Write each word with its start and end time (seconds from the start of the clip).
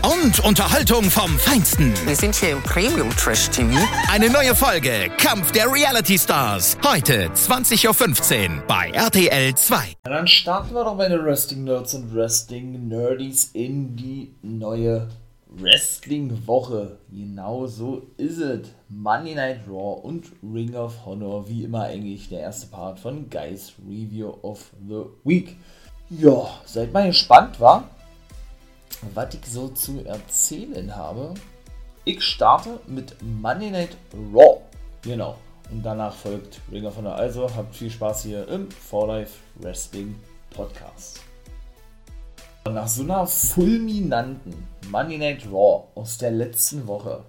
Und 0.00 0.40
Unterhaltung 0.40 1.04
vom 1.04 1.38
Feinsten. 1.38 1.92
Wir 2.06 2.16
sind 2.16 2.34
hier 2.34 2.50
im 2.52 2.62
Premium 2.62 3.10
Trash 3.10 3.50
TV. 3.50 3.78
Eine 4.10 4.30
neue 4.30 4.54
Folge 4.54 5.10
Kampf 5.18 5.52
der 5.52 5.70
Reality 5.70 6.18
Stars. 6.18 6.76
Heute 6.84 7.28
20.15 7.28 8.56
Uhr 8.56 8.62
bei 8.66 8.90
RTL 8.90 9.54
2. 9.54 9.76
Ja, 9.76 9.94
dann 10.04 10.26
starten 10.26 10.74
wir 10.74 10.84
doch 10.84 10.96
meine 10.96 11.22
Wrestling 11.22 11.64
Nerds 11.64 11.94
und 11.94 12.14
Wrestling 12.14 12.88
Nerdies 12.88 13.50
in 13.52 13.94
die 13.96 14.34
neue 14.42 15.08
Wrestling-Woche. 15.48 16.98
Genau 17.10 17.66
so 17.66 18.06
ist 18.16 18.38
es. 18.38 18.68
Monday 18.88 19.34
Night 19.34 19.60
Raw 19.68 20.00
und 20.02 20.26
Ring 20.42 20.74
of 20.74 20.94
Honor, 21.04 21.48
wie 21.48 21.64
immer 21.64 21.84
eigentlich 21.84 22.28
der 22.28 22.40
erste 22.40 22.66
Part 22.66 22.98
von 22.98 23.28
Guys 23.30 23.72
Review 23.88 24.34
of 24.42 24.70
the 24.88 25.04
Week. 25.24 25.56
Ja, 26.10 26.46
seid 26.66 26.92
mal 26.92 27.06
gespannt, 27.06 27.58
wa? 27.60 27.84
Was 29.14 29.34
ich 29.34 29.44
so 29.46 29.68
zu 29.68 30.04
erzählen 30.04 30.94
habe. 30.94 31.34
Ich 32.04 32.22
starte 32.22 32.80
mit 32.86 33.16
Monday 33.22 33.70
Night 33.70 33.96
Raw. 34.32 34.60
Genau. 35.02 35.36
Und 35.70 35.82
danach 35.82 36.14
folgt 36.14 36.60
Ring 36.70 36.86
of 36.86 36.96
Honor. 36.96 37.16
Also 37.16 37.48
habt 37.54 37.74
viel 37.74 37.90
Spaß 37.90 38.22
hier 38.22 38.46
im 38.48 38.70
For 38.70 39.06
Life 39.08 39.38
Wrestling 39.56 40.14
Podcast. 40.50 41.20
Nach 42.64 42.86
so 42.86 43.02
einer 43.02 43.26
fulminanten 43.26 44.66
Monday 44.88 45.18
Night 45.18 45.46
Raw 45.52 45.88
aus 45.94 46.18
der 46.18 46.30
letzten 46.30 46.86
Woche 46.86 47.24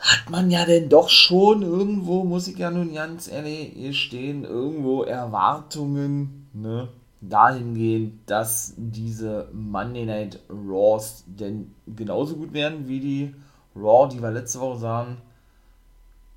hat 0.00 0.30
man 0.30 0.50
ja 0.50 0.64
denn 0.64 0.88
doch 0.88 1.10
schon 1.10 1.60
irgendwo, 1.60 2.24
muss 2.24 2.48
ich 2.48 2.56
ja 2.56 2.70
nun 2.70 2.94
ganz 2.94 3.28
ehrlich 3.28 4.00
stehen, 4.00 4.44
irgendwo 4.44 5.02
Erwartungen 5.02 6.48
ne, 6.54 6.88
dahingehend, 7.20 8.28
dass 8.28 8.74
diese 8.76 9.48
Monday 9.52 10.06
Night 10.06 10.40
Raws 10.48 11.24
denn 11.26 11.74
genauso 11.86 12.36
gut 12.36 12.52
werden 12.52 12.88
wie 12.88 13.00
die 13.00 13.34
Raw, 13.76 14.08
die 14.08 14.22
wir 14.22 14.30
letzte 14.30 14.60
Woche 14.60 14.78
sahen. 14.78 15.18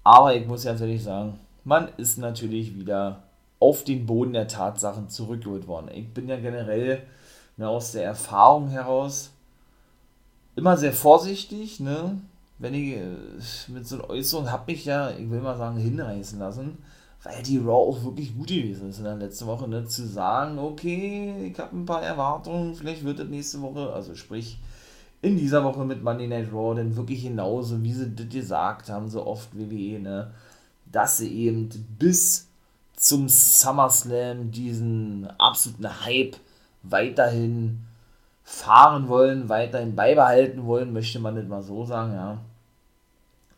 Aber 0.03 0.35
ich 0.35 0.45
muss 0.45 0.65
ganz 0.65 0.81
ehrlich 0.81 1.03
sagen, 1.03 1.39
man 1.63 1.89
ist 1.97 2.17
natürlich 2.17 2.75
wieder 2.75 3.23
auf 3.59 3.85
den 3.85 4.05
Boden 4.05 4.33
der 4.33 4.49
Tatsachen 4.49 5.09
zurückgeholt 5.09 5.67
worden. 5.67 5.89
Ich 5.93 6.13
bin 6.13 6.27
ja 6.27 6.35
generell 6.37 7.03
ne, 7.55 7.69
aus 7.69 7.93
der 7.93 8.03
Erfahrung 8.03 8.67
heraus 8.69 9.31
immer 10.55 10.75
sehr 10.75 10.93
vorsichtig, 10.93 11.79
ne? 11.79 12.19
Wenn 12.59 12.73
ich 12.73 12.93
äh, 12.93 13.71
mit 13.71 13.87
so 13.87 13.95
einer 13.95 14.09
Äußerung 14.09 14.51
habe 14.51 14.71
mich 14.71 14.85
ja, 14.85 15.11
ich 15.11 15.29
will 15.29 15.41
mal 15.41 15.57
sagen, 15.57 15.77
hinreißen 15.77 16.39
lassen, 16.39 16.77
weil 17.23 17.41
die 17.41 17.57
Raw 17.57 17.89
auch 17.89 18.03
wirklich 18.03 18.35
gut 18.35 18.47
gewesen 18.47 18.89
ist 18.89 18.97
in 18.97 19.05
der 19.05 19.15
letzten 19.15 19.47
Woche, 19.47 19.67
ne? 19.67 19.85
Zu 19.85 20.05
sagen, 20.05 20.59
okay, 20.59 21.47
ich 21.51 21.57
habe 21.57 21.75
ein 21.75 21.85
paar 21.85 22.03
Erwartungen, 22.03 22.75
vielleicht 22.75 23.03
wird 23.03 23.19
das 23.19 23.27
nächste 23.27 23.61
Woche, 23.61 23.93
also 23.93 24.13
sprich 24.13 24.59
in 25.21 25.37
dieser 25.37 25.63
Woche 25.63 25.85
mit 25.85 26.03
Monday 26.03 26.27
Night 26.27 26.51
Raw 26.51 26.75
dann 26.75 26.97
wirklich 26.97 27.23
genauso, 27.23 27.81
wie 27.81 27.93
sie 27.93 28.13
das 28.13 28.27
gesagt 28.27 28.89
haben, 28.89 29.09
so 29.09 29.25
oft 29.25 29.49
WWE, 29.57 29.99
ne? 29.99 30.31
Dass 30.91 31.17
sie 31.17 31.33
eben 31.33 31.69
bis 31.97 32.47
zum 32.95 33.29
SummerSlam 33.29 34.51
diesen 34.51 35.27
absoluten 35.39 36.05
Hype 36.05 36.35
weiterhin 36.83 37.79
fahren 38.43 39.07
wollen, 39.07 39.47
weiterhin 39.47 39.95
beibehalten 39.95 40.65
wollen, 40.65 40.91
möchte 40.91 41.19
man 41.19 41.35
nicht 41.35 41.47
mal 41.47 41.63
so 41.63 41.85
sagen, 41.85 42.13
ja. 42.13 42.37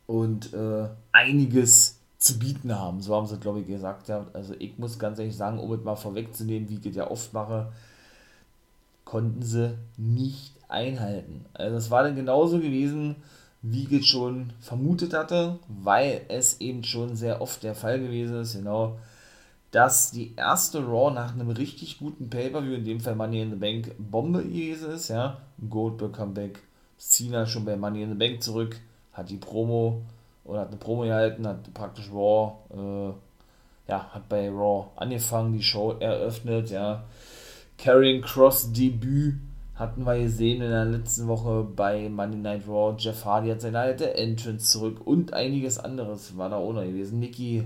Und 0.06 0.54
äh, 0.54 0.88
einiges 1.10 1.95
zu 2.18 2.38
bieten 2.38 2.74
haben, 2.74 3.00
so 3.00 3.14
haben 3.14 3.26
sie, 3.26 3.38
glaube 3.38 3.60
ich, 3.60 3.66
gesagt. 3.66 4.08
Ja. 4.08 4.26
Also 4.32 4.54
ich 4.58 4.78
muss 4.78 4.98
ganz 4.98 5.18
ehrlich 5.18 5.36
sagen, 5.36 5.58
um 5.58 5.72
es 5.72 5.84
mal 5.84 5.96
vorwegzunehmen, 5.96 6.68
wie 6.68 6.78
ich 6.78 6.86
es 6.86 6.96
ja 6.96 7.10
oft 7.10 7.32
mache, 7.32 7.72
konnten 9.04 9.42
sie 9.42 9.76
nicht 9.96 10.54
einhalten. 10.68 11.44
Also 11.52 11.76
es 11.76 11.90
war 11.90 12.02
dann 12.02 12.16
genauso 12.16 12.58
gewesen, 12.58 13.16
wie 13.62 13.84
ich 13.84 13.92
es 13.92 14.06
schon 14.06 14.52
vermutet 14.60 15.14
hatte, 15.14 15.58
weil 15.68 16.22
es 16.28 16.60
eben 16.60 16.84
schon 16.84 17.16
sehr 17.16 17.40
oft 17.40 17.62
der 17.62 17.74
Fall 17.74 18.00
gewesen 18.00 18.40
ist, 18.40 18.54
genau 18.54 18.96
dass 19.76 20.10
die 20.10 20.34
erste 20.36 20.82
Raw 20.82 21.12
nach 21.12 21.34
einem 21.34 21.50
richtig 21.50 21.98
guten 21.98 22.30
Pay-Per-View, 22.30 22.76
in 22.76 22.84
dem 22.84 22.98
Fall 22.98 23.14
Money 23.14 23.42
in 23.42 23.50
the 23.50 23.56
Bank, 23.56 23.94
Bombe 23.98 24.42
gewesen 24.42 24.92
ist, 24.92 25.08
ja. 25.08 25.36
Goldberg 25.68 26.14
Comeback, 26.14 26.60
Cena 26.98 27.44
schon 27.44 27.66
bei 27.66 27.76
Money 27.76 28.02
in 28.02 28.08
the 28.08 28.14
Bank 28.14 28.42
zurück, 28.42 28.80
hat 29.12 29.28
die 29.28 29.36
Promo 29.36 30.02
oder 30.46 30.60
hat 30.60 30.68
eine 30.68 30.76
Promo 30.76 31.02
gehalten, 31.02 31.46
hat 31.46 31.72
praktisch 31.74 32.10
Raw, 32.12 32.52
äh, 32.72 33.12
ja, 33.90 34.06
hat 34.12 34.28
bei 34.28 34.48
Raw 34.48 34.88
angefangen, 34.96 35.52
die 35.52 35.62
Show 35.62 35.96
eröffnet, 35.98 36.70
ja. 36.70 37.04
Carrying 37.78 38.22
Cross 38.22 38.72
Debüt 38.72 39.34
hatten 39.74 40.04
wir 40.04 40.18
gesehen 40.18 40.62
in 40.62 40.70
der 40.70 40.86
letzten 40.86 41.28
Woche 41.28 41.66
bei 41.76 42.08
Monday 42.08 42.38
Night 42.38 42.66
Raw. 42.66 42.94
Jeff 42.98 43.24
Hardy 43.24 43.50
hat 43.50 43.60
seine 43.60 43.78
alte 43.78 44.14
Entrance 44.14 44.72
zurück 44.72 45.06
und 45.06 45.34
einiges 45.34 45.78
anderes 45.78 46.36
war 46.38 46.48
da 46.48 46.58
ohne 46.58 46.86
gewesen. 46.86 47.20
Nikki 47.20 47.64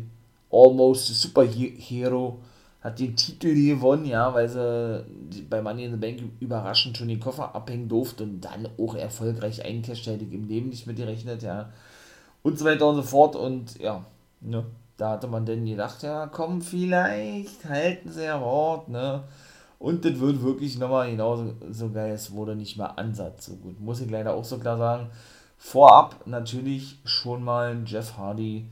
Almost 0.50 1.06
Superhero 1.20 2.40
hat 2.80 2.98
den 2.98 3.14
Titel 3.14 3.54
gewonnen, 3.54 4.06
ja, 4.06 4.34
weil 4.34 4.48
sie 4.48 5.42
bei 5.48 5.62
Money 5.62 5.84
in 5.84 5.92
the 5.92 5.96
Bank 5.98 6.20
überraschend 6.40 6.96
schon 6.96 7.08
den 7.08 7.20
Koffer 7.20 7.54
abhängen 7.54 7.88
durfte 7.88 8.24
und 8.24 8.40
dann 8.40 8.68
auch 8.78 8.94
erfolgreich 8.94 9.64
eincasht, 9.64 10.06
hätte 10.06 10.24
ich 10.24 10.32
im 10.32 10.48
Leben 10.48 10.70
nicht 10.70 10.86
mit 10.86 10.96
gerechnet, 10.96 11.42
ja. 11.42 11.70
Und 12.42 12.58
so 12.58 12.64
weiter 12.64 12.88
und 12.88 12.96
so 12.96 13.02
fort 13.02 13.36
und 13.36 13.78
ja, 13.78 14.04
ne, 14.40 14.64
da 14.96 15.10
hatte 15.10 15.28
man 15.28 15.46
dann 15.46 15.64
gedacht, 15.64 16.02
ja, 16.02 16.26
komm, 16.26 16.62
vielleicht 16.62 17.64
halten 17.64 18.10
sie 18.10 18.24
ja 18.24 18.40
Wort, 18.40 18.88
ne. 18.88 19.24
Und 19.78 20.04
das 20.04 20.20
wird 20.20 20.42
wirklich 20.42 20.78
nochmal 20.78 21.10
genauso 21.10 21.54
so 21.70 21.90
geil, 21.90 22.12
es 22.12 22.32
wurde 22.32 22.54
nicht 22.54 22.76
mal 22.76 22.92
Ansatz 22.96 23.46
so 23.46 23.56
gut. 23.56 23.80
Muss 23.80 24.00
ich 24.00 24.10
leider 24.10 24.34
auch 24.34 24.44
so 24.44 24.58
klar 24.58 24.76
sagen. 24.76 25.10
Vorab 25.56 26.26
natürlich 26.26 26.98
schon 27.04 27.42
mal 27.42 27.82
Jeff 27.86 28.16
Hardy, 28.18 28.66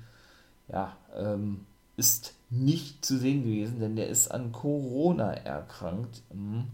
ja, 0.68 0.96
ähm, 1.16 1.66
ist 1.96 2.34
nicht 2.50 3.04
zu 3.04 3.18
sehen 3.18 3.42
gewesen, 3.42 3.80
denn 3.80 3.96
der 3.96 4.08
ist 4.08 4.28
an 4.28 4.52
Corona 4.52 5.32
erkrankt. 5.32 6.22
Mhm. 6.32 6.66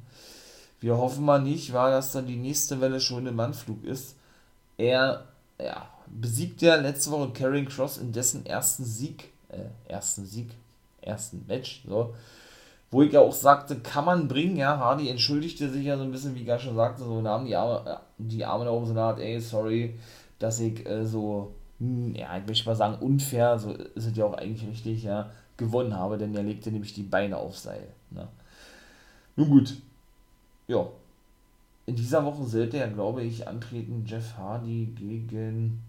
Wir 0.81 0.97
hoffen 0.99 1.25
mal 1.25 1.41
nicht, 1.41 1.73
war, 1.73 1.91
dass 1.91 2.13
dann 2.13 2.27
die 2.27 2.37
nächste 2.37 2.81
Welle 2.81 3.01
schon 3.01 3.27
im 3.27 3.37
Mannflug 3.37 3.85
ist. 3.85 4.17
Er 4.77 5.25
ja, 5.59 5.89
besiegt 6.07 6.63
ja 6.63 6.77
letzte 6.77 7.11
Woche 7.11 7.33
Karrion 7.33 7.67
Cross 7.67 7.99
in 7.99 8.13
dessen 8.13 8.47
ersten 8.47 8.85
Sieg, 8.85 9.33
äh, 9.49 9.91
ersten 9.91 10.25
Sieg, 10.25 10.51
ersten 11.01 11.45
Match, 11.47 11.85
so. 11.87 12.15
Wo 12.91 13.03
ich 13.03 13.13
ja 13.13 13.21
auch 13.21 13.33
sagte, 13.33 13.81
kann 13.81 14.05
man 14.05 14.29
bringen, 14.29 14.57
ja, 14.57 14.79
Hardy 14.79 15.09
entschuldigte 15.09 15.69
sich 15.69 15.85
ja 15.85 15.97
so 15.97 16.05
ein 16.05 16.13
bisschen, 16.13 16.35
wie 16.37 16.43
ich 16.43 16.63
sagte, 16.75 17.03
so 17.03 17.21
nahm 17.21 17.47
die 17.47 17.57
Arme, 17.57 17.91
äh, 17.91 17.97
die 18.19 18.45
Arme 18.45 18.65
da 18.67 18.71
oben 18.71 18.87
so 18.87 18.93
eine 18.93 19.03
Art, 19.03 19.19
ey, 19.19 19.41
sorry, 19.41 19.99
dass 20.39 20.61
ich 20.61 20.87
äh, 20.87 21.05
so 21.05 21.55
hm, 21.81 22.15
ja, 22.15 22.37
ich 22.39 22.47
möchte 22.47 22.69
mal 22.69 22.77
sagen, 22.77 23.03
unfair, 23.03 23.59
so 23.59 23.73
ist 23.73 24.07
es 24.07 24.17
ja 24.17 24.25
auch 24.25 24.35
eigentlich 24.35 24.67
richtig, 24.69 25.03
ja, 25.03 25.31
gewonnen 25.57 25.95
habe, 25.95 26.19
denn 26.19 26.35
er 26.35 26.43
legte 26.43 26.71
nämlich 26.71 26.95
die 26.95 27.03
Beine 27.03 27.37
auf 27.37 27.59
Seil. 27.59 27.89
Ne? 28.11 28.29
Nun 29.37 29.51
gut, 29.51 29.77
ja. 30.69 30.87
In 31.87 31.97
dieser 31.97 32.25
Woche 32.25 32.45
sollte 32.45 32.79
er, 32.79 32.89
glaube 32.89 33.23
ich, 33.23 33.47
antreten 33.47 34.05
Jeff 34.07 34.37
Hardy 34.37 34.87
gegen, 34.97 35.83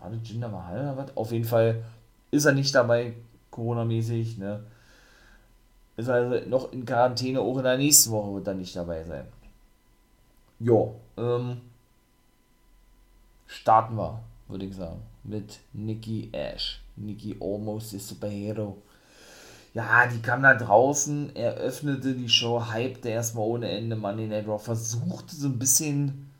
war 0.00 0.10
das 0.10 0.28
Jinder 0.28 0.48
Mahal 0.48 0.80
oder 0.80 0.96
was? 0.96 1.16
Auf 1.16 1.32
jeden 1.32 1.44
Fall 1.44 1.84
ist 2.30 2.46
er 2.46 2.52
nicht 2.52 2.74
dabei, 2.74 3.14
Corona-mäßig, 3.50 4.38
ne? 4.38 4.64
Ist 5.96 6.08
also 6.08 6.48
noch 6.48 6.72
in 6.72 6.86
Quarantäne, 6.86 7.40
auch 7.40 7.58
in 7.58 7.64
der 7.64 7.76
nächsten 7.76 8.10
Woche 8.12 8.34
wird 8.34 8.46
er 8.46 8.54
nicht 8.54 8.74
dabei 8.74 9.04
sein. 9.04 9.26
Ja, 10.58 10.86
ähm, 11.18 11.60
starten 13.46 13.96
wir, 13.96 14.22
würde 14.48 14.64
ich 14.64 14.74
sagen 14.74 15.02
mit 15.24 15.60
Nikki 15.72 16.30
Ash. 16.32 16.80
Nikki 16.96 17.36
Almost 17.40 17.90
the 17.90 17.98
Superhero. 17.98 18.82
Ja, 19.74 20.06
die 20.06 20.20
kam 20.20 20.42
da 20.42 20.54
draußen, 20.54 21.34
eröffnete 21.34 22.14
die 22.14 22.28
Show, 22.28 22.62
hypte 22.72 23.08
erstmal 23.08 23.46
ohne 23.46 23.70
Ende 23.70 23.96
Money 23.96 24.26
Night 24.26 24.46
Raw, 24.46 24.58
versuchte 24.58 25.34
so 25.34 25.48
ein 25.48 25.58
bisschen, 25.58 26.30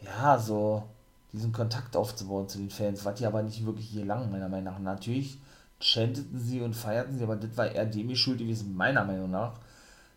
ja, 0.00 0.38
so 0.38 0.84
diesen 1.32 1.52
Kontakt 1.52 1.96
aufzubauen 1.96 2.48
zu 2.48 2.58
den 2.58 2.70
Fans, 2.70 3.04
was 3.04 3.16
die 3.16 3.26
aber 3.26 3.42
nicht 3.42 3.66
wirklich 3.66 3.88
hier 3.88 4.04
lang, 4.04 4.30
meiner 4.30 4.48
Meinung 4.48 4.72
nach. 4.74 4.78
Natürlich 4.78 5.38
chanteten 5.80 6.38
sie 6.38 6.60
und 6.60 6.74
feierten 6.74 7.18
sie, 7.18 7.24
aber 7.24 7.36
das 7.36 7.56
war 7.56 7.70
eher 7.70 7.84
Demi 7.86 8.14
schuld 8.16 8.38
gewesen, 8.38 8.76
meiner 8.76 9.04
Meinung 9.04 9.30
nach, 9.30 9.54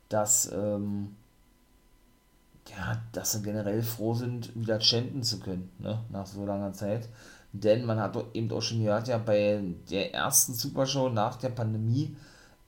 dass, 0.10 0.52
ähm, 0.52 1.16
ja, 2.70 3.02
dass 3.12 3.34
sie 3.34 3.42
generell 3.42 3.82
froh 3.82 4.14
sind, 4.14 4.56
wieder 4.56 4.80
chanten 4.80 5.24
zu 5.24 5.40
können, 5.40 5.72
ne, 5.80 6.00
nach 6.10 6.28
so 6.28 6.46
langer 6.46 6.74
Zeit. 6.74 7.10
Denn 7.54 7.86
man 7.86 8.00
hat 8.00 8.16
eben 8.34 8.52
auch 8.52 8.62
schon 8.62 8.84
gehört, 8.84 9.08
ja, 9.08 9.18
bei 9.18 9.62
der 9.90 10.14
ersten 10.14 10.54
Supershow 10.54 11.10
nach 11.10 11.36
der 11.38 11.50
Pandemie 11.50 12.16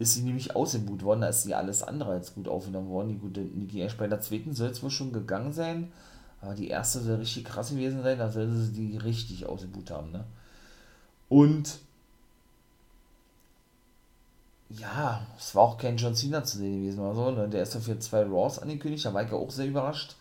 ist 0.04 0.14
sie 0.14 0.22
nämlich 0.22 0.56
ausgebucht 0.56 1.04
worden, 1.04 1.22
da 1.22 1.28
ist 1.28 1.44
sie 1.44 1.56
alles 1.56 1.84
andere 1.84 2.12
als 2.12 2.36
gut 2.36 2.48
aufgenommen 2.48 2.90
worden. 2.90 3.10
Die 3.10 3.18
gute 3.18 3.42
Nikki 3.42 3.82
Ash 3.82 3.98
bei 3.98 4.08
der 4.08 4.22
zweiten 4.22 4.54
soll 4.54 4.70
es 4.70 4.84
wohl 4.84 4.92
schon 4.92 5.12
gegangen 5.12 5.52
sein, 5.52 5.92
aber 6.42 6.54
die 6.54 6.68
erste 6.68 7.00
soll 7.00 7.16
richtig 7.16 7.46
krass 7.46 7.72
gewesen 7.72 8.04
sein, 8.04 8.20
da 8.20 8.30
soll 8.30 8.52
sie 8.52 8.72
die 8.72 8.98
richtig 8.98 9.48
ausgebucht 9.48 9.90
haben, 9.92 10.12
ne. 10.12 10.26
Und 11.30 11.80
ja, 14.70 15.26
es 15.38 15.56
war 15.56 15.64
auch 15.64 15.78
kein 15.78 15.98
John 15.98 16.16
Cena 16.16 16.44
zu 16.44 16.58
sehen 16.58 16.82
gewesen 16.82 17.00
oder 17.00 17.16
so, 17.16 17.32
ne? 17.32 17.48
Der 17.50 17.64
ist 17.64 17.74
ja 17.74 17.80
für 17.80 17.98
zwei 18.00 18.24
Raws 18.24 18.60
angekündigt, 18.60 19.06
da 19.06 19.14
war 19.14 19.24
ich 19.24 19.32
ja 19.32 19.38
auch 19.38 19.52
sehr 19.52 19.68
überrascht, 19.68 20.16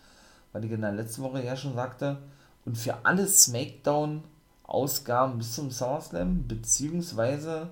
weil 0.52 0.64
ich 0.64 0.70
in 0.70 0.81
der 0.81 0.93
letzten 0.93 1.23
Woche 1.23 1.44
ja 1.44 1.56
schon 1.56 1.75
sagte. 1.75 2.19
Und 2.64 2.79
für 2.79 3.05
alle 3.05 3.26
Smackdown-Ausgaben 3.26 5.38
bis 5.38 5.55
zum 5.55 5.70
SummerSlam, 5.70 6.46
beziehungsweise 6.46 7.70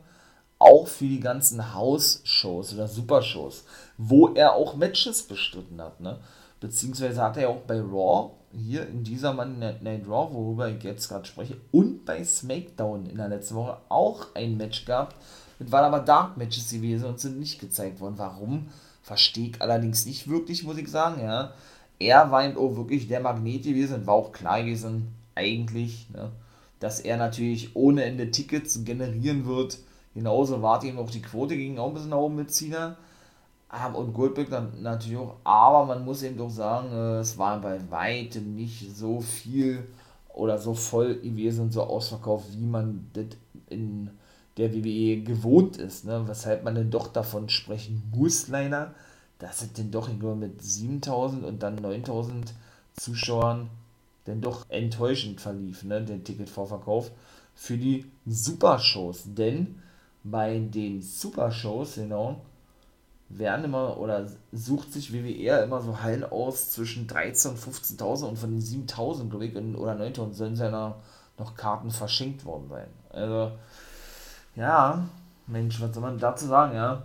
auch 0.60 0.86
für 0.86 1.06
die 1.06 1.18
ganzen 1.18 1.74
House-Shows 1.74 2.74
oder 2.74 2.86
Super-Shows, 2.86 3.64
wo 3.98 4.28
er 4.28 4.54
auch 4.54 4.76
Matches 4.76 5.24
bestritten 5.24 5.80
hat, 5.80 6.00
ne? 6.00 6.18
Beziehungsweise 6.60 7.22
hat 7.22 7.38
er 7.38 7.48
auch 7.48 7.62
bei 7.62 7.80
Raw, 7.80 8.32
hier 8.52 8.86
in 8.86 9.02
dieser 9.02 9.32
Monday 9.32 9.76
Night 9.80 10.06
Raw, 10.06 10.32
worüber 10.32 10.68
ich 10.68 10.82
jetzt 10.84 11.08
gerade 11.08 11.24
spreche, 11.24 11.56
und 11.72 12.04
bei 12.04 12.22
SmackDown 12.22 13.06
in 13.06 13.16
der 13.16 13.28
letzten 13.28 13.54
Woche 13.54 13.78
auch 13.88 14.26
ein 14.34 14.56
Match 14.56 14.84
gehabt, 14.84 15.16
das 15.58 15.72
waren 15.72 15.84
aber 15.84 16.00
Dark 16.00 16.36
Matches 16.36 16.70
gewesen 16.70 17.06
und 17.06 17.20
sind 17.20 17.38
nicht 17.38 17.58
gezeigt 17.58 18.00
worden. 18.00 18.18
Warum? 18.18 18.68
Verstehe 19.02 19.48
ich 19.48 19.62
allerdings 19.62 20.06
nicht 20.06 20.28
wirklich, 20.28 20.62
muss 20.62 20.78
ich 20.78 20.88
sagen, 20.88 21.22
ja. 21.22 21.52
Er 21.98 22.30
war 22.30 22.44
eben 22.44 22.56
auch 22.56 22.76
wirklich 22.76 23.08
der 23.08 23.20
Magnet 23.20 23.64
gewesen 23.64 23.96
und 23.96 24.06
war 24.06 24.14
auch 24.14 24.32
klar 24.32 24.62
gewesen, 24.62 25.14
eigentlich, 25.34 26.08
ne, 26.10 26.30
dass 26.80 27.00
er 27.00 27.16
natürlich 27.16 27.76
ohne 27.76 28.04
Ende 28.04 28.30
Tickets 28.30 28.84
generieren 28.84 29.46
wird. 29.46 29.78
Genauso 30.14 30.60
war 30.60 30.82
ihm 30.82 30.98
auch 30.98 31.10
die 31.10 31.22
Quote 31.22 31.56
ging 31.56 31.78
auch 31.78 31.88
ein 31.88 31.94
bisschen 31.94 32.10
nach 32.10 32.18
oben 32.18 32.36
mit 32.36 32.52
Cena. 32.52 32.96
Und 33.94 34.12
Goldberg 34.12 34.50
dann 34.50 34.82
natürlich 34.82 35.16
auch. 35.16 35.36
Aber 35.44 35.86
man 35.86 36.04
muss 36.04 36.24
eben 36.24 36.36
doch 36.36 36.50
sagen, 36.50 36.90
äh, 36.92 37.20
es 37.20 37.38
war 37.38 37.60
bei 37.60 37.78
weitem 37.90 38.56
nicht 38.56 38.96
so 38.96 39.20
viel 39.20 39.86
oder 40.34 40.58
so 40.58 40.74
voll 40.74 41.16
gewesen 41.20 41.62
und 41.62 41.72
so 41.72 41.82
ausverkauft, 41.84 42.46
wie 42.52 42.66
man 42.66 43.08
das 43.12 43.26
in 43.68 44.10
der 44.56 44.74
WWE 44.74 45.22
gewohnt 45.22 45.76
ist, 45.76 46.04
ne? 46.04 46.22
weshalb 46.26 46.64
man 46.64 46.74
denn 46.74 46.90
doch 46.90 47.08
davon 47.08 47.48
sprechen 47.48 48.02
muss, 48.14 48.48
leider, 48.48 48.94
dass 49.38 49.62
es 49.62 49.72
denn 49.72 49.90
doch 49.90 50.12
nur 50.12 50.34
mit 50.34 50.62
7000 50.62 51.44
und 51.44 51.62
dann 51.62 51.76
9000 51.76 52.52
Zuschauern 52.94 53.70
denn 54.26 54.40
doch 54.40 54.66
enttäuschend 54.68 55.40
verlief, 55.40 55.84
ne? 55.84 56.02
der 56.02 56.22
Ticketvorverkauf 56.22 57.10
für 57.54 57.78
die 57.78 58.04
Supershows. 58.26 59.22
Denn 59.26 59.80
bei 60.22 60.58
den 60.58 61.00
Supershows, 61.00 61.96
genau, 61.96 62.40
werden 63.28 63.64
immer 63.64 63.96
oder 63.96 64.26
sucht 64.52 64.92
sich 64.92 65.12
WWE 65.12 65.62
immer 65.62 65.80
so 65.80 66.02
heil 66.02 66.24
aus 66.24 66.70
zwischen 66.70 67.06
13.000 67.06 67.48
und 67.48 67.58
15.000 67.58 68.24
und 68.24 68.38
von 68.38 68.50
den 68.50 68.60
7.000, 68.60 69.28
glaube 69.28 69.46
ich, 69.46 69.56
oder 69.56 69.92
9.000 69.92 70.32
sollen 70.32 70.56
ja 70.56 70.96
noch 71.38 71.54
Karten 71.54 71.90
verschenkt 71.90 72.44
worden 72.44 72.68
sein. 72.68 72.88
Also, 73.10 73.52
ja, 74.56 75.08
Mensch, 75.46 75.80
was 75.80 75.94
soll 75.94 76.02
man 76.02 76.18
dazu 76.18 76.46
sagen, 76.46 76.74
ja? 76.74 77.02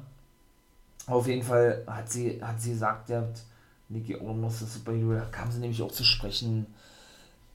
Auf 1.07 1.27
jeden 1.27 1.43
Fall 1.43 1.83
hat 1.85 2.11
sie, 2.11 2.41
hat 2.43 2.59
sie 2.59 2.71
gesagt, 2.71 3.09
ja, 3.09 3.23
Nikki 3.89 4.15
Omos 4.15 4.63
ist 4.63 4.73
Superhero, 4.73 5.13
da 5.13 5.25
kam 5.25 5.51
sie 5.51 5.59
nämlich 5.59 5.81
auch 5.81 5.91
zu 5.91 6.03
sprechen 6.03 6.65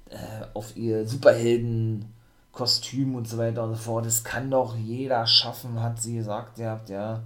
äh, 0.09 0.45
auf 0.55 0.77
ihr 0.77 1.07
Superhelden-Kostüm 2.53 3.15
und 3.15 3.29
so 3.29 3.39
weiter 3.39 3.65
und 3.65 3.75
so 3.75 3.81
fort. 3.81 4.07
Das 4.07 4.25
kann 4.25 4.51
doch 4.51 4.77
jeder 4.77 5.27
schaffen, 5.27 5.81
hat 5.81 6.01
sie 6.01 6.17
gesagt, 6.17 6.59
ja, 6.59 6.81
ja. 6.89 7.23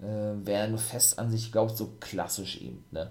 Äh, 0.00 0.34
wer 0.44 0.68
nur 0.68 0.78
fest 0.78 1.18
an 1.18 1.30
sich 1.30 1.52
glaubt, 1.52 1.76
so 1.76 1.92
klassisch 2.00 2.60
eben, 2.62 2.84
ne? 2.90 3.10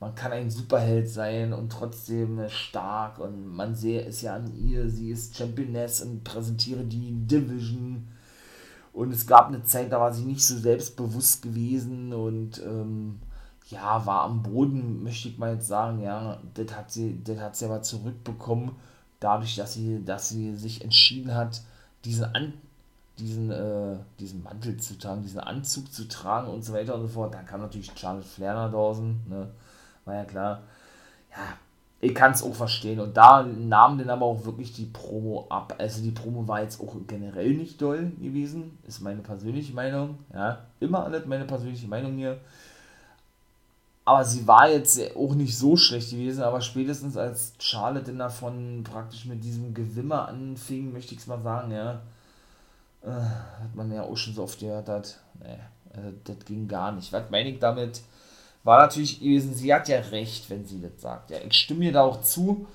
Man 0.00 0.14
kann 0.14 0.32
ein 0.32 0.50
Superheld 0.50 1.10
sein 1.10 1.52
und 1.52 1.70
trotzdem 1.70 2.38
äh, 2.38 2.48
stark 2.48 3.18
und 3.18 3.46
man 3.46 3.74
sehe 3.74 4.02
es 4.02 4.22
ja 4.22 4.36
an 4.36 4.50
ihr, 4.56 4.88
sie 4.88 5.10
ist 5.10 5.36
Championess 5.36 6.00
und 6.00 6.24
präsentiere 6.24 6.84
die 6.84 7.12
Division 7.12 8.08
und 8.94 9.12
es 9.12 9.26
gab 9.26 9.48
eine 9.48 9.62
Zeit, 9.64 9.92
da 9.92 10.00
war 10.00 10.14
sie 10.14 10.24
nicht 10.24 10.42
so 10.42 10.56
selbstbewusst 10.56 11.42
gewesen 11.42 12.14
und 12.14 12.62
ähm, 12.64 13.20
ja, 13.68 14.04
war 14.06 14.22
am 14.22 14.42
Boden, 14.42 15.02
möchte 15.02 15.28
ich 15.28 15.36
mal 15.36 15.54
jetzt 15.54 15.68
sagen, 15.68 16.00
ja, 16.00 16.40
das 16.54 16.74
hat 16.74 16.90
sie, 16.90 17.22
das 17.22 17.38
hat 17.38 17.56
sie 17.56 17.66
aber 17.66 17.82
zurückbekommen, 17.82 18.72
dadurch, 19.20 19.56
dass 19.56 19.74
sie, 19.74 20.04
dass 20.04 20.30
sie 20.30 20.56
sich 20.56 20.82
entschieden 20.82 21.34
hat, 21.34 21.62
diesen 22.04 22.24
An 22.34 22.54
diesen, 23.20 23.50
äh, 23.50 23.96
diesen 24.18 24.42
Mantel 24.42 24.76
zu 24.78 24.98
tragen, 24.98 25.22
diesen 25.22 25.40
Anzug 25.40 25.92
zu 25.92 26.08
tragen 26.08 26.48
und 26.48 26.64
so 26.64 26.72
weiter 26.72 26.94
und 26.94 27.02
so 27.02 27.08
fort. 27.08 27.34
Dann 27.34 27.46
kam 27.46 27.60
natürlich 27.60 27.92
Charlotte 27.94 28.26
Flair 28.26 28.54
nach 28.54 28.70
draußen, 28.70 29.20
ne? 29.28 29.48
War 30.04 30.14
ja 30.14 30.24
klar. 30.24 30.62
Ja, 31.30 31.58
ich 32.00 32.14
kann 32.14 32.32
es 32.32 32.42
auch 32.42 32.54
verstehen. 32.54 32.98
Und 32.98 33.16
da 33.16 33.42
nahm 33.42 33.98
dann 33.98 34.10
aber 34.10 34.24
auch 34.24 34.44
wirklich 34.44 34.72
die 34.72 34.86
Promo 34.86 35.46
ab. 35.50 35.74
Also 35.78 36.02
die 36.02 36.10
Promo 36.10 36.48
war 36.48 36.62
jetzt 36.62 36.80
auch 36.80 36.96
generell 37.06 37.54
nicht 37.54 37.80
doll 37.80 38.10
gewesen. 38.18 38.78
Ist 38.86 39.00
meine 39.00 39.20
persönliche 39.20 39.74
Meinung. 39.74 40.18
Ja, 40.32 40.66
immer 40.80 41.04
alles 41.04 41.26
meine 41.26 41.44
persönliche 41.44 41.86
Meinung 41.86 42.16
hier. 42.16 42.40
Aber 44.10 44.24
sie 44.24 44.44
war 44.48 44.68
jetzt 44.68 45.00
auch 45.14 45.36
nicht 45.36 45.56
so 45.56 45.76
schlecht 45.76 46.10
gewesen. 46.10 46.42
Aber 46.42 46.60
spätestens 46.60 47.16
als 47.16 47.52
Charlotte 47.60 48.12
davon 48.12 48.82
praktisch 48.82 49.24
mit 49.24 49.44
diesem 49.44 49.72
Gewimmer 49.72 50.26
anfing, 50.26 50.92
möchte 50.92 51.14
ich 51.14 51.20
es 51.20 51.28
mal 51.28 51.40
sagen, 51.40 51.70
ja. 51.70 52.00
Äh, 53.04 53.10
hat 53.10 53.76
man 53.76 53.92
ja 53.92 54.02
auch 54.02 54.16
schon 54.16 54.34
so 54.34 54.42
oft 54.42 54.58
gehört 54.58 54.88
hat. 54.88 55.20
Nee, 55.38 55.60
also 55.94 56.08
das 56.24 56.44
ging 56.44 56.66
gar 56.66 56.90
nicht. 56.90 57.12
Was 57.12 57.30
meine 57.30 57.50
ich 57.50 57.60
damit? 57.60 58.02
war 58.64 58.82
natürlich 58.82 59.20
gewesen, 59.20 59.54
sie 59.54 59.72
hat 59.72 59.88
ja 59.88 60.00
recht, 60.00 60.50
wenn 60.50 60.66
sie 60.66 60.80
das 60.82 61.00
sagt. 61.00 61.30
Ja, 61.30 61.38
ich 61.46 61.54
stimme 61.54 61.84
ihr 61.84 61.92
da 61.92 62.02
auch 62.02 62.20
zu. 62.20 62.66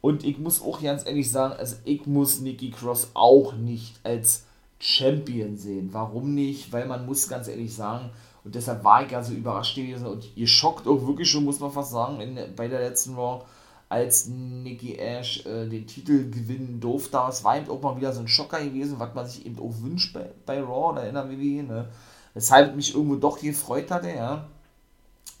Und 0.00 0.24
ich 0.24 0.38
muss 0.38 0.60
auch 0.60 0.82
ganz 0.82 1.06
ehrlich 1.06 1.30
sagen, 1.30 1.54
also 1.56 1.76
ich 1.84 2.04
muss 2.06 2.40
Nikki 2.40 2.72
Cross 2.72 3.12
auch 3.14 3.52
nicht 3.54 4.00
als 4.02 4.44
Champion 4.80 5.56
sehen. 5.56 5.90
Warum 5.92 6.34
nicht? 6.34 6.72
Weil 6.72 6.86
man 6.88 7.06
muss 7.06 7.28
ganz 7.28 7.46
ehrlich 7.46 7.72
sagen, 7.72 8.10
und 8.44 8.54
deshalb 8.54 8.84
war 8.84 9.04
ich 9.04 9.10
ja 9.10 9.22
so 9.22 9.32
überrascht 9.32 9.76
gewesen 9.76 10.06
und 10.06 10.36
ihr 10.36 10.46
schockt 10.46 10.86
auch 10.86 11.06
wirklich 11.06 11.30
schon, 11.30 11.44
muss 11.44 11.60
man 11.60 11.72
fast 11.72 11.90
sagen, 11.90 12.20
in, 12.20 12.38
bei 12.56 12.68
der 12.68 12.80
letzten 12.80 13.14
Raw, 13.14 13.44
als 13.88 14.28
Nikki 14.28 14.96
Ash 14.96 15.44
äh, 15.46 15.68
den 15.68 15.86
Titel 15.86 16.30
gewinnen 16.30 16.78
durfte. 16.80 17.20
Es 17.28 17.42
war 17.42 17.56
eben 17.56 17.68
auch 17.68 17.82
mal 17.82 17.96
wieder 17.96 18.12
so 18.12 18.20
ein 18.20 18.28
Schocker 18.28 18.62
gewesen, 18.62 19.00
was 19.00 19.14
man 19.14 19.26
sich 19.26 19.44
eben 19.44 19.58
auch 19.58 19.82
wünscht 19.82 20.14
bei, 20.14 20.30
bei 20.46 20.60
Raw 20.60 20.92
oder 20.92 21.08
in 21.08 21.14
der 21.14 21.28
WWE, 21.28 21.64
ne? 21.64 21.88
Weshalb 22.32 22.76
mich 22.76 22.94
irgendwo 22.94 23.16
doch 23.16 23.40
gefreut 23.40 23.90
hatte, 23.90 24.10
ja 24.10 24.46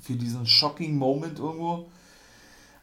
für 0.00 0.14
diesen 0.14 0.46
shocking 0.46 0.96
Moment 0.96 1.38
irgendwo. 1.38 1.86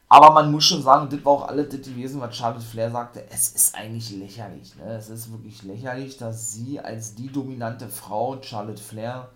Aber 0.09 0.31
man 0.31 0.51
muss 0.51 0.63
schon 0.63 0.81
sagen, 0.81 1.09
das 1.09 1.25
war 1.25 1.33
auch 1.33 1.47
alles 1.49 1.67
das 1.69 1.81
gewesen, 1.81 2.21
was 2.21 2.35
Charlotte 2.37 2.65
Flair 2.65 2.91
sagte, 2.91 3.25
es 3.29 3.49
ist 3.49 3.75
eigentlich 3.75 4.11
lächerlich. 4.11 4.73
Ne? 4.77 4.95
Es 4.95 5.09
ist 5.09 5.31
wirklich 5.31 5.63
lächerlich, 5.63 6.15
dass 6.17 6.53
sie 6.53 6.79
als 6.79 7.15
die 7.15 7.27
dominante 7.27 7.89
Frau, 7.89 8.41
Charlotte 8.41 8.81
Flair, 8.81 9.29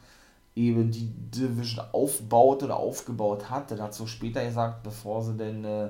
eben 0.55 0.91
die 0.91 1.08
Division 1.08 1.86
aufbaut 1.91 2.63
oder 2.63 2.77
aufgebaut 2.77 3.50
hat. 3.50 3.72
Das 3.72 3.79
hat 3.79 3.93
so 3.93 4.05
später 4.05 4.43
gesagt, 4.43 4.84
bevor 4.84 5.24
sie 5.24 5.38
denn, 5.38 5.63
äh, 5.63 5.89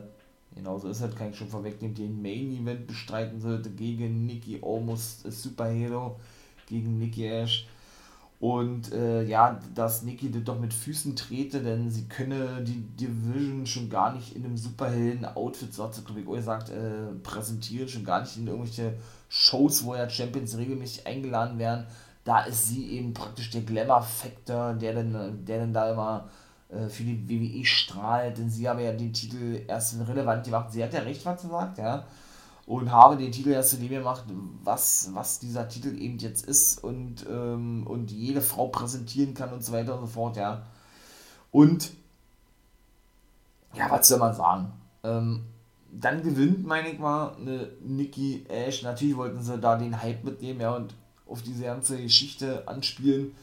genau 0.56 0.78
so 0.78 0.90
ist 0.90 1.02
halt, 1.02 1.16
kann 1.16 1.32
ich 1.32 1.38
schon 1.38 1.50
vorwegnehmen, 1.50 1.96
den 1.96 2.22
Main 2.22 2.52
Event 2.52 2.88
bestreiten 2.88 3.40
sollte 3.42 3.72
gegen 3.72 4.26
Nikki 4.26 4.62
Almost 4.64 5.32
Superhero, 5.32 6.20
gegen 6.68 7.00
Nikki 7.00 7.28
Ash. 7.28 7.68
Und 8.40 8.92
äh, 8.92 9.24
ja, 9.24 9.60
dass 9.76 10.02
Nikki 10.02 10.32
das 10.32 10.44
doch 10.44 10.60
mit 10.60 10.74
Füßen 10.74 11.16
trete, 11.16 11.62
denn 11.62 11.92
sie 11.92 12.08
könne 12.08 12.64
die 12.64 12.82
Division 13.00 13.68
schon 13.68 13.88
gar 13.88 14.16
nicht 14.16 14.36
in 14.36 14.44
einem 14.44 14.58
Superhelden-Outfit, 14.58 15.72
so 15.72 15.84
hat 15.84 15.94
sie, 15.94 16.04
glaube 16.04 16.22
ich, 16.22 16.26
gesagt, 16.26 16.70
äh, 16.72 17.14
präsentieren, 17.22 17.88
schon 17.88 18.04
gar 18.04 18.22
nicht 18.22 18.36
in 18.38 18.48
irgendwelche 18.48 18.96
Shows, 19.30 19.86
wo 19.86 19.94
ja 19.94 20.10
Champions 20.10 20.58
regelmäßig 20.58 21.06
eingeladen 21.06 21.60
werden. 21.60 21.86
Da 22.32 22.44
ist 22.46 22.70
sie 22.70 22.92
eben 22.92 23.14
praktisch 23.14 23.50
der 23.50 23.62
Glamour-Factor, 23.62 24.76
der 24.76 24.94
dann, 24.94 25.44
der 25.46 25.60
dann 25.60 25.74
da 25.74 25.92
immer 25.92 26.30
äh, 26.70 26.88
für 26.88 27.04
die 27.04 27.28
WWE 27.28 27.66
strahlt, 27.66 28.38
denn 28.38 28.50
sie 28.50 28.70
habe 28.70 28.84
ja 28.84 28.94
den 28.94 29.12
Titel 29.12 29.62
erst 29.68 29.96
relevant 30.08 30.46
gemacht. 30.46 30.72
Sie 30.72 30.82
hat 30.82 30.94
ja 30.94 31.02
recht, 31.02 31.26
was 31.26 31.42
sie 31.42 31.50
sagt, 31.50 31.78
ja 31.78 32.06
und 32.72 32.90
habe 32.90 33.18
den 33.18 33.34
Titel 33.34 33.50
erst 33.50 33.72
zu 33.72 33.78
dem 33.78 33.90
gemacht, 33.90 34.24
was, 34.64 35.10
was 35.14 35.40
dieser 35.40 35.68
Titel 35.68 35.94
eben 36.00 36.18
jetzt 36.20 36.46
ist 36.46 36.82
und, 36.82 37.26
ähm, 37.30 37.86
und 37.86 38.12
jede 38.12 38.40
Frau 38.40 38.68
präsentieren 38.68 39.34
kann 39.34 39.52
und 39.52 39.62
so 39.62 39.74
weiter 39.74 39.96
und 39.96 40.02
so 40.02 40.08
fort, 40.08 40.38
ja. 40.38 40.64
Und 41.52 41.92
ja, 43.74 43.92
was 43.92 44.08
soll 44.08 44.20
man 44.20 44.34
sagen? 44.34 44.72
Ähm, 45.04 45.44
dann 45.92 46.24
gewinnt, 46.24 46.66
meine 46.66 46.92
ich 46.92 47.00
mal, 47.00 47.36
eine 47.36 47.72
Nikki 47.82 48.46
Ash. 48.48 48.84
Natürlich 48.84 49.18
wollten 49.18 49.42
sie 49.42 49.60
da 49.60 49.76
den 49.76 50.02
Hype 50.02 50.24
mitnehmen, 50.24 50.62
ja, 50.62 50.74
und 50.74 50.96
auf 51.32 51.42
diese 51.42 51.64
ganze 51.64 52.02
Geschichte 52.02 52.68
anspielen, 52.68 53.34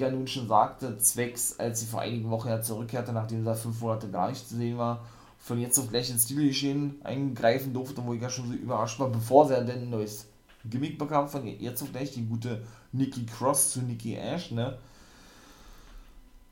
ja 0.00 0.10
nun 0.10 0.26
schon 0.26 0.48
sagte, 0.48 0.98
zwecks, 0.98 1.58
als 1.58 1.80
sie 1.80 1.86
vor 1.86 2.00
einigen 2.00 2.30
Wochen 2.30 2.48
ja 2.48 2.62
zurückkehrte, 2.62 3.12
nachdem 3.12 3.44
sie 3.44 3.54
fünf 3.56 3.80
Monate 3.80 4.08
gar 4.08 4.28
nicht 4.28 4.48
zu 4.48 4.56
sehen 4.56 4.78
war 4.78 5.04
von 5.44 5.60
jetzt 5.60 5.78
auf 5.78 5.90
gleich 5.90 6.08
ins 6.08 6.24
Stilgeschehen 6.24 6.96
eingreifen 7.04 7.74
durfte, 7.74 8.02
wo 8.04 8.14
ich 8.14 8.22
ja 8.22 8.30
schon 8.30 8.48
so 8.48 8.54
überrascht 8.54 8.98
war, 8.98 9.10
bevor 9.10 9.46
sie 9.46 9.54
dann 9.54 9.68
ein 9.68 9.90
neues 9.90 10.26
Gimmick 10.64 10.98
bekam, 10.98 11.28
von 11.28 11.46
jetzt 11.46 11.82
auf 11.82 11.92
gleich 11.92 12.12
die 12.12 12.24
gute 12.24 12.64
Nikki 12.92 13.26
Cross 13.26 13.72
zu 13.72 13.82
Nikki 13.82 14.14
Ash, 14.14 14.50
ne? 14.52 14.78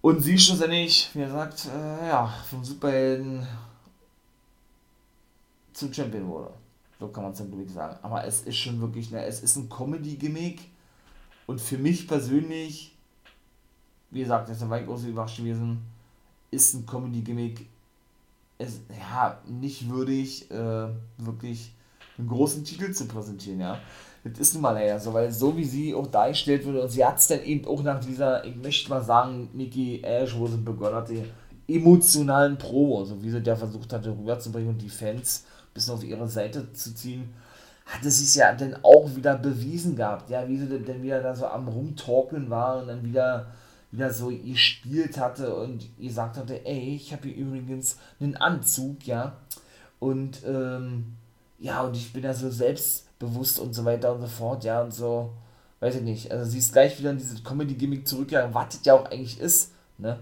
Und 0.03 0.21
sie 0.21 0.39
schlussendlich, 0.39 1.09
wie 1.15 1.21
gesagt, 1.21 1.69
äh, 1.75 2.09
ja, 2.09 2.35
vom 2.51 2.63
Superhelden 2.63 3.47
zum 5.73 5.95
Champion 5.95 6.29
wurde. 6.29 6.51
So 7.03 7.09
kann 7.09 7.25
man 7.25 7.33
es 7.33 7.39
dann 7.39 7.49
glaube 7.49 7.65
ich 7.65 7.73
sagen. 7.73 7.99
Aber 8.03 8.25
es 8.25 8.43
ist 8.43 8.57
schon 8.57 8.81
wirklich, 8.81 9.11
ne, 9.11 9.25
es 9.25 9.41
ist 9.43 9.57
ein 9.57 9.69
Comedy-Gimmick. 9.69 10.61
Und 11.47 11.61
für 11.61 11.77
mich 11.77 12.07
persönlich, 12.07 12.97
wie 14.13 14.21
gesagt, 14.21 14.49
das 14.49 14.59
ist 14.59 14.63
ein 14.63 14.71
weit 14.71 14.87
groß 14.87 15.07
überrascht 15.07 15.39
gewesen, 15.39 15.83
ist 16.53 16.75
ein 16.75 16.87
Comedy-Gimmick. 16.87 17.67
Ja, 18.61 19.41
nicht 19.49 19.91
würdig, 19.91 20.49
äh, 20.53 20.87
wirklich 21.19 21.75
einen 22.19 22.29
großen 22.29 22.63
Titel 22.63 22.93
zu 22.93 23.09
präsentieren, 23.09 23.59
ja. 23.59 23.81
Das 24.23 24.39
ist 24.39 24.55
nun 24.55 24.63
mal 24.63 24.71
leider 24.71 25.01
so, 25.01 25.13
weil 25.13 25.33
so 25.33 25.57
wie 25.57 25.65
sie 25.65 25.93
auch 25.97 26.07
dargestellt 26.07 26.65
wurde, 26.65 26.83
und 26.83 26.89
sie 26.89 27.05
hat 27.05 27.19
es 27.19 27.27
dann 27.27 27.43
eben 27.43 27.67
auch 27.67 27.83
nach 27.83 27.99
dieser, 27.99 28.45
ich 28.45 28.55
möchte 28.55 28.89
mal 28.91 29.03
sagen, 29.03 29.51
Nikki 29.55 30.03
Ash, 30.05 30.37
wo 30.39 30.47
sie 30.47 30.59
begonnen 30.59 30.95
hatte, 30.95 31.25
emotionalen 31.67 32.57
Promo, 32.57 33.05
so 33.05 33.21
wie 33.21 33.31
sie 33.31 33.43
da 33.43 33.57
versucht 33.57 33.93
hatte, 33.93 34.11
rüberzubringen 34.11 34.69
und 34.69 34.79
die 34.81 34.89
Fans 34.89 35.47
bis 35.75 35.91
auf 35.91 36.05
ihre 36.05 36.29
Seite 36.29 36.73
zu 36.73 36.95
ziehen, 36.95 37.33
hatte 37.87 38.11
sie 38.11 38.25
es 38.25 38.35
ja 38.35 38.53
dann 38.53 38.77
auch 38.83 39.15
wieder 39.15 39.37
bewiesen 39.37 39.97
gehabt, 39.97 40.31
ja, 40.31 40.49
wie 40.49 40.59
sie 40.59 40.69
dann 40.69 41.03
wieder 41.03 41.21
da 41.21 41.35
so 41.35 41.47
am 41.47 41.69
Rumtorkeln 41.69 42.49
war 42.49 42.81
und 42.81 42.89
dann 42.89 43.05
wieder, 43.05 43.47
wieder 43.91 44.13
so 44.13 44.29
gespielt 44.29 45.19
hatte 45.19 45.55
und 45.55 45.85
gesagt 45.99 46.37
hatte, 46.37 46.65
ey, 46.65 46.97
ich 46.97 47.13
habe 47.13 47.29
hier 47.29 47.37
übrigens 47.37 47.99
einen 48.21 48.37
Anzug, 48.37 49.07
ja, 49.07 49.37
und, 49.99 50.43
ähm, 50.47 51.17
ja, 51.59 51.83
und 51.83 51.97
ich 51.97 52.13
bin 52.13 52.25
ja 52.25 52.35
so 52.35 52.51
selbstbewusst 52.51 53.59
und 53.59 53.75
so 53.75 53.85
weiter 53.85 54.15
und 54.15 54.21
so 54.23 54.27
fort, 54.29 54.65
ja, 54.65 54.83
und 54.83 54.95
so, 54.95 55.33
weiß 55.81 55.97
ich 55.97 56.03
nicht, 56.03 56.33
also 56.33 56.49
sie 56.51 56.59
ist 56.59 56.73
gleich 56.73 56.99
wieder 56.99 57.11
in 57.11 57.19
dieses 57.19 57.43
Comedy-Gimmick 57.43 58.07
zurückgegangen, 58.07 58.55
was 58.55 58.77
das 58.77 58.85
ja 58.85 58.95
auch 58.95 59.07
eigentlich 59.11 59.41
ist, 59.41 59.73
ne, 59.99 60.19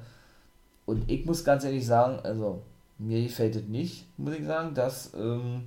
und 0.86 1.08
ich 1.08 1.24
muss 1.24 1.44
ganz 1.44 1.62
ehrlich 1.62 1.86
sagen, 1.86 2.18
also, 2.24 2.62
mir 3.00 3.22
gefällt 3.22 3.56
es 3.56 3.64
nicht, 3.64 4.06
muss 4.18 4.34
ich 4.34 4.44
sagen, 4.44 4.74
dass, 4.74 5.12
ähm, 5.14 5.66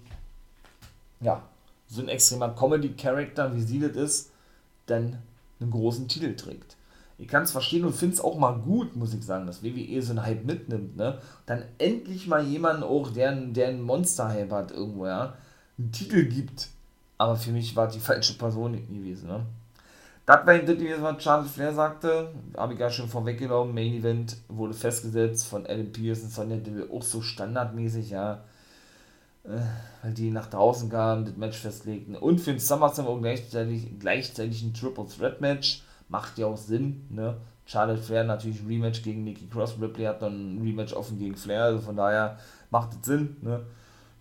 ja, 1.19 1.41
so 1.87 2.01
ein 2.01 2.07
extremer 2.07 2.49
Comedy-Charakter, 2.49 3.55
wie 3.55 3.61
sie 3.61 3.79
das 3.79 3.95
ist, 3.95 4.31
dann 4.85 5.17
einen 5.59 5.71
großen 5.71 6.07
Titel 6.07 6.35
trägt. 6.35 6.75
Ich 7.17 7.27
kann 7.27 7.43
es 7.43 7.51
verstehen 7.51 7.85
und 7.85 7.95
finde 7.95 8.15
es 8.15 8.21
auch 8.21 8.37
mal 8.37 8.53
gut, 8.53 8.95
muss 8.95 9.13
ich 9.13 9.23
sagen, 9.23 9.47
dass 9.47 9.63
WWE 9.63 10.01
so 10.01 10.11
einen 10.11 10.25
Hype 10.25 10.45
mitnimmt, 10.45 10.97
ne? 10.97 11.19
Dann 11.45 11.63
endlich 11.77 12.27
mal 12.27 12.43
jemanden 12.43 12.83
auch, 12.83 13.11
der, 13.11 13.33
der 13.35 13.69
einen 13.69 13.81
Monster-Hype 13.81 14.51
hat 14.51 14.71
irgendwo, 14.71 15.05
ja, 15.07 15.35
einen 15.77 15.91
Titel 15.91 16.25
gibt. 16.25 16.69
Aber 17.17 17.35
für 17.35 17.51
mich 17.51 17.75
war 17.75 17.87
die 17.87 17.99
falsche 17.99 18.37
Person 18.37 18.73
gewesen, 18.73 19.27
ne? 19.27 19.45
Das 20.25 20.45
war 20.45 20.57
das 20.57 20.65
gewesen, 20.65 21.03
was 21.03 21.17
Charles 21.17 21.51
Flair 21.51 21.73
sagte. 21.73 22.31
Habe 22.55 22.73
ich 22.73 22.79
ja 22.79 22.89
schon 22.89 23.09
vorweggenommen. 23.09 23.73
Main 23.73 23.93
Event 23.93 24.37
wurde 24.47 24.73
festgesetzt 24.73 25.47
von 25.47 25.65
Adam 25.65 25.87
und 25.87 26.15
Sonja 26.15 26.57
Deville 26.57 26.87
auch 26.91 27.03
so 27.03 27.21
standardmäßig, 27.21 28.11
ja. 28.11 28.43
Äh, 29.43 29.59
weil 30.01 30.13
die 30.13 30.31
nach 30.31 30.47
draußen 30.47 30.89
kamen, 30.89 31.25
das 31.25 31.35
Match 31.35 31.57
festlegten. 31.57 32.15
Und 32.15 32.39
für 32.39 32.51
den 32.51 32.59
SummerSlam 32.59 33.07
auch 33.07 33.19
gleichzeitig, 33.19 33.99
gleichzeitig 33.99 34.63
ein 34.63 34.73
Triple 34.73 35.07
Threat 35.07 35.41
Match. 35.41 35.83
Macht 36.07 36.37
ja 36.37 36.47
auch 36.47 36.57
Sinn, 36.57 37.05
ne? 37.09 37.37
Charlotte 37.65 38.01
Flair 38.01 38.23
natürlich 38.23 38.65
Rematch 38.67 39.03
gegen 39.03 39.23
Nikki 39.23 39.47
Cross. 39.47 39.75
Ripley 39.81 40.05
hat 40.05 40.21
dann 40.21 40.55
ein 40.55 40.61
Rematch 40.61 40.93
offen 40.93 41.17
gegen 41.17 41.35
Flair. 41.35 41.63
Also 41.63 41.79
von 41.79 41.95
daher 41.95 42.37
macht 42.69 42.89
es 42.93 43.05
Sinn, 43.05 43.37
ne? 43.41 43.61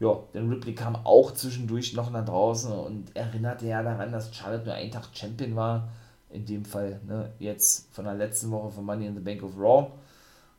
Ja, 0.02 0.18
denn 0.34 0.50
Ripley 0.50 0.74
kam 0.74 0.96
auch 0.96 1.30
zwischendurch 1.32 1.94
noch 1.94 2.10
nach 2.10 2.24
draußen 2.24 2.72
und 2.72 3.14
erinnerte 3.14 3.68
ja 3.68 3.84
daran, 3.84 4.10
dass 4.10 4.34
Charlotte 4.34 4.64
nur 4.64 4.74
einen 4.74 4.90
Tag 4.90 5.04
Champion 5.12 5.54
war. 5.54 5.88
In 6.28 6.44
dem 6.44 6.64
Fall 6.64 6.98
ne, 7.06 7.30
jetzt 7.38 7.94
von 7.94 8.06
der 8.06 8.14
letzten 8.14 8.50
Woche 8.50 8.72
von 8.72 8.84
Money 8.84 9.06
in 9.06 9.14
the 9.14 9.20
Bank 9.20 9.44
of 9.44 9.56
Raw, 9.56 9.92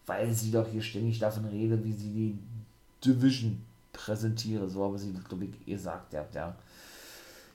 weil 0.06 0.32
sie 0.32 0.50
doch 0.50 0.66
hier 0.70 0.82
ständig 0.82 1.20
davon 1.20 1.44
redet, 1.44 1.84
wie 1.84 1.92
sie 1.92 2.14
die 2.14 2.40
Division 3.04 3.62
präsentiere. 3.92 4.70
So 4.70 4.86
habe 4.86 4.98
sie, 4.98 5.12
glaube 5.12 5.46
ich, 5.46 5.66
gesagt 5.66 6.16
habt, 6.16 6.36
ja. 6.36 6.56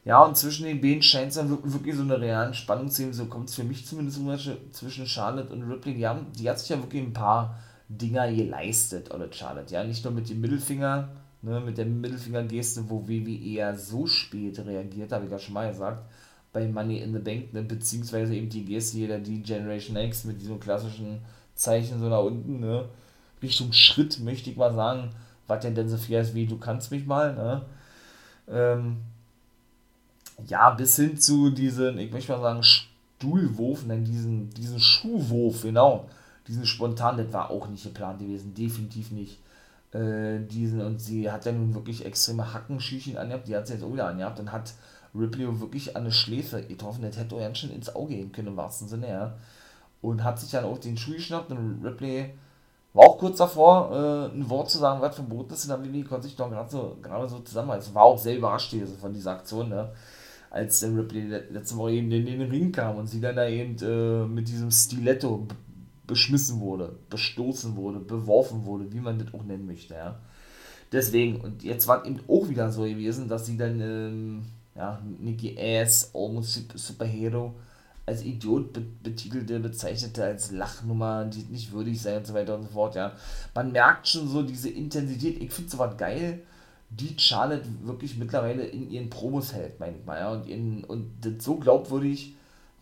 Ja, 0.05 0.23
und 0.25 0.37
zwischen 0.37 0.67
den 0.67 0.83
beiden 0.83 1.03
scheint 1.03 1.31
es 1.31 1.37
dann 1.37 1.49
wirklich 1.49 1.97
so 1.97 2.03
eine 2.03 2.21
reale 2.21 2.53
Spannung 2.53 2.91
zu 2.91 3.01
geben. 3.01 3.15
So 3.15 3.27
kommt 3.27 3.49
es 3.49 3.55
für 3.55 3.65
mich 3.65 3.87
zumindest 3.87 4.21
zwischen 4.73 5.07
Charlotte 5.07 5.51
und 5.55 5.63
Ripley. 5.63 5.95
Die, 5.95 6.07
haben, 6.07 6.27
die 6.39 6.51
hat 6.51 6.59
sich 6.59 6.69
ja 6.69 6.77
wirklich 6.77 7.03
ein 7.03 7.15
paar 7.15 7.59
Dinger 7.89 8.31
geleistet, 8.31 9.15
oder 9.15 9.33
Charlotte. 9.33 9.73
Ja, 9.73 9.85
nicht 9.85 10.05
nur 10.05 10.13
mit 10.13 10.29
dem 10.29 10.43
Mittelfinger 10.43 11.09
ne, 11.43 11.61
mit 11.61 11.79
der 11.79 11.87
Mittelfingergeste, 11.87 12.89
wo 12.89 13.07
WWE 13.07 13.31
ja 13.31 13.75
so 13.75 14.07
spät 14.07 14.59
reagiert, 14.59 15.13
habe 15.13 15.27
ich 15.27 15.31
ja 15.31 15.39
schon 15.39 15.55
mal 15.55 15.69
gesagt, 15.69 16.03
bei 16.53 16.67
Money 16.67 16.99
in 16.99 17.13
the 17.13 17.19
Bank, 17.19 17.53
ne, 17.53 17.63
beziehungsweise 17.63 18.35
eben 18.35 18.49
die 18.49 18.65
Geste 18.65 18.99
hier, 18.99 19.09
der 19.09 19.19
die 19.19 19.43
Generation 19.43 19.97
X 19.97 20.25
mit 20.25 20.41
diesem 20.41 20.59
klassischen 20.59 21.21
Zeichen 21.55 22.01
so 22.01 22.09
nach 22.09 22.23
unten, 22.23 22.61
ne, 22.61 22.89
Richtung 23.43 23.73
Schritt, 23.73 24.19
möchte 24.21 24.51
ich 24.51 24.57
mal 24.57 24.75
sagen, 24.75 25.11
was 25.47 25.61
denn 25.61 25.75
denn 25.75 25.89
so 25.89 25.97
viel 25.97 26.19
ist 26.19 26.35
wie 26.35 26.47
du 26.47 26.59
kannst 26.59 26.91
mich 26.91 27.07
mal, 27.07 27.35
ne, 27.35 27.63
ähm, 28.51 28.97
ja, 30.47 30.71
bis 30.71 30.97
hin 30.97 31.19
zu 31.19 31.51
diesen, 31.51 31.99
ich 31.99 32.13
möchte 32.13 32.33
mal 32.33 32.41
sagen, 32.41 32.63
Stuhlwurf, 32.63 33.85
nein, 33.87 34.05
diesen, 34.05 34.51
diesen 34.51 34.81
Schuhwurf, 34.81 35.63
genau, 35.63 36.09
diesen 36.47 36.65
spontan, 36.65 37.17
das 37.17 37.33
war 37.33 37.51
auch 37.51 37.69
nicht 37.69 37.85
geplant 37.85 38.21
gewesen, 38.21 38.55
definitiv 38.55 39.11
nicht 39.11 39.39
äh, 39.93 40.39
diesen, 40.41 40.81
und 40.81 41.01
sie 41.01 41.31
hat 41.31 41.45
ja 41.47 41.53
nun 41.53 41.75
wirklich 41.75 42.05
extreme 42.05 42.53
Hackenschüchen 42.53 43.17
angehabt, 43.17 43.49
die 43.49 43.57
hat 43.57 43.67
sie 43.67 43.75
jetzt 43.75 43.83
auch 43.83 43.93
wieder 43.93 44.07
angehabt 44.07 44.41
und 44.41 44.53
hat 44.53 44.75
Ripley 45.15 45.61
wirklich 45.61 45.97
an 45.97 46.03
eine 46.03 46.13
Schläfe 46.13 46.63
getroffen, 46.63 47.03
das 47.03 47.17
hätte 47.17 47.35
auch 47.35 47.41
ganz 47.41 47.59
schön 47.59 47.71
ins 47.71 47.95
Auge 47.95 48.15
gehen 48.15 48.33
können, 48.33 48.49
im 48.49 48.57
wahrsten 48.57 48.89
Sinne, 48.89 49.09
ja. 49.09 49.35
Und 50.01 50.23
hat 50.23 50.39
sich 50.39 50.51
dann 50.51 50.65
auch 50.65 50.79
den 50.79 50.97
Schuh 50.97 51.15
geschnappt 51.15 51.51
und 51.51 51.83
Ripley 51.85 52.31
war 52.95 53.05
auch 53.05 53.19
kurz 53.19 53.39
davor, 53.39 53.91
äh, 53.93 54.35
ein 54.35 54.49
Wort 54.49 54.71
zu 54.71 54.79
sagen, 54.79 55.01
was 55.01 55.15
verboten 55.15 55.55
ist, 55.55 55.65
und 55.65 55.71
dann 55.71 55.85
Vivi 55.85 56.05
konnte 56.05 56.27
sich 56.27 56.37
doch 56.37 56.51
gerade 56.51 56.71
so, 56.71 56.97
gerade 57.03 57.29
so 57.29 57.41
zusammenreißen. 57.41 57.95
War 57.95 58.05
auch 58.05 58.19
sehr 58.19 58.37
überrascht 58.37 58.75
von 59.01 59.13
dieser 59.13 59.33
Aktion, 59.33 59.69
ne? 59.69 59.91
als 60.51 60.81
dann 60.81 60.97
Ripley 60.97 61.29
letzte 61.51 61.77
Woche 61.77 61.93
eben 61.93 62.11
in 62.11 62.25
den 62.25 62.51
Ring 62.51 62.73
kam 62.73 62.97
und 62.97 63.07
sie 63.07 63.21
dann 63.21 63.37
da 63.37 63.47
eben 63.47 63.77
äh, 63.83 64.27
mit 64.27 64.49
diesem 64.49 64.71
Stiletto 64.71 65.47
beschmissen 66.09 66.59
wurde, 66.59 66.99
bestoßen 67.11 67.77
wurde, 67.77 68.01
beworfen 68.01 68.65
wurde, 68.65 68.93
wie 68.93 68.99
man 68.99 69.21
das 69.21 69.33
auch 69.33 69.45
nennen 69.45 69.67
möchte, 69.67 69.95
ja. 69.95 70.19
Deswegen, 70.91 71.41
und 71.43 71.63
jetzt 71.63 71.87
war 71.87 72.05
eben 72.05 72.19
auch 72.27 72.49
wieder 72.49 72.73
so 72.73 72.83
gewesen, 72.83 73.29
dass 73.29 73.47
sie 73.47 73.57
dann, 73.57 73.81
ähm, 73.81 74.43
ja, 74.75 75.01
Nikki 75.21 75.57
Ass, 75.61 76.11
Almost 76.15 76.77
Superhero, 76.77 77.55
als 78.07 78.25
Idiot 78.25 78.73
betitelte, 79.03 79.61
bezeichnete, 79.61 80.25
als 80.25 80.51
Lachnummer, 80.51 81.27
die 81.27 81.43
nicht 81.53 81.73
würdig 81.73 82.01
sei 82.01 82.17
und 82.17 82.27
so 82.27 82.33
weiter 82.33 82.57
und 82.57 82.63
so 82.63 82.71
fort, 82.71 82.95
ja. 82.95 83.13
Man 83.55 83.71
merkt 83.71 84.09
schon 84.09 84.27
so 84.29 84.43
diese 84.43 84.71
Intensität, 84.71 85.43
ich 85.43 85.53
finde 85.53 85.71
sowas 85.71 85.97
geil, 85.99 86.43
die 86.89 87.15
Charlotte 87.19 87.69
wirklich 87.83 88.17
mittlerweile 88.17 88.65
in 88.65 88.91
ihren 88.91 89.11
Promos 89.11 89.53
hält, 89.53 89.79
meine 89.79 89.99
ich 89.99 90.07
mal, 90.07 90.19
ja, 90.19 90.33
und, 90.33 90.49
in, 90.49 90.85
und 90.85 91.11
das 91.21 91.45
so 91.45 91.57
glaubwürdig, 91.57 92.35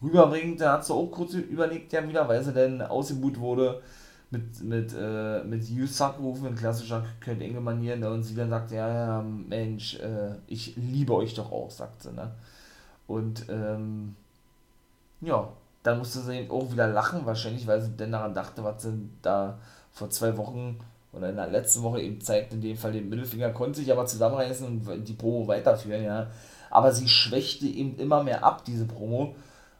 rüberbringt. 0.06 0.60
Da 0.60 0.74
hat 0.74 0.84
sie 0.84 0.94
auch 0.94 1.10
kurz 1.10 1.34
überlegt, 1.34 1.92
ja 1.92 2.06
wieder, 2.08 2.28
weil 2.28 2.42
sie 2.42 2.52
dann 2.52 2.82
ausgebucht 2.82 3.38
wurde 3.38 3.82
mit, 4.30 4.62
mit, 4.62 4.94
äh, 4.98 5.44
mit 5.44 5.68
You 5.68 5.86
Suck 5.86 6.18
rufen 6.18 6.48
in 6.48 6.56
klassischer 6.56 7.04
Kurt 7.24 7.40
Engel 7.40 7.60
Manier. 7.60 7.96
Ne? 7.96 8.10
Und 8.10 8.22
sie 8.22 8.34
dann 8.34 8.50
sagt, 8.50 8.72
ja, 8.72 9.22
Mensch, 9.22 9.98
äh, 10.00 10.34
ich 10.46 10.76
liebe 10.76 11.14
euch 11.14 11.34
doch 11.34 11.52
auch, 11.52 11.70
sagt 11.70 12.02
sie. 12.02 12.12
Ne? 12.12 12.30
Und 13.06 13.46
ähm, 13.48 14.16
ja, 15.20 15.48
dann 15.82 15.98
musste 15.98 16.20
sie 16.20 16.40
eben 16.40 16.50
auch 16.50 16.72
wieder 16.72 16.88
lachen, 16.88 17.24
wahrscheinlich, 17.24 17.66
weil 17.66 17.80
sie 17.80 17.96
dann 17.96 18.12
daran 18.12 18.34
dachte, 18.34 18.64
was 18.64 18.82
sie 18.82 19.08
da 19.22 19.58
vor 19.92 20.10
zwei 20.10 20.36
Wochen 20.36 20.78
oder 21.12 21.30
in 21.30 21.36
der 21.36 21.48
letzten 21.48 21.82
Woche 21.82 22.02
eben 22.02 22.20
zeigt, 22.20 22.52
in 22.52 22.60
dem 22.60 22.76
Fall 22.76 22.92
den 22.92 23.08
Mittelfinger, 23.08 23.50
konnte 23.50 23.80
sich 23.80 23.90
aber 23.90 24.04
zusammenreißen 24.04 24.66
und 24.66 25.08
die 25.08 25.14
Promo 25.14 25.46
weiterführen, 25.48 26.04
ja. 26.04 26.26
Aber 26.70 26.92
sie 26.92 27.08
schwächte 27.08 27.66
eben 27.66 27.96
immer 27.96 28.22
mehr 28.22 28.44
ab, 28.44 28.64
diese 28.64 28.84
Promo 28.84 29.34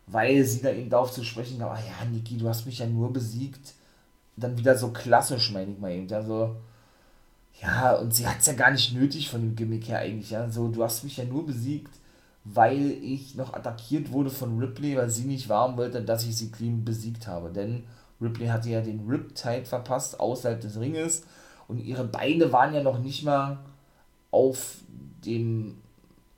weil 0.06 0.44
sie 0.44 0.62
da 0.62 0.70
eben 0.70 0.90
darauf 0.90 1.12
zu 1.12 1.24
sprechen 1.24 1.58
kam, 1.58 1.70
ah 1.70 1.78
ja, 1.78 2.04
Niki, 2.08 2.36
du 2.38 2.48
hast 2.48 2.66
mich 2.66 2.78
ja 2.78 2.86
nur 2.86 3.12
besiegt. 3.12 3.74
Dann 4.36 4.58
wieder 4.58 4.76
so 4.76 4.88
klassisch, 4.90 5.50
meine 5.52 5.72
ich 5.72 5.78
mal 5.78 5.92
eben. 5.92 6.08
Ja, 6.08 6.22
so, 6.22 6.56
ja, 7.60 7.94
und 7.96 8.14
sie 8.14 8.26
hat 8.26 8.40
es 8.40 8.46
ja 8.46 8.52
gar 8.52 8.70
nicht 8.70 8.94
nötig 8.94 9.30
von 9.30 9.40
dem 9.40 9.56
Gimmick 9.56 9.88
her 9.88 10.00
eigentlich. 10.00 10.30
Ja, 10.30 10.50
so, 10.50 10.68
du 10.68 10.84
hast 10.84 11.04
mich 11.04 11.16
ja 11.16 11.24
nur 11.24 11.46
besiegt, 11.46 11.94
weil 12.44 12.90
ich 13.02 13.34
noch 13.34 13.54
attackiert 13.54 14.12
wurde 14.12 14.30
von 14.30 14.58
Ripley, 14.58 14.96
weil 14.96 15.10
sie 15.10 15.24
nicht 15.24 15.48
warm 15.48 15.76
wollte, 15.76 16.02
dass 16.02 16.24
ich 16.24 16.36
sie 16.36 16.50
clean 16.50 16.84
besiegt 16.84 17.26
habe. 17.26 17.50
Denn 17.50 17.84
Ripley 18.20 18.46
hatte 18.48 18.70
ja 18.70 18.80
den 18.80 19.08
Riptide 19.08 19.64
verpasst 19.64 20.20
außerhalb 20.20 20.60
des 20.60 20.78
Ringes 20.78 21.22
und 21.68 21.78
ihre 21.78 22.04
Beine 22.04 22.52
waren 22.52 22.74
ja 22.74 22.82
noch 22.82 22.98
nicht 22.98 23.24
mal 23.24 23.58
auf 24.30 24.76
dem 25.24 25.78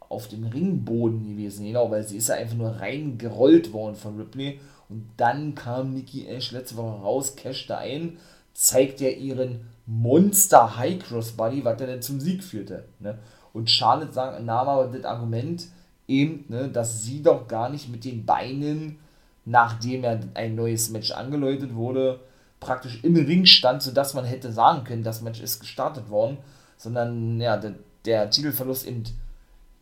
auf 0.08 0.28
dem 0.28 0.44
Ringboden 0.44 1.28
gewesen, 1.28 1.66
genau, 1.66 1.90
weil 1.90 2.02
sie 2.02 2.16
ist 2.16 2.28
ja 2.28 2.36
einfach 2.36 2.56
nur 2.56 2.80
reingerollt 2.80 3.72
worden 3.72 3.94
von 3.94 4.16
Ripley 4.16 4.60
und 4.88 5.06
dann 5.16 5.54
kam 5.54 5.92
Nikki 5.92 6.26
Ash 6.26 6.50
letzte 6.50 6.76
Woche 6.76 7.02
raus, 7.02 7.36
cashte 7.36 7.76
ein, 7.76 8.16
zeigt 8.54 9.00
er 9.00 9.16
ihren 9.16 9.68
Monster 9.86 10.76
High 10.76 10.98
Cross 10.98 11.32
Body, 11.32 11.64
was 11.64 11.80
er 11.80 11.86
denn 11.86 12.02
zum 12.02 12.20
Sieg 12.20 12.42
führte. 12.42 12.84
Ne? 13.00 13.18
Und 13.52 13.70
Charlotte 13.70 14.12
sagt, 14.12 14.42
nahm 14.44 14.68
aber 14.68 14.86
das 14.86 15.04
Argument 15.04 15.66
eben, 16.06 16.44
ne, 16.48 16.68
dass 16.68 17.02
sie 17.02 17.22
doch 17.22 17.48
gar 17.48 17.68
nicht 17.68 17.88
mit 17.88 18.04
den 18.04 18.24
Beinen, 18.24 18.98
nachdem 19.44 20.04
er 20.04 20.20
ein 20.34 20.54
neues 20.54 20.90
Match 20.90 21.10
angeläutet 21.12 21.74
wurde, 21.74 22.20
praktisch 22.60 23.02
im 23.02 23.16
Ring 23.16 23.46
stand, 23.46 23.82
sodass 23.82 24.14
man 24.14 24.24
hätte 24.24 24.52
sagen 24.52 24.84
können, 24.84 25.02
das 25.02 25.22
Match 25.22 25.40
ist 25.40 25.60
gestartet 25.60 26.10
worden, 26.10 26.38
sondern 26.76 27.40
ja, 27.40 27.56
der, 27.56 27.74
der 28.04 28.30
Titelverlust 28.30 28.86
eben 28.86 29.04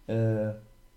äh, 0.07 0.53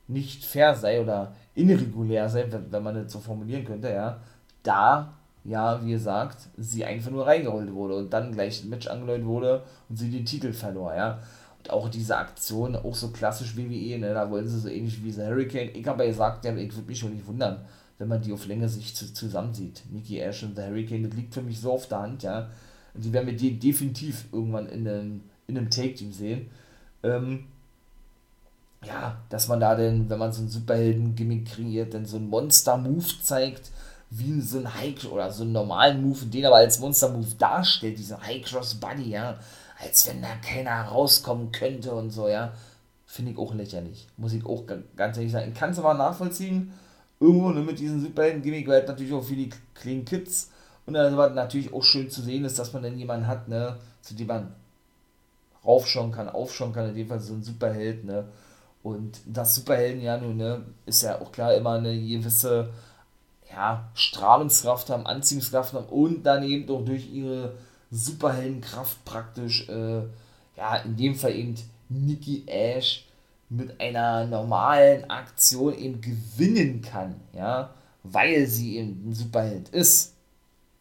nicht 0.08 0.44
fair 0.46 0.75
sei 0.75 1.01
oder 1.01 1.34
irregulär 1.56 2.30
sei, 2.30 2.46
wenn, 2.50 2.72
wenn 2.72 2.84
man 2.84 2.96
das 2.96 3.12
so 3.12 3.20
formulieren 3.20 3.66
könnte, 3.66 3.89
ja, 3.89 4.20
da 4.63 5.13
ja, 5.46 5.84
wie 5.84 5.92
gesagt, 5.92 6.50
sie 6.58 6.86
einfach 6.86 7.12
nur 7.12 7.25
reingeholt 7.25 7.74
wurde 7.74 7.96
und 7.96 8.12
dann 8.12 8.32
gleich 8.32 8.63
ein 8.63 8.70
Match 8.70 8.88
angeläutet 8.88 9.25
wurde 9.25 9.63
und 9.88 9.96
sie 9.96 10.10
den 10.10 10.25
Titel 10.25 10.54
verlor, 10.54 10.96
ja. 10.96 11.20
Und 11.58 11.72
auch 11.72 11.89
diese 11.89 12.18
Aktion, 12.18 12.75
auch 12.75 12.96
so 12.96 13.10
klassisch 13.10 13.56
WWE, 13.58 13.98
ne, 14.00 14.13
da 14.13 14.30
wollen 14.30 14.48
sie 14.48 14.60
so 14.60 14.70
ähnlich 14.70 15.00
wie 15.00 15.08
diese 15.08 15.28
Hurricane. 15.28 15.72
Ich 15.74 15.86
habe 15.88 16.04
ja 16.04 16.10
gesagt, 16.10 16.46
ja, 16.46 16.56
ich 16.56 16.74
würde 16.75 16.88
mich 16.88 17.00
schon 17.00 17.13
nicht 17.13 17.28
wundern, 17.28 17.66
wenn 17.98 18.08
man 18.08 18.22
die 18.22 18.32
auf 18.32 18.46
Länge 18.48 18.70
sich 18.70 18.96
zu, 18.96 19.13
zusammensieht. 19.13 19.84
Nikki 19.92 20.20
Ash 20.20 20.44
und 20.44 20.56
The 20.56 20.63
Hurricane, 20.63 21.04
das 21.04 21.13
liegt 21.13 21.34
für 21.34 21.42
mich 21.42 21.60
so 21.60 21.74
auf 21.74 21.88
der 21.88 22.01
Hand, 22.01 22.24
ja. 22.24 22.50
Und 22.94 23.04
die 23.06 23.13
werden 23.13 23.28
wir 23.28 23.60
definitiv 23.60 24.25
irgendwann 24.32 24.68
in 24.68 24.88
einem, 24.88 25.24
in 25.48 25.58
einem 25.58 25.70
Take-Team 25.70 26.12
sehen. 26.12 26.50
Ähm, 27.04 27.46
ja, 28.86 29.18
dass 29.30 29.48
man 29.48 29.60
da 29.60 29.76
denn, 29.76 30.10
wenn 30.10 30.20
man 30.20 30.32
so 30.32 30.42
einen 30.42 30.50
Superhelden-Gimmick 30.50 31.54
kreiert, 31.54 31.94
dann 31.94 32.06
so 32.06 32.18
einen 32.18 32.30
Monster-Move 32.30 33.22
zeigt, 33.22 33.72
wie 34.10 34.42
so 34.42 34.60
ein 34.60 34.74
High 34.74 35.06
oder 35.12 35.32
so 35.32 35.44
einen 35.44 35.52
normalen 35.52 36.02
Move, 36.02 36.26
den 36.26 36.46
aber 36.46 36.58
als 36.58 36.80
Monster-Move 36.80 37.36
darstellt, 37.38 38.00
diesen 38.00 38.22
High 38.22 38.44
Cross 38.44 38.76
Buddy, 38.76 39.10
ja, 39.10 39.38
als 39.82 40.08
wenn 40.08 40.22
da 40.22 40.30
keiner 40.42 40.84
rauskommen 40.84 41.52
könnte 41.52 41.94
und 41.94 42.10
so, 42.10 42.28
ja, 42.28 42.54
finde 43.06 43.32
ich 43.32 43.38
auch 43.38 43.54
lächerlich. 43.54 44.08
Muss 44.18 44.34
ich 44.34 44.46
auch 44.46 44.64
ganz 44.96 45.18
ehrlich 45.18 45.32
sagen. 45.32 45.52
Ich 45.52 45.60
kann 45.60 45.72
es 45.72 45.80
aber 45.80 45.94
nachvollziehen, 45.94 46.72
irgendwo 47.20 47.50
ne, 47.52 47.62
mit 47.62 47.80
diesem 47.80 48.02
Superhelden-Gimmick, 48.02 48.68
weil 48.68 48.86
natürlich 48.86 49.14
auch 49.14 49.24
für 49.24 49.36
die 49.36 49.50
Kids 50.06 50.50
und 50.86 50.94
dann 50.94 51.18
war 51.18 51.30
natürlich 51.30 51.72
auch 51.72 51.84
schön 51.84 52.10
zu 52.10 52.22
sehen 52.22 52.46
ist, 52.46 52.58
dass 52.58 52.74
man 52.74 52.82
dann 52.82 52.98
jemanden 52.98 53.28
hat, 53.28 53.48
ne, 53.48 53.78
zu 54.02 54.16
dem 54.16 54.28
man 54.28 54.56
raufschauen 55.64 56.12
kann, 56.12 56.30
aufschauen 56.30 56.74
kann, 56.74 56.90
in 56.90 56.96
dem 56.96 57.08
Fall 57.08 57.20
so 57.20 57.34
ein 57.34 57.44
Superheld, 57.44 58.06
ne, 58.06 58.26
und 58.84 59.20
das 59.26 59.56
Superhelden 59.56 60.02
ja 60.02 60.18
nun, 60.18 60.38
ne, 60.38 60.66
ist 60.86 61.04
ja 61.04 61.20
auch 61.20 61.32
klar 61.32 61.54
immer 61.54 61.74
eine 61.74 62.00
gewisse 62.00 62.70
ja, 63.52 63.90
Strahlungskraft 63.94 64.90
haben, 64.90 65.06
Anziehungskraft 65.06 65.74
haben 65.74 65.86
und 65.88 66.24
dann 66.24 66.44
eben 66.44 66.70
auch 66.74 66.86
durch 66.86 67.12
ihre 67.12 67.56
Superheldenkraft 67.92 69.04
praktisch, 69.06 69.68
äh, 69.70 70.02
ja, 70.56 70.76
in 70.86 70.96
dem 70.96 71.16
Fall 71.16 71.36
eben 71.36 71.56
Nikki 71.90 72.44
Ash 72.48 73.06
mit 73.50 73.82
einer 73.82 74.26
normalen 74.26 75.10
Aktion 75.10 75.76
eben 75.78 76.02
gewinnen 76.02 76.82
kann, 76.82 77.16
ja, 77.34 77.72
weil 78.04 78.46
sie 78.46 78.78
eben 78.78 79.10
ein 79.10 79.14
Superheld 79.14 79.70
ist. 79.70 80.14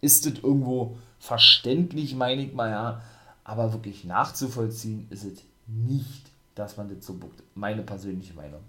Ist 0.00 0.26
das 0.26 0.34
irgendwo 0.34 0.96
verständlich, 1.18 2.14
meine 2.14 2.42
ich 2.42 2.52
mal, 2.52 2.70
ja, 2.70 3.02
aber 3.42 3.72
wirklich 3.72 4.04
nachzuvollziehen 4.04 5.06
ist 5.10 5.24
es 5.24 5.42
nicht, 5.66 6.27
dass 6.58 6.76
man 6.76 6.88
das 6.88 7.06
so 7.06 7.14
buckt. 7.14 7.42
Meine 7.54 7.82
persönliche 7.82 8.34
Meinung. 8.34 8.60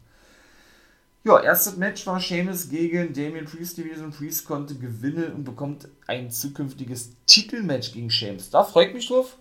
Ja, 1.26 1.42
erstes 1.42 1.76
Match 1.76 2.08
war 2.08 2.20
Sheamus 2.20 2.70
gegen 2.70 3.14
Damien 3.14 3.46
Priest 3.46 3.76
gewesen. 3.76 4.12
Priest 4.12 4.46
konnte 4.46 4.76
gewinnen 4.76 5.34
und 5.34 5.44
bekommt 5.44 5.88
ein 6.08 6.32
zukünftiges 6.32 7.12
Titelmatch 7.26 7.92
gegen 7.92 8.10
Sheamus. 8.10 8.50
Da 8.50 8.64
freut 8.64 8.94
mich 8.94 9.08
drauf, 9.08 9.38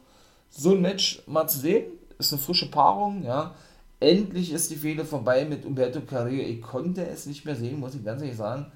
so 0.50 0.72
ein 0.72 0.82
Match 0.82 1.22
mal 1.26 1.46
zu 1.46 1.58
sehen. 1.58 1.84
Ist 2.18 2.32
eine 2.32 2.42
frische 2.42 2.70
Paarung, 2.70 3.22
ja. 3.22 3.54
Endlich 4.00 4.52
ist 4.52 4.70
die 4.70 4.76
Fehde 4.76 5.04
vorbei 5.04 5.44
mit 5.44 5.64
Umberto 5.64 6.00
Carrillo. 6.00 6.42
Ich 6.42 6.62
konnte 6.62 7.06
es 7.06 7.26
nicht 7.26 7.44
mehr 7.44 7.54
sehen, 7.56 7.78
muss 7.78 7.94
ich 7.94 8.04
ganz 8.04 8.22
ehrlich 8.22 8.36
sagen. 8.36 8.66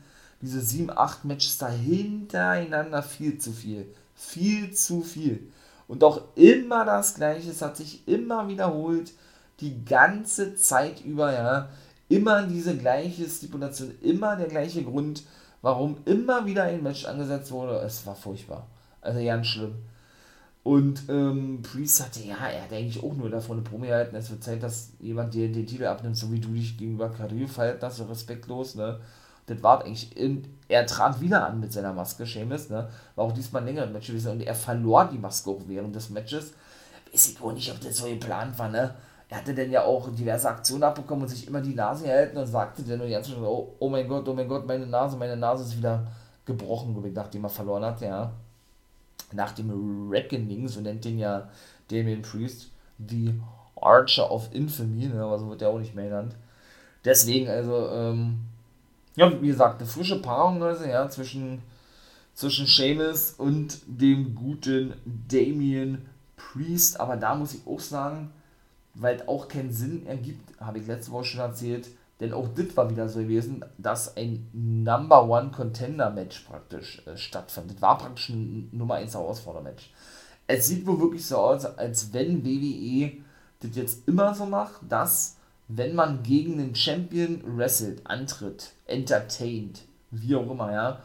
Diese 0.40 0.60
7-8 0.60 1.18
Matches 1.24 1.58
da 1.58 1.68
hintereinander 1.68 3.02
viel 3.02 3.38
zu 3.38 3.52
viel. 3.52 3.86
Viel 4.14 4.72
zu 4.72 5.02
viel. 5.02 5.48
Und 5.88 6.04
auch 6.04 6.22
immer 6.36 6.84
das 6.84 7.14
Gleiche. 7.14 7.50
Es 7.50 7.62
hat 7.62 7.76
sich 7.76 8.06
immer 8.06 8.48
wiederholt. 8.48 9.12
Die 9.60 9.84
ganze 9.84 10.54
Zeit 10.56 11.04
über, 11.04 11.32
ja 11.32 11.68
immer 12.12 12.42
diese 12.46 12.76
gleiche 12.76 13.26
Stipulation, 13.28 13.94
immer 14.02 14.36
der 14.36 14.48
gleiche 14.48 14.82
Grund, 14.82 15.22
warum 15.62 15.96
immer 16.04 16.44
wieder 16.44 16.64
ein 16.64 16.82
Match 16.82 17.06
angesetzt 17.06 17.50
wurde. 17.50 17.78
Es 17.78 18.06
war 18.06 18.14
furchtbar. 18.14 18.66
Also 19.00 19.24
ganz 19.24 19.46
schlimm. 19.46 19.74
Und 20.62 21.08
ähm, 21.08 21.62
Priest 21.62 21.96
sagte, 21.96 22.20
ja, 22.20 22.36
er 22.36 22.62
hat 22.62 22.72
eigentlich 22.72 23.02
auch 23.02 23.14
nur 23.14 23.30
davon 23.30 23.56
eine 23.56 23.68
Promi 23.68 23.88
gehalten. 23.88 24.14
Es 24.14 24.30
wird 24.30 24.44
Zeit, 24.44 24.62
dass 24.62 24.90
jemand 25.00 25.34
dir 25.34 25.50
den 25.50 25.66
Titel 25.66 25.86
abnimmt, 25.86 26.16
so 26.16 26.30
wie 26.30 26.38
du 26.38 26.50
dich 26.50 26.76
gegenüber 26.76 27.08
Carrillo 27.08 27.48
verhalten 27.48 27.84
hast, 27.84 27.96
so 27.96 28.04
respektlos, 28.04 28.74
ne? 28.74 29.00
Das 29.46 29.60
war 29.60 29.84
eigentlich, 29.84 30.16
in, 30.16 30.44
er 30.68 30.86
trat 30.86 31.20
wieder 31.20 31.48
an 31.48 31.58
mit 31.58 31.72
seiner 31.72 31.92
Maske, 31.92 32.26
Seamus, 32.26 32.70
ne? 32.70 32.88
War 33.16 33.24
auch 33.24 33.32
diesmal 33.32 33.62
ein 33.62 33.66
längeres 33.66 33.90
Match 33.90 34.06
gewesen 34.06 34.32
und 34.32 34.42
er 34.42 34.54
verlor 34.54 35.08
die 35.12 35.18
Maske 35.18 35.50
auch 35.50 35.62
während 35.66 35.96
des 35.96 36.10
Matches. 36.10 36.52
Weiß 37.12 37.30
ich 37.30 37.40
wohl 37.40 37.54
nicht, 37.54 37.72
ob 37.72 37.80
das 37.80 37.96
so 37.96 38.06
geplant 38.06 38.56
war, 38.56 38.68
ne? 38.68 38.94
Er 39.32 39.38
hatte 39.38 39.54
dann 39.54 39.70
ja 39.70 39.82
auch 39.82 40.10
diverse 40.14 40.46
Aktionen 40.46 40.82
abbekommen 40.82 41.22
und 41.22 41.28
sich 41.30 41.48
immer 41.48 41.62
die 41.62 41.74
Nase 41.74 42.04
gehalten 42.04 42.36
und 42.36 42.46
sagte 42.46 42.82
dann 42.82 42.98
nur 42.98 43.06
die 43.06 43.14
ganze 43.14 43.30
Zeit, 43.30 43.40
oh, 43.40 43.74
oh 43.78 43.88
mein 43.88 44.06
Gott, 44.06 44.28
oh 44.28 44.34
mein 44.34 44.46
Gott, 44.46 44.66
meine 44.66 44.86
Nase, 44.86 45.16
meine 45.16 45.38
Nase 45.38 45.64
ist 45.64 45.78
wieder 45.78 46.06
gebrochen, 46.44 46.94
nachdem 47.14 47.44
er 47.44 47.48
verloren 47.48 47.82
hat, 47.82 48.02
ja. 48.02 48.30
Nach 49.32 49.52
dem 49.52 50.10
Reckoning, 50.10 50.68
so 50.68 50.82
nennt 50.82 51.06
den 51.06 51.18
ja 51.18 51.48
Damien 51.90 52.20
Priest, 52.20 52.72
die 52.98 53.40
Archer 53.74 54.30
of 54.30 54.50
Infamy, 54.52 55.06
ne, 55.06 55.22
aber 55.22 55.38
so 55.38 55.48
wird 55.48 55.62
der 55.62 55.70
auch 55.70 55.78
nicht 55.78 55.94
mehr 55.94 56.10
genannt. 56.10 56.36
Deswegen, 57.02 57.48
also, 57.48 57.88
ähm, 57.88 58.40
ja, 59.16 59.32
wie 59.40 59.46
gesagt, 59.46 59.80
eine 59.80 59.88
frische 59.88 60.20
Paarung, 60.20 60.62
also, 60.62 60.84
ja, 60.84 61.08
zwischen, 61.08 61.62
zwischen 62.34 62.66
Seamus 62.66 63.30
und 63.38 63.80
dem 63.86 64.34
guten 64.34 64.92
Damien 65.06 66.06
Priest, 66.36 67.00
aber 67.00 67.16
da 67.16 67.34
muss 67.34 67.54
ich 67.54 67.66
auch 67.66 67.80
sagen, 67.80 68.30
weil 68.94 69.22
auch 69.26 69.48
keinen 69.48 69.72
Sinn 69.72 70.06
ergibt, 70.06 70.60
habe 70.60 70.78
ich 70.78 70.86
letzte 70.86 71.12
Woche 71.12 71.24
schon 71.24 71.40
erzählt, 71.40 71.88
denn 72.20 72.32
auch 72.32 72.48
das 72.54 72.76
war 72.76 72.88
wieder 72.88 73.08
so 73.08 73.20
gewesen, 73.20 73.64
dass 73.78 74.16
ein 74.16 74.48
Number 74.52 75.28
One 75.28 75.50
Contender 75.50 76.10
Match 76.10 76.40
praktisch 76.40 77.02
äh, 77.06 77.16
stattfand. 77.16 77.82
War 77.82 77.98
praktisch 77.98 78.28
ein 78.28 78.68
Nummer 78.70 78.94
1 78.94 79.14
Herausforder-Match. 79.14 79.90
Es 80.46 80.68
sieht 80.68 80.86
wohl 80.86 81.00
wirklich 81.00 81.26
so 81.26 81.38
aus, 81.38 81.64
als 81.64 82.12
wenn 82.12 82.44
WWE 82.44 83.12
das 83.60 83.74
jetzt 83.74 84.08
immer 84.08 84.34
so 84.34 84.46
macht, 84.46 84.80
dass, 84.88 85.36
wenn 85.66 85.94
man 85.94 86.22
gegen 86.22 86.54
einen 86.54 86.74
Champion 86.74 87.42
wrestelt, 87.56 88.06
antritt, 88.06 88.72
entertaint, 88.86 89.82
wie 90.10 90.36
auch 90.36 90.48
immer, 90.48 90.72
ja, 90.72 91.02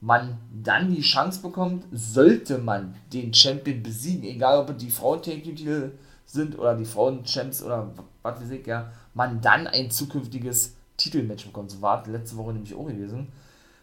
man 0.00 0.38
dann 0.64 0.94
die 0.94 1.02
Chance 1.02 1.42
bekommt, 1.42 1.84
sollte 1.92 2.58
man 2.58 2.94
den 3.12 3.34
Champion 3.34 3.82
besiegen, 3.82 4.24
egal 4.24 4.60
ob 4.60 4.68
er 4.68 4.74
die 4.74 4.90
Frauen-Take-Titel 4.90 5.92
sind 6.28 6.58
oder 6.58 6.76
die 6.76 6.84
Frauen-Champs 6.84 7.62
oder 7.62 7.90
was 8.22 8.40
weiß 8.40 8.50
ich, 8.50 8.66
ja, 8.66 8.92
man 9.14 9.40
dann 9.40 9.66
ein 9.66 9.90
zukünftiges 9.90 10.76
Titelmatch 10.98 11.46
bekommt. 11.46 11.70
So 11.70 11.80
war 11.80 12.06
letzte 12.06 12.36
Woche 12.36 12.52
nämlich 12.52 12.74
auch 12.74 12.86
gewesen. 12.86 13.28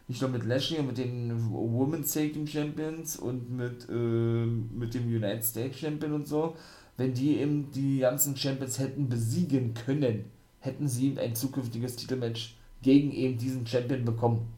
Nicht 0.08 0.22
nur 0.22 0.30
mit 0.30 0.46
Lashley 0.46 0.80
und 0.80 0.88
mit 0.88 0.98
den 1.00 1.52
Women's 1.52 2.14
Tag 2.14 2.34
Team 2.34 2.46
Champions 2.46 3.18
und 3.18 3.50
mit, 3.50 3.90
äh, 3.90 4.46
mit 4.46 4.94
dem 4.94 5.08
United 5.08 5.44
States 5.44 5.80
Champion 5.80 6.14
und 6.14 6.28
so. 6.28 6.56
Wenn 6.98 7.16
die 7.16 7.40
eben 7.40 7.72
die 7.72 8.00
ganzen 8.00 8.38
Champions 8.38 8.78
hätten 8.78 9.10
besiegen 9.10 9.74
können, 9.74 10.26
hätten 10.60 10.88
sie 10.88 11.18
ein 11.20 11.34
zukünftiges 11.34 11.96
Titelmatch 11.96 12.56
gegen 12.84 13.12
eben 13.12 13.40
diesen 13.40 13.66
Champion 13.66 14.06
bekommen. 14.06 14.54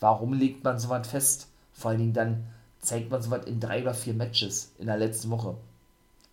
Warum 0.00 0.32
legt 0.32 0.64
man 0.64 0.78
sowas 0.78 1.06
fest? 1.06 1.48
Vor 1.72 1.90
allen 1.90 2.00
Dingen 2.00 2.12
dann 2.14 2.44
zeigt 2.78 3.10
man 3.10 3.20
sowas 3.20 3.44
in 3.44 3.60
drei 3.60 3.82
oder 3.82 3.92
vier 3.92 4.14
Matches 4.14 4.72
in 4.78 4.86
der 4.86 4.96
letzten 4.96 5.30
Woche. 5.30 5.56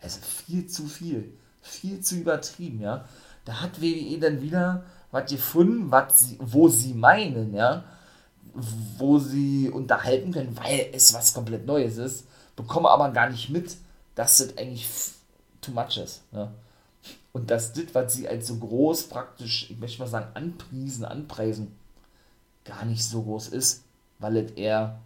Also 0.02 0.20
viel 0.22 0.68
zu 0.68 0.86
viel. 0.86 1.34
Viel 1.62 2.02
zu 2.02 2.16
übertrieben, 2.16 2.82
ja. 2.82 3.06
Da 3.46 3.62
hat 3.62 3.82
WWE 3.82 4.20
dann 4.20 4.42
wieder 4.42 4.84
was 5.12 5.30
gefunden, 5.30 5.92
was 5.92 6.20
sie, 6.20 6.38
wo 6.40 6.68
sie 6.68 6.94
meinen, 6.94 7.54
ja. 7.54 7.84
Wo 8.98 9.20
sie 9.20 9.70
unterhalten 9.70 10.32
können, 10.32 10.58
weil 10.58 10.90
es 10.94 11.14
was 11.14 11.34
komplett 11.34 11.66
Neues 11.66 11.98
ist. 11.98 12.26
Bekommen 12.56 12.88
aber 12.88 13.12
gar 13.12 13.30
nicht 13.30 13.50
mit, 13.50 13.78
dass 14.16 14.38
das 14.38 14.58
eigentlich 14.58 14.88
too 15.62 15.72
much 15.72 15.98
ist. 15.98 16.24
Ja. 16.32 16.52
Und 17.34 17.52
dass 17.52 17.74
das, 17.74 17.86
was 17.94 18.14
sie 18.14 18.28
als 18.28 18.48
so 18.48 18.56
groß 18.56 19.04
praktisch, 19.10 19.70
ich 19.70 19.78
möchte 19.78 20.02
mal 20.02 20.08
sagen, 20.08 20.32
anpriesen, 20.34 21.06
anpreisen, 21.06 21.78
gar 22.66 22.84
nicht 22.86 23.04
so 23.04 23.22
groß 23.22 23.50
ist, 23.50 23.84
weil 24.20 24.38
es 24.38 24.52
eher 24.54 25.00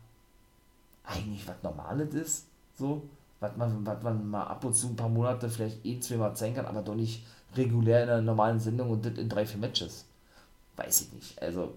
eigentlich 1.03 1.45
was 1.47 1.61
Normales 1.61 2.13
ist. 2.13 2.45
So 2.77 3.03
was 3.41 3.57
man, 3.57 3.85
was 3.85 4.01
man 4.03 4.29
mal 4.29 4.43
ab 4.43 4.63
und 4.63 4.73
zu 4.73 4.87
ein 4.87 4.95
paar 4.95 5.09
Monate 5.09 5.49
vielleicht 5.49 5.83
eh 5.85 5.99
zweimal 5.99 6.35
zeigen 6.35 6.55
kann, 6.55 6.67
aber 6.67 6.83
doch 6.83 6.95
nicht 6.95 7.25
regulär 7.55 8.03
in 8.03 8.09
einer 8.09 8.21
normalen 8.21 8.59
Sendung 8.59 8.91
und 8.91 9.05
das 9.05 9.17
in 9.17 9.27
drei, 9.27 9.45
vier 9.45 9.59
Matches. 9.59 10.05
Weiß 10.77 11.01
ich 11.01 11.13
nicht. 11.13 11.41
Also 11.41 11.73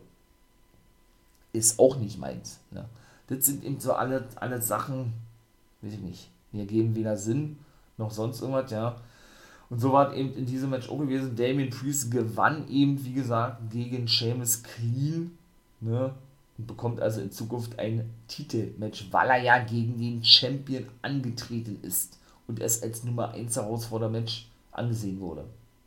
ist 1.53 1.81
auch 1.81 1.97
nicht 1.97 2.19
meins. 2.19 2.61
Ne? 2.71 2.85
Das 3.27 3.47
sind 3.47 3.65
eben 3.65 3.81
so 3.81 3.95
alle, 3.95 4.29
alle 4.37 4.61
Sachen, 4.61 5.15
weiß 5.81 5.95
ich 5.95 6.01
nicht, 6.01 6.29
die 6.53 6.61
ergeben 6.61 6.95
weder 6.95 7.17
Sinn 7.17 7.59
noch 7.97 8.11
sonst 8.11 8.41
irgendwas, 8.41 8.71
ja. 8.71 8.97
Und 9.71 9.81
so 9.81 9.93
war 9.93 10.11
es 10.11 10.17
eben 10.17 10.35
in 10.35 10.47
diesem 10.47 10.71
Match 10.71 10.89
auch 10.91 10.99
gewesen. 10.99 11.35
Damien 11.35 11.71
Priest 11.71 12.11
gewann 12.11 12.69
eben, 12.69 13.03
wie 13.05 13.15
gesagt, 13.15 13.71
gegen 13.71 14.07
Seamus 14.07 14.63
Clean, 14.63 15.37
ne? 15.81 16.13
Und 16.57 16.67
bekommt 16.67 17.01
also 17.01 17.21
in 17.21 17.33
Zukunft 17.33 17.79
ein 17.79 18.11
Titelmatch, 18.29 19.09
weil 19.11 19.29
er 19.29 19.43
ja 19.43 19.59
gegen 19.59 19.99
den 19.99 20.25
Champion 20.25 20.87
angetreten 21.03 21.79
ist 21.83 22.19
und 22.47 22.61
es 22.61 22.83
als 22.83 23.05
Nummer 23.05 23.31
1 23.33 23.57
Herausfordermatch 23.57 24.49
angesehen 24.71 25.21
wurde. 25.21 25.45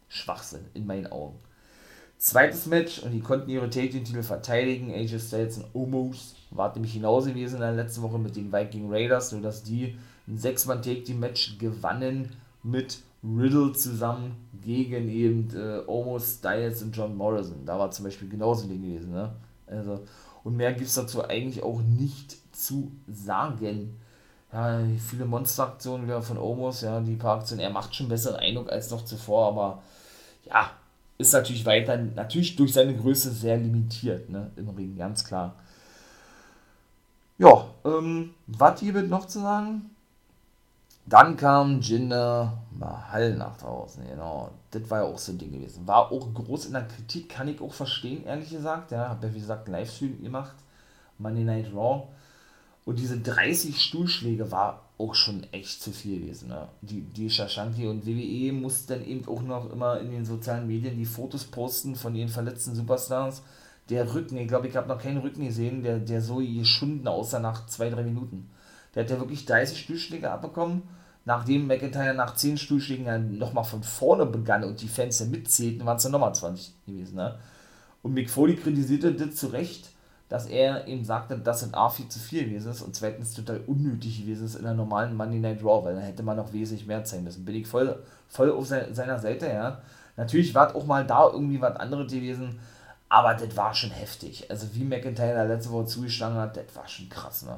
Schwachsinn, 0.10 0.65
in 0.73 0.86
meinen 0.86 1.08
Augen. 1.08 1.36
Zweites 2.17 2.65
Match 2.65 2.99
und 2.99 3.12
die 3.12 3.19
konnten 3.19 3.49
ihre 3.49 3.69
Take 3.69 3.91
Titel 3.91 4.23
verteidigen. 4.23 4.91
AJ 4.91 5.19
Styles 5.19 5.58
und 5.58 5.65
Omos 5.73 6.36
war 6.49 6.73
nämlich 6.73 6.93
genauso 6.93 7.30
gewesen 7.30 7.56
in 7.56 7.62
der 7.62 7.73
letzten 7.73 8.01
Woche 8.01 8.17
mit 8.17 8.36
den 8.36 8.51
Viking 8.51 8.91
Raiders, 8.91 9.32
nur 9.32 9.41
dass 9.41 9.63
die 9.63 9.97
ein 10.27 10.38
6-Mann 10.38 10.82
Take 10.82 11.03
Team 11.03 11.19
Match 11.19 11.58
gewannen 11.60 12.36
mit 12.63 12.99
Riddle 13.23 13.71
zusammen 13.73 14.36
gegen 14.63 15.10
eben 15.10 15.49
äh, 15.56 15.82
Omos, 15.86 16.38
Styles 16.39 16.82
und 16.82 16.95
John 16.95 17.15
Morrison. 17.15 17.65
Da 17.65 17.77
war 17.77 17.91
zum 17.91 18.06
Beispiel 18.06 18.30
genauso 18.30 18.67
Ding 18.67 18.82
gewesen. 18.82 19.12
Ne? 19.12 19.32
Also, 19.67 19.99
und 20.48 20.56
mehr 20.56 20.72
gibt 20.72 20.88
es 20.88 20.96
dazu 20.96 21.26
eigentlich 21.26 21.62
auch 21.62 21.82
nicht 21.82 22.38
zu 22.56 22.94
sagen. 23.06 24.00
Ja, 24.54 24.80
viele 25.10 25.26
Monsteraktionen 25.26 26.08
wieder 26.08 26.22
von 26.22 26.38
Omos, 26.38 26.80
ja, 26.80 27.02
die 27.02 27.18
paar 27.18 27.40
Aktionen. 27.40 27.60
Er 27.60 27.70
macht 27.70 27.94
schon 27.94 28.08
besseren 28.08 28.38
Eindruck 28.38 28.72
als 28.72 28.90
noch 28.90 29.04
zuvor, 29.04 29.50
aber 29.50 29.84
ja, 30.46 30.72
ist 31.18 31.34
natürlich 31.34 31.66
weiter, 31.66 31.98
natürlich 31.98 32.56
durch 32.56 32.72
seine 32.72 32.96
Größe 32.96 33.30
sehr 33.32 33.58
limitiert, 33.58 34.30
ne, 34.30 34.50
im 34.56 34.70
Ring, 34.70 34.96
ganz 34.96 35.26
klar. 35.26 35.56
Ja, 37.38 37.66
ähm, 37.84 38.34
was 38.48 38.80
hier 38.80 38.94
wird 38.94 39.10
noch 39.10 39.28
zu 39.28 39.42
sagen? 39.42 39.90
Dann 41.08 41.38
kam 41.38 41.80
Jinder 41.80 42.58
Mahal 42.72 43.36
nach 43.36 43.58
draußen, 43.58 44.06
genau. 44.06 44.52
Das 44.72 44.89
war 44.89 45.00
ja 45.00 45.06
auch 45.06 45.17
so 45.17 45.32
ein 45.32 45.38
Ding 45.38 45.54
gewesen. 45.54 45.88
War 45.88 46.12
auch 46.12 46.34
groß 46.34 46.65
in 46.65 46.74
der 46.74 46.84
Kritik, 46.84 47.30
kann 47.30 47.48
ich 47.48 47.62
auch 47.62 47.74
verstehen, 47.74 48.26
ehrlich 48.26 48.50
gesagt. 48.50 48.91
Ja, 48.91 49.10
habe 49.10 49.28
ja 49.28 49.34
wie 49.34 49.39
gesagt 49.39 49.70
Livestream 49.70 50.22
gemacht, 50.22 50.56
Monday 51.17 51.46
Night 51.46 51.74
Raw. 51.74 52.10
Und 52.84 53.00
diese 53.00 53.20
30 53.20 53.82
Stuhlschläge 53.82 54.52
war 54.52 54.84
auch 54.98 55.15
schon 55.15 55.46
echt 55.54 55.82
zu 55.82 55.91
viel 55.91 56.20
gewesen. 56.20 56.50
Ne? 56.50 56.67
Die, 56.82 57.02
die 57.02 57.30
Shashanki 57.30 57.88
und 57.88 58.06
WWE 58.06 58.52
mussten 58.52 58.93
dann 58.93 59.06
eben 59.06 59.26
auch 59.30 59.41
noch 59.41 59.72
immer 59.72 60.00
in 60.02 60.12
den 60.12 60.26
sozialen 60.26 60.67
Medien 60.67 60.98
die 60.98 61.06
Fotos 61.06 61.46
posten 61.46 61.96
von 61.96 62.13
den 62.13 62.28
verletzten 62.28 62.76
Superstars. 62.76 63.43
Der 63.89 64.13
Rücken, 64.13 64.38
ich 64.38 64.48
glaube, 64.50 64.67
ich 64.67 64.76
habe 64.76 64.89
noch 64.89 65.02
keinen 65.02 65.20
Rücken 65.20 65.46
gesehen, 65.46 65.84
der, 65.84 66.00
der 66.00 66.22
so 66.22 66.38
geschunden 66.38 67.08
aussah 67.08 67.39
nach 67.39 67.65
zwei, 67.67 67.89
drei 67.89 68.04
Minuten. 68.04 68.50
Der 68.93 69.04
hat 69.04 69.10
ja 69.10 69.20
wirklich 69.20 69.46
30 69.46 69.80
Stuhlschläge 69.80 70.30
abbekommen 70.30 70.84
nachdem 71.28 71.68
McIntyre 71.68 72.13
nach 72.13 72.36
10 72.36 72.58
Stuhlschlägen 72.58 73.06
dann 73.06 73.38
nochmal 73.38 73.66
von 73.66 73.84
vorne 73.84 74.26
begann 74.26 74.63
und 74.63 74.80
die 74.82 74.88
Fans 74.88 75.18
dann 75.18 75.30
mitzählten, 75.30 75.86
waren 75.86 75.98
es 75.98 76.04
dann 76.04 76.13
nochmal 76.13 76.34
20 76.34 76.86
gewesen. 76.86 77.18
Ne? 77.18 77.36
Und 78.02 78.13
Mick 78.13 78.30
Foley 78.30 78.56
kritisierte 78.56 79.12
das 79.12 79.36
zu 79.36 79.48
Recht, 79.48 79.90
dass 80.30 80.46
er 80.46 80.88
eben 80.88 81.04
sagte, 81.04 81.38
dass 81.38 81.63
in 81.63 81.74
A 81.74 81.90
viel 81.90 82.08
zu 82.08 82.20
viel 82.20 82.46
gewesen 82.46 82.72
ist 82.72 82.82
und 82.82 82.96
zweitens 82.96 83.34
total 83.34 83.60
unnötig 83.68 84.22
gewesen 84.22 84.46
ist 84.46 84.56
in 84.56 84.63
der 84.63 84.74
normalen 84.74 85.18
Monday 85.18 85.40
Night 85.40 85.62
Raw, 85.62 85.84
weil 85.84 85.96
da 85.96 86.02
hätte 86.02 86.24
man 86.24 86.38
noch 86.38 86.54
wesentlich 86.54 86.88
mehr 86.88 87.04
zeigen 87.04 87.26
müssen. 87.26 87.44
Bin 87.44 87.56
ich 87.56 87.68
voll, 87.68 88.02
voll 88.30 88.50
auf 88.50 88.66
seiner 88.66 89.20
Seite, 89.20 89.48
ja. 89.48 89.82
Natürlich 90.16 90.56
war 90.56 90.74
auch 90.78 90.86
mal 90.86 91.06
da 91.06 91.30
irgendwie 91.30 91.60
was 91.60 91.76
anderes 91.76 92.10
gewesen, 92.10 92.58
aber 93.10 93.34
das 93.34 93.58
war 93.58 93.74
schon 93.74 93.92
heftig. 93.92 94.50
Also 94.50 94.68
wie 94.74 94.86
McIntyre 94.86 95.36
da 95.36 95.44
letzte 95.44 95.74
Woche 95.74 95.88
zugeschlagen 95.88 96.38
hat, 96.38 96.56
das 96.56 96.74
war 96.74 96.88
schon 96.88 97.10
krass, 97.10 97.44
ne? 97.44 97.58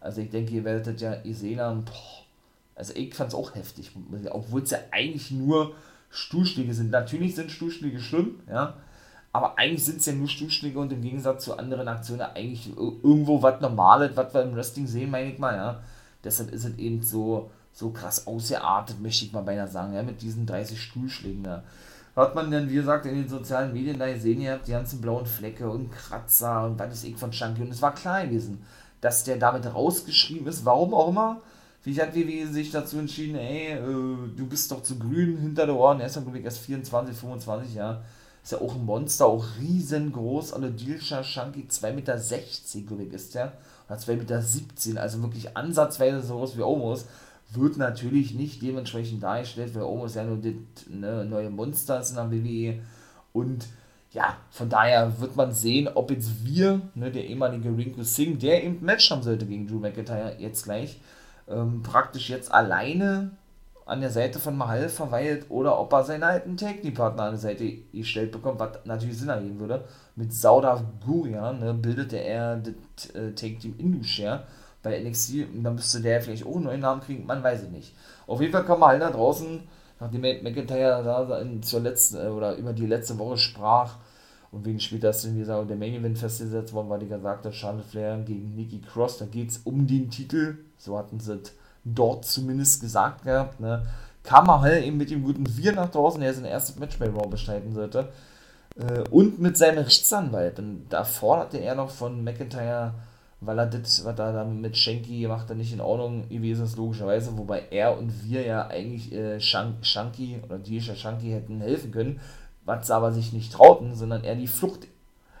Also 0.00 0.20
ich 0.20 0.28
denke, 0.28 0.52
ihr 0.52 0.64
werdet 0.64 0.86
das 0.86 1.00
ja 1.00 1.14
ihr 1.24 1.34
sehen 1.34 1.60
haben, 1.60 1.82
boah, 1.86 2.25
also 2.76 2.92
ich 2.94 3.14
fand 3.14 3.30
es 3.30 3.34
auch 3.34 3.54
heftig, 3.54 3.90
obwohl 4.30 4.62
es 4.62 4.70
ja 4.70 4.78
eigentlich 4.92 5.30
nur 5.30 5.74
Stuhlschläge 6.10 6.74
sind. 6.74 6.90
Natürlich 6.90 7.34
sind 7.34 7.50
Stuhlschläge 7.50 7.98
schlimm, 7.98 8.40
ja, 8.48 8.74
aber 9.32 9.58
eigentlich 9.58 9.84
sind 9.84 10.00
es 10.00 10.06
ja 10.06 10.12
nur 10.12 10.28
Stuhlschläge 10.28 10.78
und 10.78 10.92
im 10.92 11.02
Gegensatz 11.02 11.44
zu 11.44 11.58
anderen 11.58 11.88
Aktionen 11.88 12.20
eigentlich 12.20 12.70
irgendwo 12.76 13.42
was 13.42 13.60
Normales, 13.60 14.16
was 14.16 14.32
wir 14.32 14.42
im 14.42 14.54
Wrestling 14.54 14.86
sehen, 14.86 15.10
meine 15.10 15.32
ich 15.32 15.38
mal, 15.38 15.56
ja. 15.56 15.80
Deshalb 16.22 16.52
ist 16.52 16.64
es 16.64 16.78
eben 16.78 17.02
so, 17.02 17.50
so 17.72 17.90
krass 17.90 18.26
ausgeartet, 18.26 19.00
möchte 19.00 19.24
ich 19.24 19.32
mal 19.32 19.42
beinahe 19.42 19.68
sagen, 19.68 19.94
ja, 19.94 20.02
mit 20.02 20.22
diesen 20.22 20.46
30 20.46 20.80
Stuhlschlägen 20.80 21.42
da. 21.42 21.64
Hat 22.14 22.34
man 22.34 22.50
dann, 22.50 22.70
wie 22.70 22.74
gesagt, 22.74 23.04
in 23.04 23.14
den 23.14 23.28
sozialen 23.28 23.74
Medien 23.74 23.98
da 23.98 24.10
gesehen, 24.10 24.40
ihr 24.40 24.52
habt 24.52 24.66
die 24.66 24.72
ganzen 24.72 25.02
blauen 25.02 25.26
Flecke 25.26 25.68
und 25.68 25.92
Kratzer 25.92 26.64
und 26.64 26.78
was 26.78 26.94
ist 26.94 27.04
ich 27.04 27.16
von 27.16 27.30
Chunky 27.30 27.62
und 27.62 27.70
es 27.70 27.82
war 27.82 27.94
klar 27.94 28.24
gewesen, 28.24 28.64
dass 29.02 29.24
der 29.24 29.36
damit 29.36 29.66
rausgeschrieben 29.66 30.46
ist, 30.46 30.64
warum 30.64 30.94
auch 30.94 31.08
immer, 31.08 31.42
wie 31.86 32.00
hat 32.00 32.16
WWE 32.16 32.48
sich 32.48 32.72
dazu 32.72 32.98
entschieden, 32.98 33.36
ey, 33.36 33.74
äh, 33.74 33.78
du 33.78 34.46
bist 34.48 34.72
doch 34.72 34.82
zu 34.82 34.98
grün 34.98 35.38
hinter 35.38 35.66
der 35.66 35.76
Ohren, 35.76 36.00
er 36.00 36.08
ist 36.08 36.16
ja 36.16 36.22
glaube 36.22 36.38
ich 36.38 36.44
erst 36.44 36.58
24, 36.58 37.16
25, 37.16 37.74
ja. 37.76 38.02
Ist 38.42 38.52
ja 38.52 38.60
auch 38.60 38.74
ein 38.74 38.84
Monster, 38.84 39.26
auch 39.26 39.44
riesengroß, 39.60 40.52
alle 40.52 40.72
Dilsha 40.72 41.22
Shanky, 41.22 41.66
2,60 41.70 41.94
Meter, 41.94 42.16
glaube 42.86 43.02
ich, 43.04 43.12
ist 43.12 43.34
der. 43.36 43.52
Oder 43.88 43.98
2,17 43.98 44.88
Meter, 44.88 45.00
also 45.00 45.22
wirklich 45.22 45.56
ansatzweise 45.56 46.22
so 46.22 46.36
groß 46.36 46.56
wie 46.56 46.62
Omos. 46.62 47.06
Wird 47.52 47.76
natürlich 47.76 48.34
nicht 48.34 48.62
dementsprechend 48.62 49.22
dargestellt, 49.22 49.74
weil 49.74 49.82
Omos 49.82 50.16
ja 50.16 50.24
nur 50.24 50.38
das 50.38 50.54
ne, 50.88 51.24
neue 51.24 51.50
Monster 51.50 52.00
ist 52.00 52.10
in 52.10 52.16
der 52.16 52.30
WWE. 52.30 52.80
Und 53.32 53.66
ja, 54.12 54.36
von 54.50 54.68
daher 54.68 55.20
wird 55.20 55.36
man 55.36 55.52
sehen, 55.52 55.88
ob 55.94 56.10
jetzt 56.10 56.44
wir, 56.44 56.80
ne, 56.94 57.12
der 57.12 57.26
ehemalige 57.26 57.68
Rinku 57.68 58.02
Singh, 58.02 58.38
der 58.38 58.64
eben 58.64 58.84
Match 58.84 59.08
haben 59.10 59.22
sollte 59.22 59.46
gegen 59.46 59.68
Drew 59.68 59.78
McIntyre, 59.78 60.36
jetzt 60.38 60.64
gleich, 60.64 61.00
ähm, 61.48 61.82
praktisch 61.82 62.28
jetzt 62.30 62.52
alleine 62.52 63.30
an 63.86 64.00
der 64.00 64.10
Seite 64.10 64.40
von 64.40 64.56
Mahal 64.56 64.88
verweilt 64.88 65.46
oder 65.48 65.78
ob 65.78 65.92
er 65.92 66.02
seinen 66.02 66.24
alten 66.24 66.56
Technikpartner 66.56 67.22
an 67.22 67.30
der 67.32 67.38
Seite 67.38 67.72
gestellt 67.92 68.32
bekommt, 68.32 68.58
was 68.58 68.84
natürlich 68.84 69.16
Sinn 69.16 69.28
ergeben 69.28 69.60
würde. 69.60 69.84
Mit 70.16 70.32
Saudav 70.32 70.82
Gurian 71.04 71.60
ne, 71.60 71.72
bildete 71.72 72.16
er 72.16 72.56
das 72.56 73.10
äh, 73.14 73.32
Take-Team 73.32 73.76
Indushare 73.78 74.42
bei 74.82 74.98
NXT 74.98 75.46
und 75.54 75.62
dann 75.62 75.76
müsste 75.76 76.00
der 76.00 76.20
vielleicht 76.20 76.44
auch 76.44 76.56
einen 76.56 76.64
neuen 76.64 76.80
Namen 76.80 77.00
kriegen, 77.00 77.26
man 77.26 77.44
weiß 77.44 77.62
es 77.62 77.70
nicht. 77.70 77.94
Auf 78.26 78.40
jeden 78.40 78.52
Fall 78.52 78.64
kam 78.64 78.80
Mahal 78.80 78.98
da 78.98 79.10
draußen, 79.10 79.62
nachdem 80.00 80.20
McIntyre 80.20 81.04
da 81.04 81.42
zur 81.62 81.80
letzten, 81.80 82.16
äh, 82.16 82.28
oder 82.28 82.56
über 82.56 82.72
die 82.72 82.86
letzte 82.86 83.16
Woche 83.18 83.36
sprach, 83.36 83.94
und 84.56 84.64
wegen 84.64 84.80
später 84.80 85.10
ist 85.10 85.22
dann 85.22 85.38
wieder 85.38 85.62
der 85.66 85.76
Main 85.76 85.92
Event 85.92 86.18
festgesetzt 86.18 86.72
worden, 86.72 86.88
weil 86.88 87.00
die 87.00 87.08
gesagt 87.08 87.44
hat, 87.44 87.54
Charlotte 87.54 87.86
Flair 87.86 88.16
gegen 88.24 88.54
Nikki 88.54 88.80
Cross, 88.80 89.18
da 89.18 89.26
geht 89.26 89.50
es 89.50 89.58
um 89.58 89.86
den 89.86 90.10
Titel. 90.10 90.56
So 90.78 90.96
hatten 90.96 91.20
sie 91.20 91.38
dort 91.84 92.24
zumindest 92.24 92.80
gesagt 92.80 93.24
gehabt. 93.24 93.60
Ne? 93.60 93.86
Kam 94.22 94.50
halt 94.50 94.82
eben 94.82 94.96
mit 94.96 95.10
dem 95.10 95.22
guten 95.22 95.44
Wir 95.58 95.72
nach 95.72 95.90
draußen, 95.90 96.22
der 96.22 96.32
sein 96.32 96.46
erstes 96.46 96.76
Match 96.76 96.98
bei 96.98 97.06
Raw 97.06 97.28
bestreiten 97.28 97.74
sollte. 97.74 98.08
Äh, 98.78 99.02
und 99.10 99.38
mit 99.40 99.58
seinem 99.58 99.84
Rechtsanwalt. 99.84 100.58
Und 100.58 100.86
da 100.88 101.04
forderte 101.04 101.58
er 101.58 101.74
noch 101.74 101.90
von 101.90 102.24
McIntyre, 102.24 102.94
weil 103.42 103.58
er 103.58 103.66
das, 103.66 104.06
was 104.06 104.18
er 104.18 104.32
da 104.32 104.44
mit 104.44 104.74
Shanky 104.74 105.20
gemacht 105.20 105.50
hat, 105.50 105.56
nicht 105.58 105.74
in 105.74 105.82
Ordnung 105.82 106.30
gewesen 106.30 106.64
ist, 106.64 106.78
logischerweise. 106.78 107.36
Wobei 107.36 107.64
er 107.70 107.98
und 107.98 108.24
wir 108.24 108.40
ja 108.40 108.68
eigentlich 108.68 109.12
äh, 109.12 109.38
Shanky 109.38 110.40
oder 110.42 110.56
Disha 110.56 110.94
Shanky 110.94 111.32
hätten 111.32 111.60
helfen 111.60 111.92
können 111.92 112.20
was 112.66 112.86
sie 112.86 112.94
aber 112.94 113.12
sich 113.12 113.32
nicht 113.32 113.52
trauten, 113.52 113.94
sondern 113.94 114.24
er 114.24 114.34
die 114.34 114.48
Flucht 114.48 114.86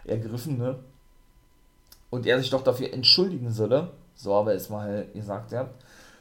ergriffen, 0.04 0.56
ne? 0.56 0.78
Und 2.08 2.24
er 2.24 2.38
sich 2.40 2.50
doch 2.50 2.62
dafür 2.62 2.92
entschuldigen 2.92 3.50
solle, 3.50 3.90
so 4.14 4.34
aber 4.34 4.54
es 4.54 4.70
mal 4.70 5.06
gesagt 5.12 5.52
ja. 5.52 5.68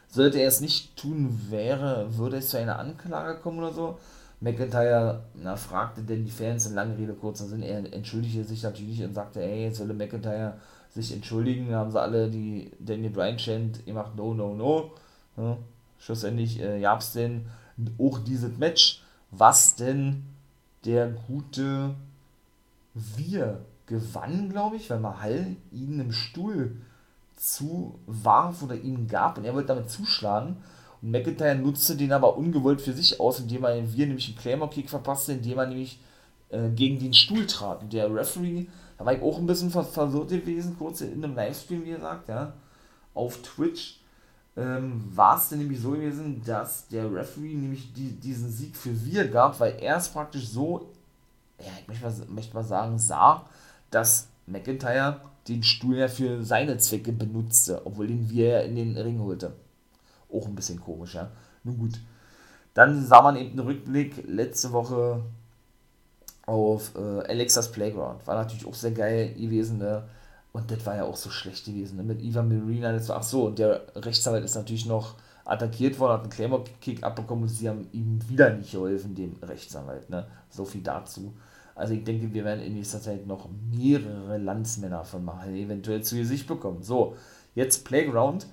Sollte 0.10 0.40
er 0.40 0.48
es 0.48 0.62
nicht 0.62 0.98
tun, 0.98 1.48
wäre, 1.50 2.18
würde 2.18 2.38
es 2.38 2.50
zu 2.50 2.58
einer 2.58 2.80
Anklage 2.80 3.40
kommen 3.40 3.60
oder 3.60 3.72
so. 3.72 3.98
McIntyre 4.42 5.24
na, 5.36 5.56
fragte 5.56 6.02
denn 6.02 6.26
die 6.26 6.32
Fans 6.32 6.66
in 6.66 6.76
lange 6.76 6.98
Rede, 6.98 7.14
kurzer 7.14 7.46
Sinn, 7.46 7.62
er 7.62 7.94
entschuldigte 7.94 8.44
sich 8.44 8.64
natürlich 8.64 9.02
und 9.04 9.14
sagte, 9.14 9.42
ey, 9.42 9.64
jetzt 9.64 9.78
solle 9.78 9.94
McIntyre 9.94 10.56
sich 10.90 11.14
entschuldigen, 11.14 11.70
da 11.70 11.80
haben 11.80 11.92
sie 11.92 12.02
alle 12.02 12.30
die 12.30 12.72
Daniel 12.80 13.12
Bryan 13.12 13.38
chant 13.38 13.86
gemacht, 13.86 14.16
no, 14.16 14.34
no, 14.34 14.54
no. 14.56 14.92
Ja, 15.38 15.58
schlussendlich 16.00 16.62
äh, 16.62 16.82
gab 16.82 17.02
es 17.02 17.14
denn 17.14 17.48
auch 17.98 18.20
dieses 18.20 18.58
Match, 18.58 19.04
was 19.32 19.76
denn 19.76 20.24
der 20.86 21.08
gute 21.28 21.96
Wir 22.94 23.66
gewann, 23.88 24.50
glaube 24.50 24.78
ich, 24.78 24.90
weil 24.90 25.00
Mahal 25.00 25.56
ihn 25.72 26.00
im 26.00 26.12
Stuhl 26.12 26.78
zu 27.36 28.00
warf 28.06 28.64
oder 28.64 28.76
ihn 28.76 29.08
gab 29.08 29.38
und 29.38 29.46
er 29.46 29.54
wollte 29.54 29.70
damit 29.70 29.90
zuschlagen. 29.90 30.58
Und 31.02 31.12
McIntyre 31.12 31.56
nutzte 31.56 31.96
den 31.96 32.14
aber 32.14 32.38
ungewollt 32.38 32.82
für 32.82 32.94
sich 32.94 33.20
aus, 33.20 33.40
indem 33.40 33.64
er 33.66 33.94
Wir 33.94 34.08
nämlich 34.08 34.28
einen 34.28 34.38
Claymore-Kick 34.38 34.90
verpasste, 34.90 35.34
indem 35.34 35.60
er 35.60 35.68
nämlich 35.68 36.00
äh, 36.50 36.70
gegen 36.70 37.00
den 37.00 37.14
Stuhl 37.14 37.46
trat. 37.46 37.82
Und 37.82 37.94
der 37.94 38.14
Referee, 38.14 38.68
da 38.98 39.06
war 39.06 39.14
ich 39.14 39.22
auch 39.22 39.38
ein 39.38 39.46
bisschen 39.46 39.70
verwirrt 39.70 40.30
gewesen, 40.30 40.78
kurz 40.78 41.02
in 41.02 41.24
einem 41.24 41.36
Livestream, 41.36 41.84
wie 41.84 41.92
gesagt, 41.92 42.30
ja, 42.30 42.54
auf 43.14 43.42
Twitch 43.42 44.00
ähm, 44.58 45.04
war 45.14 45.38
es 45.38 45.50
denn 45.50 45.60
nämlich 45.60 45.82
so 45.82 45.92
gewesen, 45.92 46.42
dass 46.46 46.88
der 46.88 47.14
Referee 47.14 47.56
nämlich 47.56 47.92
die, 47.94 48.12
diesen 48.12 48.50
Sieg 48.50 48.76
für 48.76 49.06
wir 49.06 49.28
gab, 49.28 49.60
weil 49.60 49.76
er 49.80 49.98
es 49.98 50.10
praktisch 50.10 50.48
so, 50.48 50.90
ja, 51.60 51.72
ich 51.82 51.88
möchte 51.88 52.06
mal, 52.06 52.28
möchte 52.30 52.54
mal 52.54 52.64
sagen, 52.64 52.98
sah, 52.98 53.46
dass 53.92 54.28
McIntyre 54.48 55.22
den 55.48 55.62
Stuhl 55.64 55.98
ja 55.98 56.08
für 56.08 56.44
seine 56.44 56.78
Zwecke 56.78 57.12
benutzte, 57.12 57.86
obwohl 57.86 58.08
den 58.08 58.30
wir 58.30 58.48
ja 58.48 58.60
in 58.62 58.76
den 58.76 58.98
Ring 58.98 59.20
holte. 59.20 59.54
auch 60.32 60.48
ein 60.48 60.56
bisschen 60.56 60.80
komisch, 60.80 61.16
ja. 61.16 61.30
Nun 61.64 61.78
gut. 61.78 62.00
Dann 62.74 63.06
sah 63.06 63.22
man 63.22 63.38
eben 63.38 63.52
einen 63.52 63.68
Rückblick 63.68 64.24
letzte 64.28 64.72
Woche 64.72 65.22
auf 66.46 66.94
äh, 66.96 67.28
Alexas 67.28 67.72
Playground. 67.72 68.26
War 68.28 68.36
natürlich 68.36 68.66
auch 68.66 68.74
sehr 68.74 68.92
geil 68.92 69.34
gewesen, 69.34 69.78
ne? 69.78 70.04
Und 70.56 70.72
das 70.72 70.86
war 70.86 70.96
ja 70.96 71.04
auch 71.04 71.18
so 71.18 71.30
schlecht 71.30 71.66
gewesen, 71.66 71.98
ne? 71.98 72.04
Mit 72.04 72.22
Ivan 72.22 72.48
Marina. 72.48 72.94
Das 72.94 73.10
war, 73.10 73.18
ach 73.18 73.24
so, 73.24 73.48
und 73.48 73.60
der 73.60 73.82
Rechtsanwalt 73.94 74.46
ist 74.46 74.56
natürlich 74.56 74.86
noch 74.86 75.16
attackiert 75.44 76.00
worden, 76.00 76.14
hat 76.14 76.22
einen 76.22 76.30
Claymore-Kick 76.30 77.04
abbekommen 77.04 77.44
und 77.44 77.50
sie 77.50 77.68
haben 77.68 77.90
ihm 77.92 78.22
wieder 78.30 78.52
nicht 78.54 78.72
geholfen, 78.72 79.14
dem 79.16 79.36
Rechtsanwalt, 79.42 80.10
ne? 80.10 80.26
So 80.50 80.64
viel 80.64 80.82
dazu. 80.82 81.34
Also 81.76 81.94
ich 81.94 82.06
denke, 82.06 82.34
wir 82.34 82.46
werden 82.46 82.64
in 82.64 82.74
nächster 82.74 83.02
Zeit 83.02 83.28
noch 83.28 83.50
mehrere 83.70 84.38
Landsmänner 84.38 85.04
von 85.04 85.26
Mahal 85.26 85.54
eventuell 85.54 86.02
zu 86.04 86.16
Gesicht 86.16 86.48
bekommen. 86.48 86.84
So, 86.84 87.18
jetzt 87.54 87.84
Playground. 87.84 88.48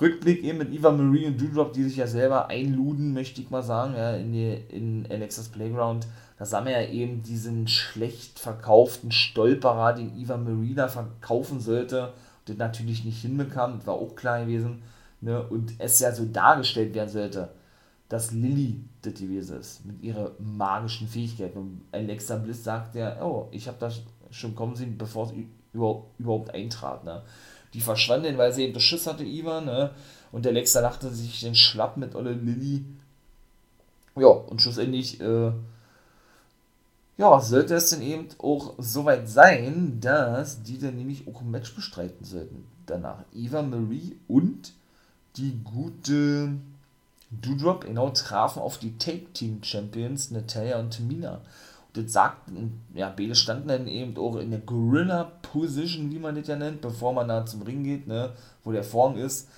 Rückblick 0.00 0.42
eben 0.42 0.58
mit 0.58 0.74
Eva 0.74 0.90
Marie 0.90 1.26
und 1.26 1.40
Doudrop, 1.40 1.72
die 1.72 1.84
sich 1.84 1.96
ja 1.96 2.08
selber 2.08 2.48
einluden, 2.48 3.14
möchte 3.14 3.40
ich 3.40 3.50
mal 3.50 3.62
sagen, 3.62 3.94
ja, 3.94 4.16
in, 4.16 4.32
die, 4.32 4.52
in 4.68 5.06
Alexas 5.08 5.48
Playground. 5.48 6.08
Da 6.38 6.44
sah 6.44 6.60
man 6.60 6.72
ja 6.72 6.82
eben 6.82 7.22
diesen 7.22 7.66
schlecht 7.66 8.38
verkauften 8.38 9.10
Stolperer, 9.10 9.94
den 9.94 10.18
Eva 10.18 10.36
Marie 10.36 10.74
da 10.74 10.88
verkaufen 10.88 11.60
sollte, 11.60 12.12
den 12.46 12.58
natürlich 12.58 13.04
nicht 13.04 13.22
hinbekam, 13.22 13.78
das 13.78 13.86
war 13.86 13.94
auch 13.94 14.14
klar 14.14 14.40
gewesen. 14.40 14.82
Ne? 15.20 15.42
Und 15.42 15.72
es 15.78 15.98
ja 16.00 16.12
so 16.12 16.26
dargestellt 16.26 16.94
werden 16.94 17.08
sollte, 17.08 17.48
dass 18.08 18.32
Lilly 18.32 18.80
das 19.02 19.14
gewesen 19.14 19.58
ist, 19.58 19.84
mit 19.84 20.02
ihrer 20.02 20.32
magischen 20.38 21.08
Fähigkeit. 21.08 21.56
Und 21.56 21.82
Alexa 21.92 22.36
Bliss 22.36 22.62
sagt 22.62 22.94
ja, 22.94 23.20
oh, 23.22 23.48
ich 23.50 23.66
habe 23.66 23.78
das 23.80 24.02
schon 24.30 24.54
kommen 24.54 24.76
sehen, 24.76 24.98
bevor 24.98 25.26
es 25.26 25.32
überhaupt, 25.72 26.54
eintrat. 26.54 27.04
Ne? 27.04 27.22
Die 27.74 27.80
verschwanden, 27.80 28.38
weil 28.38 28.52
sie 28.52 28.64
eben 28.64 28.72
Beschiss 28.72 29.06
hatte, 29.06 29.24
Ivan, 29.24 29.66
ne? 29.66 29.90
Und 30.32 30.46
Alexa 30.46 30.80
lachte 30.80 31.10
sich 31.10 31.40
den 31.40 31.54
Schlapp 31.54 31.96
mit 31.96 32.14
Olle 32.14 32.32
Lilly. 32.32 32.84
Ja, 34.16 34.28
und 34.28 34.60
schlussendlich, 34.60 35.20
äh, 35.20 35.52
ja, 37.18 37.40
sollte 37.40 37.74
es 37.74 37.90
dann 37.90 38.02
eben 38.02 38.28
auch 38.38 38.74
soweit 38.78 39.28
sein, 39.28 39.98
dass 40.00 40.62
die 40.62 40.78
dann 40.78 40.96
nämlich 40.96 41.26
auch 41.26 41.40
ein 41.40 41.50
Match 41.50 41.74
bestreiten 41.74 42.24
sollten. 42.24 42.66
Danach 42.84 43.24
Eva 43.34 43.62
Marie 43.62 44.16
und 44.28 44.72
die 45.36 45.58
gute 45.64 46.52
Doudrop 47.30 47.84
genau 47.84 48.10
trafen 48.10 48.60
auf 48.62 48.78
die 48.78 48.98
Take 48.98 49.32
Team 49.32 49.62
Champions 49.62 50.30
Natalia 50.30 50.78
und 50.78 50.94
Tamina. 50.94 51.40
Und 51.88 52.04
das 52.04 52.12
sagten, 52.12 52.82
ja, 52.94 53.08
beide 53.08 53.34
standen 53.34 53.68
dann 53.68 53.86
eben 53.86 54.16
auch 54.18 54.36
in 54.36 54.50
der 54.50 54.60
Gorilla 54.60 55.24
Position, 55.42 56.10
wie 56.10 56.18
man 56.18 56.34
das 56.34 56.48
ja 56.48 56.56
nennt, 56.56 56.82
bevor 56.82 57.14
man 57.14 57.28
da 57.28 57.46
zum 57.46 57.62
Ring 57.62 57.82
geht, 57.82 58.06
ne, 58.06 58.32
wo 58.62 58.72
der 58.72 58.84
Vorhang 58.84 59.16
ist. 59.16 59.48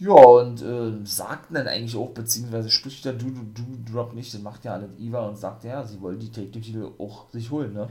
Ja, 0.00 0.14
und 0.14 0.62
äh, 0.62 1.04
sagten 1.04 1.54
dann 1.54 1.68
eigentlich 1.68 1.96
auch, 1.96 2.10
beziehungsweise 2.10 2.70
spricht 2.70 3.04
der 3.04 3.12
Doudrop 3.12 4.14
nicht, 4.14 4.34
den 4.34 4.42
macht 4.42 4.64
ja 4.64 4.74
alles 4.74 4.90
Eva 4.98 5.28
und 5.28 5.36
sagt, 5.36 5.62
ja, 5.64 5.84
sie 5.84 6.00
wollen 6.00 6.18
die 6.18 6.32
Take 6.32 6.50
Titel 6.50 6.90
auch 6.98 7.30
sich 7.30 7.50
holen, 7.50 7.74
ne. 7.74 7.88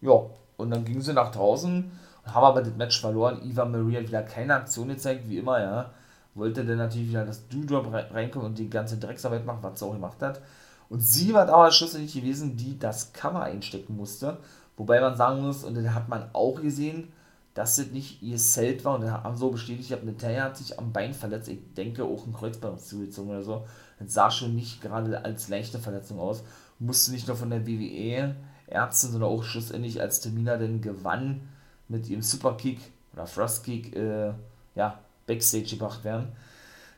Ja, 0.00 0.20
und 0.58 0.70
dann 0.70 0.84
gingen 0.84 1.00
sie 1.00 1.14
nach 1.14 1.32
draußen 1.32 1.90
und 2.26 2.34
haben 2.34 2.44
aber 2.44 2.62
das 2.62 2.76
Match 2.76 3.00
verloren. 3.00 3.40
Eva 3.42 3.64
Marie 3.64 3.96
hat 3.96 4.08
wieder 4.08 4.22
keine 4.22 4.54
Aktion 4.54 4.88
gezeigt, 4.88 5.28
wie 5.28 5.38
immer, 5.38 5.60
ja 5.60 5.90
wollte 6.34 6.64
dann 6.64 6.78
natürlich 6.78 7.08
wieder 7.08 7.24
das 7.24 7.46
Doodrop 7.48 7.92
reinkommen 7.92 8.48
und 8.48 8.58
die 8.58 8.70
ganze 8.70 8.98
Drecksarbeit 8.98 9.46
machen, 9.46 9.62
was 9.62 9.78
sie 9.78 9.86
auch 9.86 9.92
gemacht 9.92 10.20
hat. 10.20 10.40
Und 10.88 11.00
sie 11.00 11.32
war 11.32 11.48
aber 11.48 11.70
schlussendlich 11.70 12.14
gewesen, 12.14 12.56
die 12.56 12.78
das 12.78 13.12
Cover 13.12 13.42
einstecken 13.42 13.96
musste. 13.96 14.38
Wobei 14.76 15.00
man 15.00 15.16
sagen 15.16 15.42
muss, 15.42 15.64
und 15.64 15.76
dann 15.76 15.94
hat 15.94 16.08
man 16.08 16.28
auch 16.32 16.60
gesehen, 16.60 17.12
dass 17.54 17.76
das 17.76 17.86
nicht 17.86 18.20
ihr 18.22 18.36
Zelt 18.36 18.84
war. 18.84 18.96
Und 18.96 19.02
dann 19.02 19.22
haben 19.22 19.36
so 19.36 19.50
bestätigt, 19.50 19.90
ich 19.90 19.92
habe 19.92 20.06
Natalia 20.06 20.44
hat 20.44 20.56
sich 20.56 20.78
am 20.78 20.92
Bein 20.92 21.14
verletzt. 21.14 21.48
Ich 21.48 21.60
denke 21.76 22.04
auch 22.04 22.26
ein 22.26 22.32
Kreuzband 22.32 22.80
zugezogen 22.80 23.30
oder 23.30 23.42
so. 23.42 23.66
Das 23.98 24.12
sah 24.12 24.30
schon 24.30 24.54
nicht 24.54 24.82
gerade 24.82 25.24
als 25.24 25.48
leichte 25.48 25.78
Verletzung 25.78 26.18
aus. 26.18 26.42
Musste 26.80 27.12
nicht 27.12 27.28
nur 27.28 27.36
von 27.36 27.50
der 27.50 27.66
WWE 27.66 28.34
Ärztin, 28.66 29.12
sondern 29.12 29.30
auch 29.30 29.44
schlussendlich 29.44 30.00
als 30.00 30.20
Termina 30.20 30.56
denn 30.56 30.80
gewann 30.80 31.48
mit 31.88 32.08
ihrem 32.08 32.22
Superkick 32.22 32.80
oder 33.12 33.26
Thrustkick, 33.26 33.94
äh, 33.94 34.32
ja, 34.74 34.98
Backstage 35.26 35.70
gebracht 35.70 36.02
werden. 36.02 36.32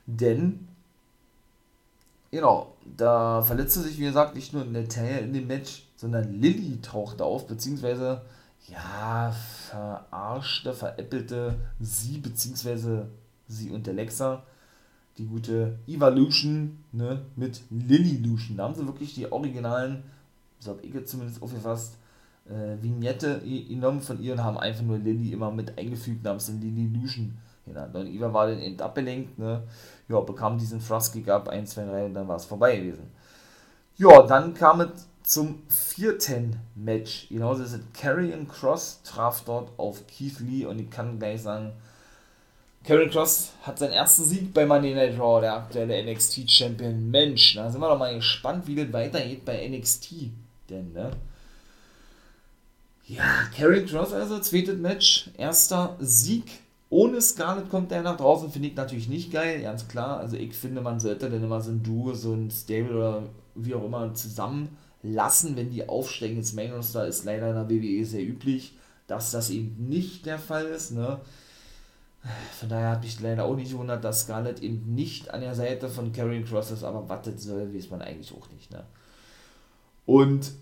Denn, 0.07 0.69
genau, 2.31 2.75
da 2.97 3.43
verletzte 3.43 3.81
sich, 3.81 3.99
wie 3.99 4.05
gesagt, 4.05 4.35
nicht 4.35 4.53
nur 4.53 4.65
Natalia 4.65 5.19
in 5.19 5.33
dem 5.33 5.47
Match, 5.47 5.87
sondern 5.97 6.33
Lilly 6.41 6.81
tauchte 6.81 7.25
auf, 7.25 7.47
beziehungsweise, 7.47 8.23
ja, 8.69 9.33
verarschte, 9.71 10.73
veräppelte 10.73 11.59
sie, 11.81 12.19
beziehungsweise 12.19 13.09
sie 13.47 13.71
und 13.71 13.89
Alexa, 13.89 14.43
die 15.19 15.27
gute 15.27 15.79
Evolution, 15.87 16.79
ne, 16.93 17.23
mit 17.37 17.63
Lilly-Lution. 17.71 18.57
Da 18.57 18.65
haben 18.65 18.75
sie 18.75 18.87
wirklich 18.87 19.15
die 19.15 19.31
originalen, 19.31 20.03
so 20.59 20.73
habe 20.73 20.83
ich 20.83 20.93
jetzt 20.93 21.11
zumindest 21.11 21.43
aufgefasst, 21.43 21.97
äh, 22.49 22.83
Vignette 22.83 23.41
genommen 23.41 24.01
von 24.01 24.21
ihr 24.21 24.33
und 24.33 24.45
haben 24.45 24.59
einfach 24.59 24.83
nur 24.83 24.99
Lilly 24.99 25.33
immer 25.33 25.51
mit 25.51 25.79
eingefügt 25.79 26.25
und 26.25 26.29
haben 26.29 26.37
es 26.37 26.49
in 26.49 26.61
Lilly-Lution 26.61 27.37
genannt. 27.65 27.95
Und 27.95 28.07
Iva 28.07 28.33
war 28.33 28.49
dann 28.49 28.61
eben 28.61 28.81
abgelenkt, 28.81 29.39
ne? 29.39 29.63
Ja, 30.09 30.21
bekam 30.21 30.59
diesen 30.59 30.81
Thrust-Kick 30.81 31.29
ab, 31.29 31.49
1, 31.49 31.71
2, 31.71 31.85
3 31.85 32.05
und 32.07 32.15
dann 32.15 32.29
war 32.29 32.37
es 32.37 32.45
vorbei 32.45 32.77
gewesen. 32.77 33.11
Ja, 33.97 34.23
dann 34.23 34.55
kam 34.55 34.81
es 34.83 35.09
zum 35.27 35.63
vierten 35.69 36.57
Match. 36.77 37.27
Genauso 37.29 37.65
ist 37.65 37.73
es. 37.73 37.81
Karrion 37.93 38.47
Cross 38.47 39.01
traf 39.03 39.43
dort 39.45 39.71
auf 39.77 40.07
Keith 40.07 40.39
Lee 40.39 40.65
und 40.65 40.79
ich 40.79 40.89
kann 40.89 41.19
gleich 41.19 41.43
sagen, 41.43 41.73
Karrion 42.85 43.11
Cross 43.11 43.51
hat 43.63 43.81
seinen 43.81 43.93
ersten 43.93 44.25
Sieg 44.25 44.55
bei 44.55 44.65
Monday 44.65 44.95
Night 44.95 45.19
Raw, 45.19 45.41
der 45.41 45.55
aktuelle 45.55 46.01
NXT-Champion. 46.05 47.11
Mensch, 47.11 47.57
da 47.57 47.69
sind 47.69 47.81
wir 47.81 47.89
doch 47.89 47.99
mal 47.99 48.15
gespannt, 48.15 48.69
wie 48.69 48.77
das 48.77 48.93
weitergeht 48.93 49.45
bei 49.45 49.69
NXT. 49.69 50.31
Denn, 50.71 50.93
ne? 50.93 51.11
Ja, 53.09 53.25
Karrion 53.57 53.87
Cross 53.87 54.13
also, 54.13 54.39
zweites 54.39 54.77
Match, 54.77 55.31
erster 55.37 55.97
Sieg 55.99 56.45
ohne 56.89 57.21
Scarlett 57.21 57.69
kommt 57.69 57.91
der 57.91 58.03
nach 58.03 58.17
draußen, 58.17 58.49
finde 58.51 58.69
ich 58.69 58.77
natürlich 58.77 59.09
nicht 59.09 59.33
geil, 59.33 59.61
ganz 59.63 59.89
klar. 59.89 60.19
Also 60.19 60.37
ich 60.37 60.55
finde, 60.55 60.81
man 60.81 61.01
sollte 61.01 61.29
dann 61.29 61.43
immer 61.43 61.61
so 61.61 61.73
ein 61.73 61.83
Duo, 61.83 62.15
so 62.15 62.33
ein 62.33 62.49
Stable 62.49 62.97
oder 62.97 63.23
wie 63.57 63.75
auch 63.75 63.85
immer 63.85 64.15
zusammenlassen, 65.07 65.57
wenn 65.57 65.71
die 65.71 65.89
aufsteigen 65.89 66.39
ins 66.39 66.53
Main 66.53 66.73
Roster, 66.73 67.07
ist 67.07 67.25
leider 67.25 67.51
in 67.51 67.55
der 67.55 67.71
WWE 67.71 68.05
sehr 68.05 68.27
üblich, 68.27 68.75
dass 69.07 69.31
das 69.31 69.51
eben 69.51 69.89
nicht 69.89 70.27
der 70.27 70.39
Fall 70.39 70.67
ist, 70.67 70.93
ne. 70.93 71.21
Von 72.59 72.69
daher 72.69 72.91
hat 72.91 73.05
mich 73.05 73.21
leider 73.21 73.45
auch 73.45 73.55
nicht 73.55 73.71
gewundert, 73.71 74.03
dass 74.03 74.23
Scarlett 74.23 74.61
eben 74.61 74.95
nicht 74.95 75.33
an 75.33 75.43
der 75.43 75.55
Seite 75.55 75.89
von 75.89 76.13
Karrion 76.13 76.45
Cross 76.45 76.73
ist, 76.73 76.83
aber 76.83 77.09
was 77.09 77.23
das 77.23 77.45
soll, 77.45 77.73
weiß 77.73 77.91
man 77.91 78.03
eigentlich 78.03 78.33
auch 78.33 78.51
nicht, 78.51 78.71
ne. 78.73 78.85
Und 80.07 80.53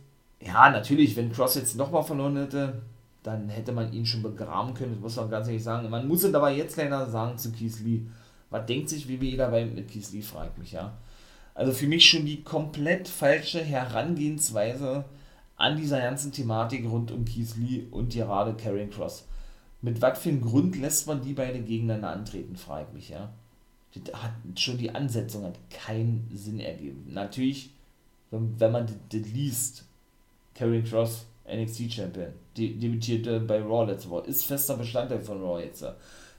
ja, 0.40 0.70
natürlich, 0.70 1.16
wenn 1.16 1.33
Cross 1.33 1.54
jetzt 1.54 1.76
nochmal 1.76 2.02
verloren 2.02 2.37
hätte, 2.37 2.83
dann 3.22 3.48
hätte 3.48 3.72
man 3.72 3.92
ihn 3.92 4.04
schon 4.04 4.22
begraben 4.22 4.74
können, 4.74 4.92
das 4.92 5.00
muss 5.00 5.16
man 5.16 5.30
ganz 5.30 5.46
ehrlich 5.46 5.64
sagen. 5.64 5.88
Man 5.88 6.07
muss 6.07 6.24
es 6.24 6.35
aber 6.35 6.50
jetzt 6.50 6.76
leider 6.76 7.09
sagen 7.09 7.38
zu 7.38 7.50
Keith 7.50 7.80
Lee. 7.80 8.02
Was 8.50 8.66
denkt 8.66 8.90
sich 8.90 9.09
WWE 9.09 9.38
dabei 9.38 9.64
mit 9.64 9.90
Keith 9.90 10.12
Lee, 10.12 10.20
fragt 10.20 10.59
mich 10.59 10.72
ja. 10.72 10.92
Also 11.54 11.72
für 11.72 11.86
mich 11.86 12.08
schon 12.08 12.26
die 12.26 12.42
komplett 12.42 13.08
falsche 13.08 13.62
Herangehensweise 13.62 15.04
an 15.56 15.76
dieser 15.76 16.00
ganzen 16.00 16.32
Thematik 16.32 16.84
rund 16.84 17.12
um 17.12 17.24
Keith 17.24 17.54
Lee 17.56 17.84
und 17.90 18.12
gerade 18.12 18.54
Karrion 18.54 18.90
Cross. 18.90 19.24
Mit 19.80 20.02
was 20.02 20.18
für 20.18 20.30
einem 20.30 20.40
Grund 20.40 20.76
lässt 20.76 21.06
man 21.06 21.22
die 21.22 21.34
beiden 21.34 21.64
gegeneinander 21.64 22.10
antreten, 22.10 22.56
fragt 22.56 22.92
mich 22.92 23.10
ja. 23.10 23.32
Das 23.94 24.20
hat 24.20 24.32
schon 24.58 24.78
die 24.78 24.90
Ansetzung 24.90 25.44
hat 25.44 25.58
keinen 25.70 26.28
Sinn 26.34 26.58
ergeben. 26.58 27.06
Natürlich, 27.12 27.70
wenn, 28.32 28.58
wenn 28.58 28.72
man 28.72 28.86
das, 29.10 29.20
liest, 29.20 29.84
Karrion 30.54 30.82
Cross 30.82 31.26
NXT 31.48 31.92
Champion, 31.92 32.32
De 32.56 32.74
debütierte 32.74 33.40
bei 33.40 33.60
Raw 33.60 33.84
letzte 33.84 34.10
Woche, 34.10 34.26
ist 34.26 34.46
fester 34.46 34.76
Bestandteil 34.76 35.20
von 35.20 35.42
Raw 35.42 35.62
jetzt. 35.62 35.84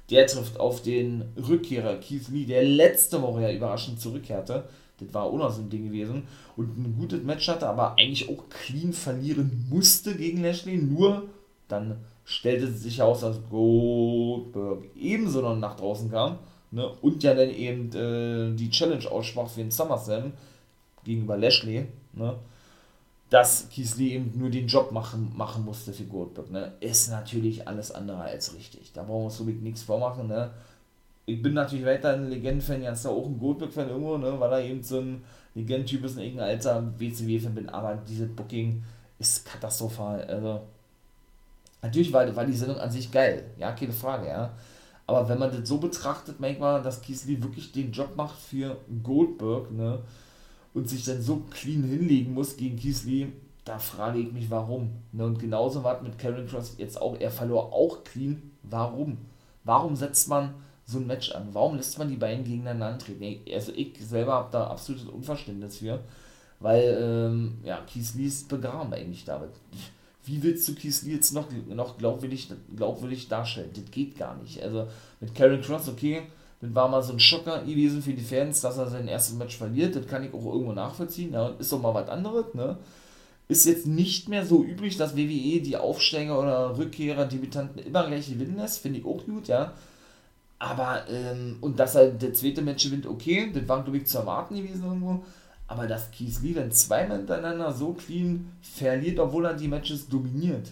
Der 0.10 0.28
trifft 0.28 0.60
auf 0.60 0.82
den 0.82 1.23
Rückkehrer 1.38 1.97
Keith 1.97 2.28
Lee, 2.30 2.45
der 2.45 2.63
letzte 2.63 3.21
Woche 3.21 3.43
ja 3.43 3.51
überraschend 3.51 3.99
zurückkehrte. 3.99 4.67
Das 4.99 5.13
war 5.13 5.23
auch 5.23 5.38
noch 5.38 5.51
so 5.51 5.62
ein 5.62 5.69
Ding 5.69 5.86
gewesen. 5.86 6.23
Und 6.55 6.77
ein 6.77 6.95
gutes 6.97 7.23
Match 7.23 7.47
hatte, 7.47 7.67
aber 7.67 7.91
eigentlich 7.97 8.29
auch 8.29 8.49
clean 8.49 8.93
verlieren 8.93 9.67
musste 9.69 10.15
gegen 10.15 10.41
Lashley. 10.41 10.77
Nur 10.77 11.23
dann 11.67 11.97
stellte 12.23 12.71
sich 12.71 12.99
heraus, 12.99 13.21
dass 13.21 13.38
Goldberg 13.49 14.86
ebenso 14.95 15.41
noch 15.41 15.58
nach 15.58 15.75
draußen 15.75 16.10
kam. 16.10 16.39
Ne? 16.71 16.88
Und 17.01 17.23
ja 17.23 17.34
dann 17.34 17.49
eben 17.49 17.89
äh, 17.93 18.55
die 18.55 18.69
Challenge 18.69 19.10
aussprach 19.10 19.49
für 19.49 19.62
den 19.62 19.71
SummerSlam 19.71 20.31
gegenüber 21.03 21.38
Lashley. 21.38 21.88
Ne? 22.13 22.36
dass 23.29 23.69
Kiesli 23.69 24.13
eben 24.13 24.31
nur 24.36 24.49
den 24.49 24.67
Job 24.67 24.91
machen, 24.91 25.34
machen 25.36 25.65
musste 25.65 25.93
für 25.93 26.05
Goldberg, 26.05 26.51
ne, 26.51 26.73
ist 26.79 27.10
natürlich 27.10 27.67
alles 27.67 27.91
andere 27.91 28.21
als 28.21 28.53
richtig. 28.53 28.91
Da 28.93 29.03
brauchen 29.03 29.21
wir 29.21 29.25
uns 29.25 29.38
somit 29.38 29.62
nichts 29.62 29.84
vormachen, 29.84 30.27
ne. 30.27 30.51
Ich 31.26 31.42
bin 31.42 31.54
natürlich 31.54 31.86
weiter 31.86 32.14
ein 32.14 32.30
Legenden-Fan, 32.30 32.84
ja, 32.84 32.92
ist 32.92 33.06
auch 33.06 33.26
ein 33.26 33.40
Goldberg-Fan 33.40 33.90
irgendwo, 33.90 34.18
ne, 34.18 34.40
weil 34.40 34.52
er 34.52 34.62
eben 34.62 34.84
so 34.84 35.00
ein 35.00 35.24
Legenden-Typ 35.56 36.04
ist, 36.06 36.18
ein 36.18 36.24
irgendein 36.24 36.50
alter 36.50 36.94
WCW-Fan 37.00 37.56
bin, 37.56 37.70
aber 37.70 37.96
dieses 38.08 38.30
Booking 38.36 38.84
ist 39.18 39.46
katastrophal, 39.46 40.24
also 40.26 40.62
natürlich 41.82 42.14
war, 42.14 42.36
war 42.36 42.46
die 42.46 42.54
Sendung 42.54 42.78
an 42.78 42.92
sich 42.92 43.12
geil, 43.12 43.52
ja, 43.58 43.72
keine 43.72 43.94
Frage, 43.94 44.28
ja, 44.28 44.54
Aber 45.08 45.28
wenn 45.30 45.40
man 45.40 45.52
das 45.52 45.68
so 45.68 45.78
betrachtet, 45.78 46.40
merkt 46.40 46.60
man, 46.60 46.84
dass 46.84 47.08
Lee 47.08 47.42
wirklich 47.42 47.72
den 47.72 47.92
Job 47.92 48.16
macht 48.16 48.40
für 48.40 48.78
Goldberg, 49.04 49.72
ne? 49.72 50.00
Und 50.74 50.90
sich 50.90 51.06
dann 51.06 51.22
so 51.22 51.44
clean 51.52 51.84
hinlegen 51.84 52.34
muss 52.34 52.58
gegen 52.58 52.78
Lee, 52.78 53.28
da 53.66 53.80
frage 53.80 54.20
ich 54.20 54.32
mich, 54.32 54.50
warum. 54.50 54.92
Ne? 55.12 55.26
Und 55.26 55.40
genauso 55.40 55.84
war 55.84 55.98
es 55.98 56.04
mit 56.04 56.20
Karen 56.20 56.48
Cross 56.48 56.76
jetzt 56.78 57.02
auch, 57.02 57.20
er 57.20 57.32
verlor 57.32 57.74
auch 57.74 58.04
clean. 58.04 58.52
Warum? 58.64 59.18
Warum 59.64 59.96
setzt 59.96 60.28
man 60.30 60.54
so 60.86 61.00
ein 61.00 61.08
Match 61.08 61.32
an? 61.32 61.50
Warum 61.54 61.78
lässt 61.78 61.98
man 61.98 62.10
die 62.10 62.15
beiden 62.15 62.43
gegeneinander 62.43 62.88
antreten? 62.88 63.41
Also 63.54 63.71
ich 63.74 63.98
selber 64.00 64.34
habe 64.34 64.50
da 64.52 64.67
absolutes 64.67 65.08
Unverständnis 65.08 65.78
für, 65.78 66.00
weil, 66.60 66.98
ähm, 67.02 67.58
ja, 67.63 67.82
Keith 67.91 68.13
Lee 68.15 68.28
ist 68.28 68.48
begraben 68.48 68.93
eigentlich 68.93 69.26
damit 69.26 69.52
wie 70.26 70.41
willst 70.41 70.67
du 70.67 70.76
Keith 70.76 71.02
Lee 71.04 71.13
jetzt 71.13 71.34
noch, 71.34 71.48
noch 71.69 71.98
glaubwürdig, 71.98 72.50
glaubwürdig 72.76 73.28
darstellen? 73.28 73.69
Das 73.74 73.91
geht 73.91 74.17
gar 74.17 74.36
nicht. 74.38 74.62
Also 74.62 74.88
mit 75.19 75.36
Karen 75.36 75.62
Cross, 75.62 75.88
okay, 75.88 76.24
das 76.62 76.74
war 76.74 76.89
mal 76.89 77.04
so 77.04 77.13
ein 77.13 77.19
Schocker 77.19 77.62
gewesen 77.62 78.02
für 78.02 78.13
die 78.13 78.24
Fans, 78.24 78.62
dass 78.62 78.78
er 78.78 78.89
sein 78.89 79.08
erstes 79.08 79.36
Match 79.36 79.56
verliert. 79.56 79.95
Das 79.95 80.08
kann 80.08 80.24
ich 80.24 80.34
auch 80.34 80.45
irgendwo 80.45 80.74
nachvollziehen. 80.74 81.34
Ja, 81.34 81.50
ist 81.60 81.71
doch 81.71 81.82
mal 81.82 81.93
was 81.93 82.10
anderes, 82.10 82.54
ne? 82.54 82.78
Ist 83.48 83.65
jetzt 83.65 83.86
nicht 83.86 84.28
mehr 84.28 84.43
so 84.43 84.63
üblich, 84.63 84.98
dass 84.98 85.15
WWE 85.15 85.62
die 85.62 85.78
Aufsteiger 85.78 86.39
oder 86.39 86.76
Rückkehrer, 86.76 87.26
Debütanten 87.26 87.78
immer 87.86 88.08
gleich 88.08 88.28
gewinnen 88.28 88.58
lässt. 88.58 88.80
Finde 88.80 89.00
ich 89.00 89.06
auch 89.06 89.24
gut, 89.24 89.48
ja. 89.48 89.74
Aber, 90.58 91.08
ähm, 91.10 91.58
und 91.62 91.80
dass 91.80 91.96
er 91.96 92.12
der 92.12 92.34
zweite 92.34 92.62
Match 92.62 92.86
gewinnt, 92.86 93.06
okay, 93.06 93.52
das 93.54 93.68
war, 93.68 93.84
glaube 93.84 93.98
ich, 93.98 94.08
zu 94.08 94.20
erwarten 94.20 94.56
gewesen 94.56 94.86
irgendwo. 94.86 95.24
Aber 95.68 95.88
dass 95.88 96.12
Keith 96.12 96.41
Lee 96.41 96.54
dann 96.54 96.72
zweimal 96.72 97.18
hintereinander 97.18 97.72
so 97.72 97.94
clean 97.94 98.52
verliert, 98.62 99.20
obwohl 99.20 99.46
er 99.46 99.54
die 99.54 99.68
Matches 99.68 100.08
dominiert, 100.08 100.70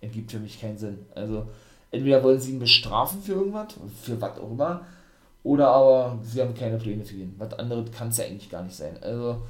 ergibt 0.00 0.32
für 0.32 0.40
mich 0.40 0.60
keinen 0.60 0.76
Sinn. 0.76 0.98
Also, 1.14 1.46
entweder 1.90 2.22
wollen 2.22 2.40
sie 2.40 2.52
ihn 2.52 2.58
bestrafen 2.58 3.22
für 3.22 3.32
irgendwas, 3.32 3.74
für 4.02 4.20
was 4.20 4.38
auch 4.38 4.50
immer, 4.50 4.82
oder 5.44 5.68
aber 5.68 6.18
sie 6.22 6.40
haben 6.40 6.54
keine 6.54 6.78
Pläne 6.78 7.04
für 7.04 7.16
ihn. 7.16 7.34
Was 7.38 7.58
anderes 7.58 7.90
kann 7.92 8.08
es 8.08 8.18
ja 8.18 8.24
eigentlich 8.24 8.50
gar 8.50 8.62
nicht 8.62 8.76
sein. 8.76 8.96
Also, 9.00 9.42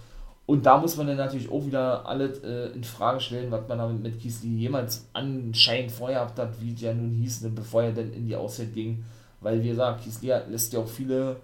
und 0.47 0.65
da 0.65 0.79
muss 0.79 0.97
man 0.97 1.07
dann 1.07 1.17
natürlich 1.17 1.51
auch 1.51 1.65
wieder 1.67 2.07
alles 2.07 2.39
äh, 2.43 2.69
in 2.69 2.85
Frage 2.85 3.21
stellen, 3.21 3.51
was 3.51 3.69
man 3.69 3.79
damit 3.79 4.03
mit 4.03 4.23
Lee 4.23 4.57
jemals 4.57 5.07
anscheinend 5.13 5.91
vorher 5.93 6.21
gehabt 6.21 6.39
hat, 6.39 6.61
wie 6.61 6.73
es 6.73 6.81
ja 6.81 6.95
nun 6.95 7.11
hieß, 7.11 7.43
ne, 7.43 7.51
bevor 7.51 7.83
er 7.83 7.93
dann 7.93 8.13
in 8.13 8.27
die 8.27 8.37
Auszeit 8.37 8.73
ging. 8.73 9.05
Weil, 9.41 9.63
wie 9.63 9.69
gesagt, 9.69 10.05
Lee 10.23 10.35
lässt 10.49 10.73
ja 10.73 10.81
auch 10.81 10.89
viele, 10.89 11.37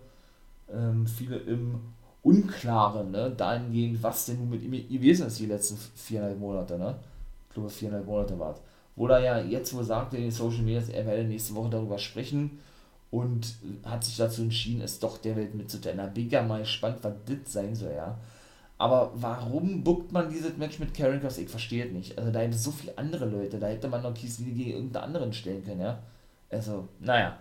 ähm, 0.73 1.07
viele 1.07 1.37
im 1.37 1.81
Unklare, 2.23 3.05
ne, 3.05 3.31
dahingehend, 3.31 4.03
was 4.03 4.27
denn 4.27 4.39
nun 4.39 4.51
mit 4.51 4.63
ihm 4.63 4.73
gewesen 4.73 5.27
ist 5.27 5.39
die 5.39 5.47
letzten 5.47 5.77
viereinhalb 5.95 6.39
Monate, 6.39 6.79
ne? 6.79 6.97
Ich 7.49 7.55
glaube, 7.55 7.69
viereinhalb 7.69 8.07
Monate 8.07 8.39
war 8.39 8.53
es. 8.53 8.61
Wo 8.97 9.07
er 9.09 9.21
ja 9.21 9.39
jetzt 9.39 9.75
wohl 9.75 9.85
sagte 9.85 10.17
in 10.17 10.23
den 10.25 10.31
Social 10.31 10.63
Media, 10.63 10.83
er 10.93 11.07
werde 11.07 11.25
nächste 11.25 11.55
Woche 11.55 11.71
darüber 11.71 11.99
sprechen 11.99 12.59
und 13.11 13.55
hat 13.85 14.05
sich 14.05 14.17
dazu 14.17 14.43
entschieden, 14.43 14.81
es 14.83 14.99
doch 14.99 15.19
der 15.19 15.37
Welt 15.37 15.55
mitzuteilen. 15.55 15.99
Da 15.99 16.07
bin 16.07 16.27
ich 16.27 16.33
ja 16.33 16.43
mal 16.43 16.61
gespannt, 16.61 16.99
was 17.03 17.13
das 17.27 17.53
sein 17.53 17.75
soll, 17.75 17.93
ja. 17.95 18.19
Aber 18.79 19.13
warum 19.15 19.85
buckt 19.85 20.11
man 20.11 20.31
dieses 20.31 20.57
Match 20.57 20.79
mit 20.79 20.95
Karen 20.95 21.21
Cross? 21.21 21.39
Ich 21.39 21.49
verstehe 21.49 21.87
es 21.87 21.93
nicht. 21.93 22.19
Also 22.19 22.33
da 22.33 22.41
hätte 22.41 22.57
so 22.57 22.71
viele 22.73 22.97
andere 22.99 23.27
Leute, 23.27 23.59
da 23.59 23.69
hätte 23.69 23.89
man 23.89 24.03
noch 24.03 24.17
Lee 24.21 24.53
gegen 24.53 24.71
irgendeinen 24.71 25.05
anderen 25.05 25.33
stellen 25.33 25.65
können, 25.65 25.81
ja. 25.81 25.99
Also, 26.51 26.89
naja. 27.01 27.37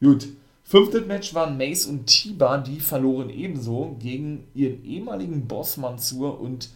Gut. 0.00 0.28
Fünftes 0.64 1.06
Match 1.06 1.32
waren 1.34 1.56
Mace 1.56 1.86
und 1.86 2.06
Tiba, 2.06 2.58
die 2.58 2.80
verloren 2.80 3.30
ebenso 3.30 3.96
gegen 3.98 4.44
ihren 4.54 4.84
ehemaligen 4.84 5.48
Boss 5.48 5.78
Mansur 5.78 6.38
und 6.38 6.68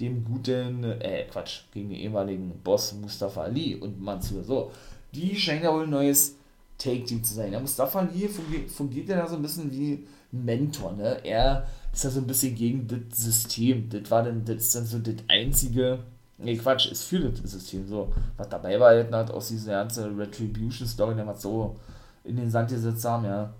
dem 0.00 0.24
guten, 0.24 0.82
äh, 0.84 1.24
Quatsch, 1.30 1.60
gegen 1.72 1.90
den 1.90 1.98
ehemaligen 1.98 2.50
Boss 2.64 2.94
Mustafa 2.94 3.42
Ali 3.42 3.76
und 3.76 4.00
Mansur. 4.00 4.42
So, 4.42 4.72
die 5.14 5.36
scheinen 5.36 5.62
ja 5.62 5.72
wohl 5.72 5.84
ein 5.84 5.90
neues 5.90 6.34
Take-Team 6.78 7.22
zu 7.22 7.34
sein. 7.34 7.52
Der 7.52 7.60
Mustafa 7.60 8.00
Ali 8.00 8.28
fungiert, 8.28 9.08
ja 9.08 9.26
so 9.26 9.36
ein 9.36 9.42
bisschen 9.42 9.70
wie 9.70 10.04
Mentor, 10.32 10.92
ne? 10.92 11.18
Er 11.24 11.66
ist 11.92 12.04
ja 12.04 12.10
so 12.10 12.20
ein 12.20 12.26
bisschen 12.26 12.54
gegen 12.54 12.86
das 12.86 13.22
System. 13.22 13.88
Das 13.88 14.10
war 14.10 14.24
dann, 14.24 14.44
das 14.44 14.56
ist 14.56 14.74
dann 14.74 14.86
so 14.86 14.98
das 14.98 15.14
einzige, 15.28 16.00
nee, 16.38 16.56
Quatsch, 16.56 16.90
ist 16.90 17.04
für 17.04 17.20
das 17.20 17.50
System. 17.50 17.86
So, 17.86 18.12
was 18.36 18.48
dabei 18.48 18.78
war, 18.78 18.90
halt 18.90 19.30
aus 19.30 19.48
dieser 19.48 19.72
ganzen 19.72 20.16
Retribution-Story, 20.16 21.14
der 21.14 21.26
was 21.26 21.42
so 21.42 21.76
in 22.24 22.36
den 22.36 22.50
Sand 22.50 22.70
gesetzt 22.70 23.04
haben, 23.04 23.24
ja. 23.24 23.52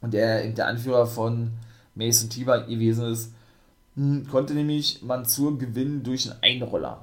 Und 0.00 0.14
der, 0.14 0.48
der 0.48 0.66
Anführer 0.66 1.06
von 1.06 1.52
Mason 1.94 2.30
Tiber 2.30 2.62
gewesen 2.62 3.06
ist, 3.10 3.32
hm, 3.96 4.28
konnte 4.28 4.54
nämlich 4.54 5.02
Mansur 5.02 5.58
gewinnen 5.58 6.02
durch 6.02 6.30
einen 6.30 6.42
Einroller. 6.42 7.00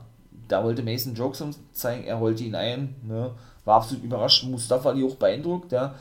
Da 0.47 0.63
wollte 0.63 0.83
Mason 0.83 1.15
Jokes 1.15 1.43
zeigen, 1.73 2.05
er 2.05 2.15
rollte 2.15 2.43
ihn 2.43 2.55
ein, 2.55 2.95
ne? 3.03 3.31
war 3.65 3.77
absolut 3.77 4.03
überrascht. 4.03 4.45
Mustafa 4.45 4.89
Ali 4.89 5.03
auch 5.03 5.15
beeindruckt, 5.15 5.71
ja. 5.71 5.95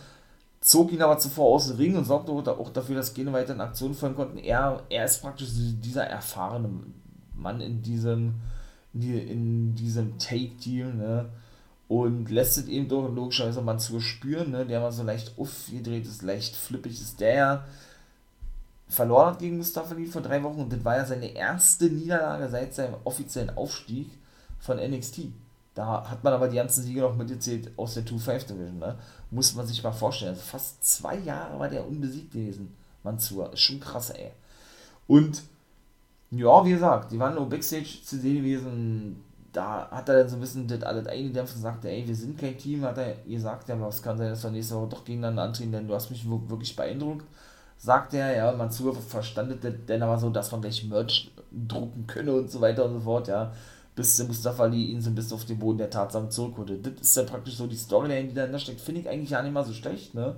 zog 0.61 0.92
ihn 0.92 1.03
aber 1.03 1.18
zuvor 1.18 1.55
aus 1.55 1.68
dem 1.68 1.79
Ring 1.79 1.96
und 1.96 2.05
sorgte 2.05 2.31
auch 2.31 2.70
dafür, 2.70 2.96
dass 2.96 3.14
Gene 3.14 3.33
weiter 3.33 3.55
in 3.55 3.61
Aktion 3.61 3.94
folgen 3.94 4.14
konnten. 4.14 4.38
Er, 4.38 4.83
er 4.90 5.05
ist 5.07 5.22
praktisch 5.22 5.48
dieser 5.53 6.05
erfahrene 6.05 6.68
Mann 7.35 7.61
in 7.61 7.83
diesem, 7.83 8.35
in 8.92 9.74
diesem 9.74 10.18
Take-Deal, 10.18 10.94
ne? 10.94 11.31
Und 11.88 12.30
lässt 12.30 12.56
es 12.56 12.66
eben 12.66 12.88
doch 12.88 13.08
logischerweise 13.08 13.60
mal 13.62 13.78
zu 13.78 14.00
spüren, 14.00 14.50
ne? 14.50 14.66
der 14.66 14.82
war 14.82 14.92
so 14.92 15.02
leicht 15.02 15.38
aufgedreht 15.38 16.06
ist, 16.06 16.22
leicht 16.22 16.56
flippig 16.56 17.00
ist, 17.00 17.20
der 17.20 17.64
verloren 18.88 19.32
hat 19.32 19.38
gegen 19.38 19.56
Mustafa 19.56 19.94
Ali 19.94 20.06
vor 20.06 20.22
drei 20.22 20.42
Wochen 20.42 20.60
und 20.60 20.72
das 20.72 20.84
war 20.84 20.96
ja 20.96 21.04
seine 21.04 21.34
erste 21.34 21.86
Niederlage 21.86 22.48
seit 22.48 22.74
seinem 22.74 22.96
offiziellen 23.04 23.56
Aufstieg 23.56 24.10
von 24.58 24.78
NXT. 24.78 25.28
Da 25.74 26.08
hat 26.08 26.22
man 26.22 26.32
aber 26.32 26.48
die 26.48 26.56
ganzen 26.56 26.84
Siege 26.84 27.00
noch 27.00 27.16
mitgezählt 27.16 27.72
aus 27.76 27.94
der 27.94 28.04
2-5 28.04 28.46
Division, 28.46 28.78
ne? 28.78 28.96
Muss 29.30 29.54
man 29.56 29.66
sich 29.66 29.82
mal 29.82 29.90
vorstellen. 29.90 30.30
Also 30.30 30.42
fast 30.42 30.84
zwei 30.84 31.18
Jahre 31.18 31.58
war 31.58 31.68
der 31.68 31.86
unbesiegt 31.86 32.32
gewesen, 32.32 32.72
Mansur. 33.02 33.52
Ist 33.52 33.60
schon 33.60 33.80
krass, 33.80 34.10
ey. 34.10 34.30
Und 35.08 35.42
ja, 36.30 36.64
wie 36.64 36.70
gesagt, 36.70 37.10
die 37.10 37.18
waren 37.18 37.34
nur 37.34 37.48
Backstage 37.48 38.02
zu 38.04 38.18
sehen 38.18 38.36
gewesen 38.36 39.24
da 39.54 39.88
hat 39.88 40.08
er 40.08 40.18
dann 40.18 40.28
so 40.28 40.36
ein 40.36 40.40
bisschen 40.40 40.66
das 40.66 40.82
alles 40.82 41.06
eingedämpft 41.06 41.54
und 41.54 41.62
sagte, 41.62 41.88
ey, 41.88 42.06
wir 42.06 42.16
sind 42.16 42.36
kein 42.36 42.58
Team, 42.58 42.82
hat 42.82 42.98
er 42.98 43.14
gesagt, 43.24 43.68
ja, 43.68 43.80
was 43.80 44.02
kann 44.02 44.18
sein, 44.18 44.30
dass 44.30 44.42
wir 44.42 44.50
nächste 44.50 44.74
Woche 44.74 44.88
doch 44.88 45.04
gegeneinander 45.04 45.44
antreten, 45.44 45.70
denn 45.70 45.86
du 45.86 45.94
hast 45.94 46.10
mich 46.10 46.28
wirklich 46.28 46.74
beeindruckt. 46.74 47.24
Sagt 47.78 48.14
er, 48.14 48.34
ja, 48.36 48.52
man 48.52 48.70
zu 48.72 48.92
verstandet 48.92 49.88
denn 49.88 50.02
aber 50.02 50.18
so, 50.18 50.30
dass 50.30 50.50
man 50.50 50.60
gleich 50.60 50.84
Merch 50.84 51.30
drucken 51.52 52.06
könne 52.06 52.32
und 52.32 52.50
so 52.50 52.60
weiter 52.60 52.84
und 52.84 52.94
so 52.94 53.00
fort, 53.00 53.28
ja. 53.28 53.52
Bis 53.94 54.16
der 54.16 54.26
Mustafa 54.26 54.64
Ali 54.64 54.86
ihn 54.86 55.00
so 55.00 55.10
ein 55.10 55.14
bisschen 55.14 55.34
auf 55.34 55.44
den 55.44 55.58
Boden 55.60 55.78
der 55.78 55.90
Tatsachen 55.90 56.32
zurückholte. 56.32 56.78
Das 56.78 57.00
ist 57.00 57.16
dann 57.16 57.26
praktisch 57.26 57.54
so 57.54 57.68
die 57.68 57.76
Storyline, 57.76 58.28
die 58.28 58.34
dahinter 58.34 58.58
steckt, 58.58 58.80
finde 58.80 59.02
ich 59.02 59.08
eigentlich 59.08 59.30
ja 59.30 59.42
nicht 59.42 59.52
mal 59.52 59.64
so 59.64 59.72
schlecht, 59.72 60.14
ne. 60.14 60.34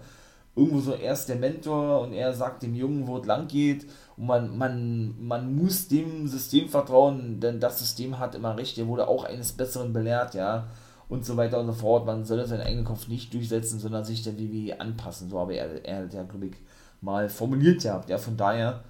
Irgendwo 0.54 0.80
so 0.80 0.92
erst 0.92 1.30
der 1.30 1.36
Mentor 1.36 2.00
und 2.00 2.12
er 2.12 2.34
sagt 2.34 2.62
dem 2.62 2.74
Jungen, 2.74 3.06
wo 3.06 3.18
es 3.18 3.26
lang 3.26 3.48
geht 3.48 3.86
und 4.16 4.26
man, 4.26 4.56
man, 4.56 5.14
man 5.18 5.54
muss 5.54 5.88
dem 5.88 6.26
System 6.26 6.68
vertrauen, 6.68 7.40
denn 7.40 7.60
das 7.60 7.78
System 7.78 8.18
hat 8.18 8.34
immer 8.34 8.56
recht, 8.56 8.78
er 8.78 8.86
wurde 8.86 9.08
auch 9.08 9.24
eines 9.24 9.52
Besseren 9.52 9.92
belehrt, 9.92 10.34
ja, 10.34 10.68
und 11.08 11.24
so 11.24 11.36
weiter 11.36 11.60
und 11.60 11.66
so 11.66 11.72
fort. 11.72 12.06
Man 12.06 12.24
solle 12.24 12.46
seinen 12.46 12.62
eigenen 12.62 12.84
Kopf 12.84 13.08
nicht 13.08 13.32
durchsetzen, 13.32 13.78
sondern 13.78 14.04
sich 14.04 14.22
der 14.22 14.38
WWE 14.38 14.80
anpassen. 14.80 15.30
So 15.30 15.38
habe 15.38 15.54
er, 15.54 15.84
er 15.84 16.06
ja, 16.06 16.22
glaube 16.22 16.46
ich, 16.46 16.54
mal 17.00 17.28
formuliert 17.28 17.82
gehabt. 17.82 18.08
Ja, 18.08 18.18
von 18.18 18.36
daher, 18.36 18.80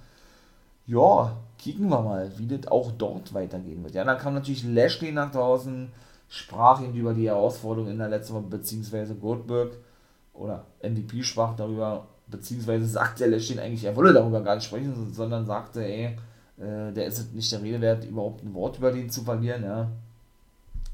ja, 0.85 1.37
kicken 1.57 1.89
wir 1.89 2.01
mal, 2.01 2.31
wie 2.37 2.47
das 2.47 2.71
auch 2.71 2.91
dort 2.97 3.33
weitergehen 3.33 3.83
wird. 3.83 3.95
Ja, 3.95 4.03
dann 4.03 4.17
kam 4.17 4.33
natürlich 4.33 4.63
Lashley 4.63 5.11
nach 5.11 5.31
draußen, 5.31 5.91
sprach 6.29 6.81
ihn 6.81 6.95
über 6.95 7.13
die 7.13 7.27
Herausforderung 7.27 7.91
in 7.91 7.97
der 7.97 8.09
letzten 8.09 8.35
Woche, 8.35 8.43
beziehungsweise 8.43 9.15
Goldberg 9.15 9.77
oder 10.33 10.65
MVP 10.81 11.23
sprach 11.23 11.55
darüber, 11.55 12.07
beziehungsweise 12.27 12.85
sagte 12.85 13.25
Lashley 13.25 13.59
eigentlich, 13.59 13.83
er 13.83 13.95
wolle 13.95 14.13
darüber 14.13 14.41
gar 14.41 14.55
nicht 14.55 14.65
sprechen, 14.65 15.13
sondern 15.13 15.45
sagte, 15.45 15.83
ey, 15.83 16.17
äh, 16.57 16.91
der 16.93 17.05
ist 17.05 17.33
nicht 17.33 17.51
der 17.51 17.61
Rede 17.61 17.81
wert, 17.81 18.05
überhaupt 18.05 18.43
ein 18.43 18.53
Wort 18.53 18.77
über 18.77 18.91
den 18.91 19.09
zu 19.09 19.23
verlieren, 19.23 19.63
ja. 19.63 19.89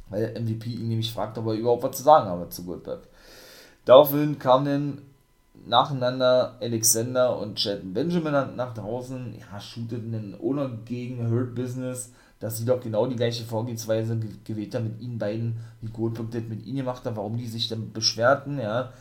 Weil 0.10 0.39
MVP 0.39 0.69
ihn 0.69 0.89
nämlich 0.89 1.12
fragt, 1.12 1.38
ob 1.38 1.48
er 1.48 1.54
überhaupt 1.54 1.84
was 1.84 1.98
zu 1.98 2.04
sagen 2.04 2.30
habe 2.30 2.50
zu 2.50 2.65
Goldberg. 2.65 3.08
Daraufhin 3.86 4.38
kamen 4.38 4.66
dann 4.66 4.97
nacheinander 5.66 6.58
Alexander 6.62 7.38
und 7.38 7.55
Chad 7.55 7.82
Benjamin 7.93 8.55
nach 8.55 8.74
draußen, 8.74 9.36
ja, 9.39 9.60
shooteten 9.60 10.12
dann 10.12 10.36
ohne 10.39 10.80
gegen 10.86 11.32
Hurt 11.32 11.55
Business, 11.55 12.12
dass 12.39 12.58
sie 12.58 12.66
doch 12.66 12.82
genau 12.82 13.08
die 13.08 13.16
gleiche 13.16 13.45
Vorgehensweise 13.45 14.20
gewählt 14.43 14.76
haben 14.76 14.86
mit 14.86 15.01
ihnen 15.01 15.18
beiden, 15.18 15.58
wie 15.82 15.88
Goldberg 15.88 16.32
das 16.32 16.43
mit 16.43 16.66
ihnen 16.66 16.78
gemacht 16.78 17.05
hat, 17.05 17.16
warum 17.16 17.38
die 17.38 17.47
sich 17.47 17.70
dann 17.70 17.93
beschwerten, 17.93 18.60
ja, 18.60 18.91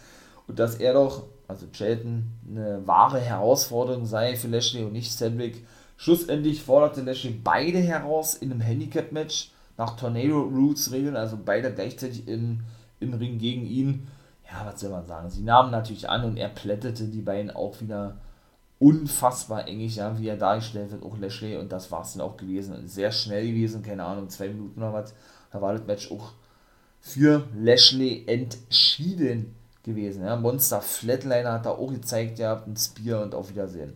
und 0.47 0.59
dass 0.59 0.77
er 0.77 0.95
doch 0.95 1.25
also 1.49 1.67
Shelton, 1.73 2.31
eine 2.49 2.87
wahre 2.87 3.21
Herausforderung 3.21 4.07
sei 4.07 4.37
für 4.37 4.49
Lashley 4.49 4.85
und 4.85 4.93
nicht 4.93 5.13
Cedric. 5.13 5.67
Schlussendlich 5.97 6.63
forderte 6.63 7.03
Lashley 7.03 7.33
beide 7.33 7.79
heraus 7.79 8.35
in 8.35 8.51
einem 8.51 8.61
Handicap-Match 8.61 9.53
nach 9.77 9.97
Tornado 9.97 10.41
Roots 10.41 10.93
Regeln, 10.93 11.17
also 11.17 11.39
beide 11.43 11.73
gleichzeitig 11.73 12.27
im, 12.29 12.61
im 13.01 13.15
Ring 13.15 13.39
gegen 13.39 13.67
ihn. 13.67 14.07
Ja, 14.51 14.67
was 14.67 14.81
soll 14.81 14.91
man 14.91 15.07
sagen? 15.07 15.31
Sie 15.31 15.43
nahmen 15.43 15.71
natürlich 15.71 16.09
an 16.09 16.25
und 16.25 16.37
er 16.37 16.49
plättete 16.49 17.05
die 17.05 17.23
beiden 17.23 17.51
auch 17.51 17.81
wieder 17.81 18.17
unfassbar 18.79 19.69
engig, 19.69 19.97
ja, 19.97 20.19
wie 20.19 20.29
er 20.29 20.37
dargestellt 20.37 20.91
wird, 20.91 21.05
auch 21.05 21.17
Lashley, 21.17 21.57
und 21.57 21.71
das 21.71 21.93
war 21.93 22.03
es 22.03 22.15
dann 22.15 22.23
auch 22.23 22.37
gewesen. 22.37 22.89
Sehr 22.89 23.13
schnell 23.13 23.47
gewesen, 23.47 23.83
keine 23.83 24.05
Ahnung, 24.05 24.29
zwei 24.29 24.49
Minuten 24.49 24.81
oder 24.83 24.93
was. 24.93 25.15
Da 25.53 25.63
war 25.63 25.73
das 25.73 25.87
Match 25.87 26.11
auch 26.11 26.33
für 27.01 27.47
Lashley 27.55 28.25
entschieden 28.27 29.55
gewesen. 29.83 30.25
Ja. 30.25 30.37
Monster 30.37 30.81
Flatliner 30.81 31.53
hat 31.53 31.67
da 31.67 31.71
auch 31.71 31.91
gezeigt, 31.91 32.39
ihr 32.39 32.49
habt 32.49 32.69
ein 32.69 32.77
Spear 32.77 33.23
und 33.23 33.35
auf 33.35 33.51
Wiedersehen. 33.51 33.95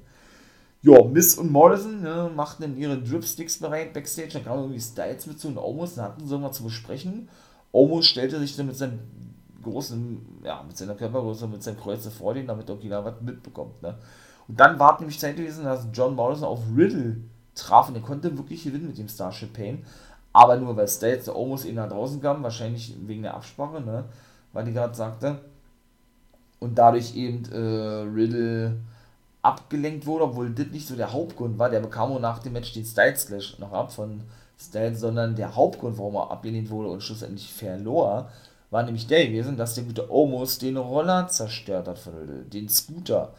Ja, 0.83 1.03
Miss 1.03 1.37
und 1.37 1.51
Morrison 1.51 2.03
ne, 2.03 2.31
machten 2.35 2.63
dann 2.63 2.77
ihre 2.77 3.01
Dripsticks 3.01 3.59
bereit 3.59 3.93
backstage. 3.93 4.35
Da 4.35 4.41
kam 4.41 4.59
irgendwie 4.59 4.81
Styles 4.81 5.27
mit 5.27 5.41
zu 5.41 5.49
und 5.49 5.59
Omos, 5.59 5.95
da 5.95 6.05
hatten 6.05 6.27
sie 6.27 6.33
irgendwas 6.33 6.57
zu 6.57 6.65
besprechen. 6.65 7.29
Omos 7.73 8.07
stellte 8.07 8.39
sich 8.39 8.57
dann 8.57 8.67
mit 8.67 8.77
seinem 8.77 9.01
großen, 9.63 10.43
ja, 10.45 10.63
mit 10.63 10.77
seiner 10.77 10.95
Körpergröße, 10.95 11.49
mit 11.49 11.63
seinem 11.63 11.79
Kreuze 11.79 12.11
vor 12.11 12.35
den, 12.35 12.47
damit 12.47 12.71
Okina 12.71 13.05
was 13.05 13.21
mitbekommt. 13.21 13.83
Ne? 13.83 13.97
Und 14.47 14.61
dann 14.61 14.79
war 14.79 14.99
nämlich 14.99 15.19
Zeit 15.19 15.37
gewesen, 15.37 15.65
dass 15.65 15.89
John 15.93 16.15
Morrison 16.15 16.47
auf 16.47 16.61
Riddle 16.77 17.17
traf 17.55 17.89
und 17.89 17.97
er 17.97 18.03
konnte 18.03 18.37
wirklich 18.37 18.63
gewinnen 18.63 18.87
mit 18.87 18.99
dem 18.99 19.09
Starship 19.09 19.53
Pain. 19.53 19.85
Aber 20.33 20.57
nur 20.57 20.77
weil 20.77 20.87
Styles 20.87 21.25
der 21.25 21.37
Omos 21.37 21.65
ihn 21.65 21.77
nach 21.77 21.89
draußen 21.89 22.21
kam, 22.21 22.43
wahrscheinlich 22.43 22.95
wegen 23.07 23.23
der 23.23 23.35
Absprache, 23.35 23.81
ne? 23.81 24.05
weil 24.53 24.65
die 24.65 24.73
gerade 24.73 24.95
sagte. 24.95 25.41
Und 26.59 26.79
dadurch 26.79 27.15
eben 27.17 27.45
äh, 27.53 27.57
Riddle 27.57 28.77
abgelenkt 29.43 30.07
wurde, 30.07 30.25
obwohl 30.25 30.51
das 30.51 30.67
nicht 30.69 30.89
so 30.89 30.97
der 30.97 31.13
Hauptgrund 31.13 31.59
war. 31.59 31.71
Der 31.71 31.81
bekam 31.81 32.13
auch 32.13 32.21
nach 32.21 32.41
dem 32.41 32.55
Match 32.55 32.73
den 32.73 32.85
Styles 32.85 33.27
Clash 33.27 33.59
noch 33.59 33.73
ab 33.73 33.93
von 33.93 34.23
Styles, 34.59 35.01
sondern 35.01 35.37
der 35.37 35.55
Hauptgrund, 35.55 35.99
warum 35.99 36.17
er 36.17 36.31
abgelehnt 36.31 36.71
wurde 36.71 36.89
und 36.89 37.03
schlussendlich 37.03 37.53
verlor, 37.53 38.31
war 38.71 38.83
nämlich 38.83 39.07
der 39.07 39.27
gewesen, 39.27 39.57
dass 39.57 39.75
der 39.75 39.85
gute 39.85 40.11
Omos 40.11 40.59
den 40.59 40.77
Roller 40.77 41.29
zerstört 41.29 41.87
hat 41.87 41.99
von 41.99 42.15
Riddle, 42.15 42.43
den 42.45 42.69
Scooter. 42.69 43.35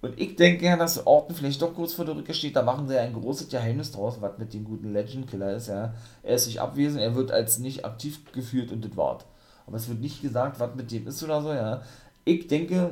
Und 0.00 0.20
ich 0.20 0.36
denke 0.36 0.66
ja, 0.66 0.76
dass 0.76 1.06
Orton 1.06 1.34
vielleicht 1.34 1.60
doch 1.60 1.74
kurz 1.74 1.94
vor 1.94 2.04
der 2.04 2.14
Rückkehr 2.14 2.34
steht. 2.34 2.54
Da 2.54 2.62
machen 2.62 2.86
sie 2.86 2.94
ja 2.94 3.00
ein 3.00 3.14
großes 3.14 3.48
Geheimnis 3.48 3.90
draus, 3.90 4.18
was 4.20 4.38
mit 4.38 4.54
dem 4.54 4.64
guten 4.64 4.92
Legend 4.92 5.28
Killer 5.28 5.56
ist. 5.56 5.68
Ja. 5.68 5.94
Er 6.22 6.36
ist 6.36 6.44
sich 6.44 6.60
abwesend, 6.60 7.00
er 7.00 7.16
wird 7.16 7.32
als 7.32 7.58
nicht 7.58 7.84
aktiv 7.84 8.20
geführt 8.32 8.70
und 8.70 8.84
das 8.84 8.96
war's. 8.96 9.24
Aber 9.66 9.76
es 9.76 9.88
wird 9.88 10.00
nicht 10.00 10.22
gesagt, 10.22 10.60
was 10.60 10.74
mit 10.76 10.92
dem 10.92 11.08
ist 11.08 11.22
oder 11.22 11.42
so. 11.42 11.52
Ja. 11.52 11.82
Ich 12.24 12.46
denke, 12.46 12.90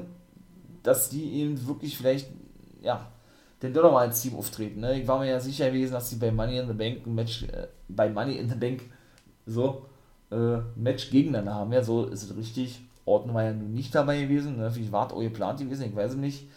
dass 0.83 1.09
die 1.09 1.41
eben 1.41 1.67
wirklich 1.67 1.97
vielleicht, 1.97 2.29
ja, 2.81 3.11
denn 3.63 3.73
doch 3.73 3.83
nochmal 3.83 4.09
als 4.09 4.21
Team 4.21 4.37
auftreten. 4.37 4.81
Ne? 4.81 5.01
Ich 5.01 5.09
war 5.09 5.19
mir 5.19 5.31
ja 5.31 5.41
sicher 5.41 5.71
gewesen, 5.71 5.93
dass 5.93 6.11
sie 6.11 6.17
bei 6.17 6.31
Money 6.31 6.59
in 6.59 6.69
the 6.69 6.75
Bank 6.75 7.07
ein 7.07 7.15
Match, 7.15 7.45
äh, 7.45 7.69
bei 7.89 8.09
Money 8.09 8.37
in 8.37 8.49
the 8.49 8.55
Bank 8.55 8.83
so 9.47 9.87
äh, 10.31 10.59
Match 10.77 11.11
gegeneinander 11.11 11.55
haben. 11.55 11.73
Ja, 11.73 11.83
so 11.83 12.07
ist 12.07 12.23
es 12.23 12.37
richtig. 12.37 12.81
Orton 13.05 13.33
war 13.35 13.45
ja 13.45 13.53
nun 13.53 13.73
nicht 13.73 13.95
dabei 13.95 14.23
gewesen. 14.23 14.59
Ne? 14.59 14.75
Wie 14.75 14.93
war 14.93 15.15
euer 15.15 15.31
Plan 15.31 15.57
gewesen? 15.57 15.87
Ich 15.87 15.97
weiß 15.97 16.13
es 16.13 16.17
nicht. 16.17 16.49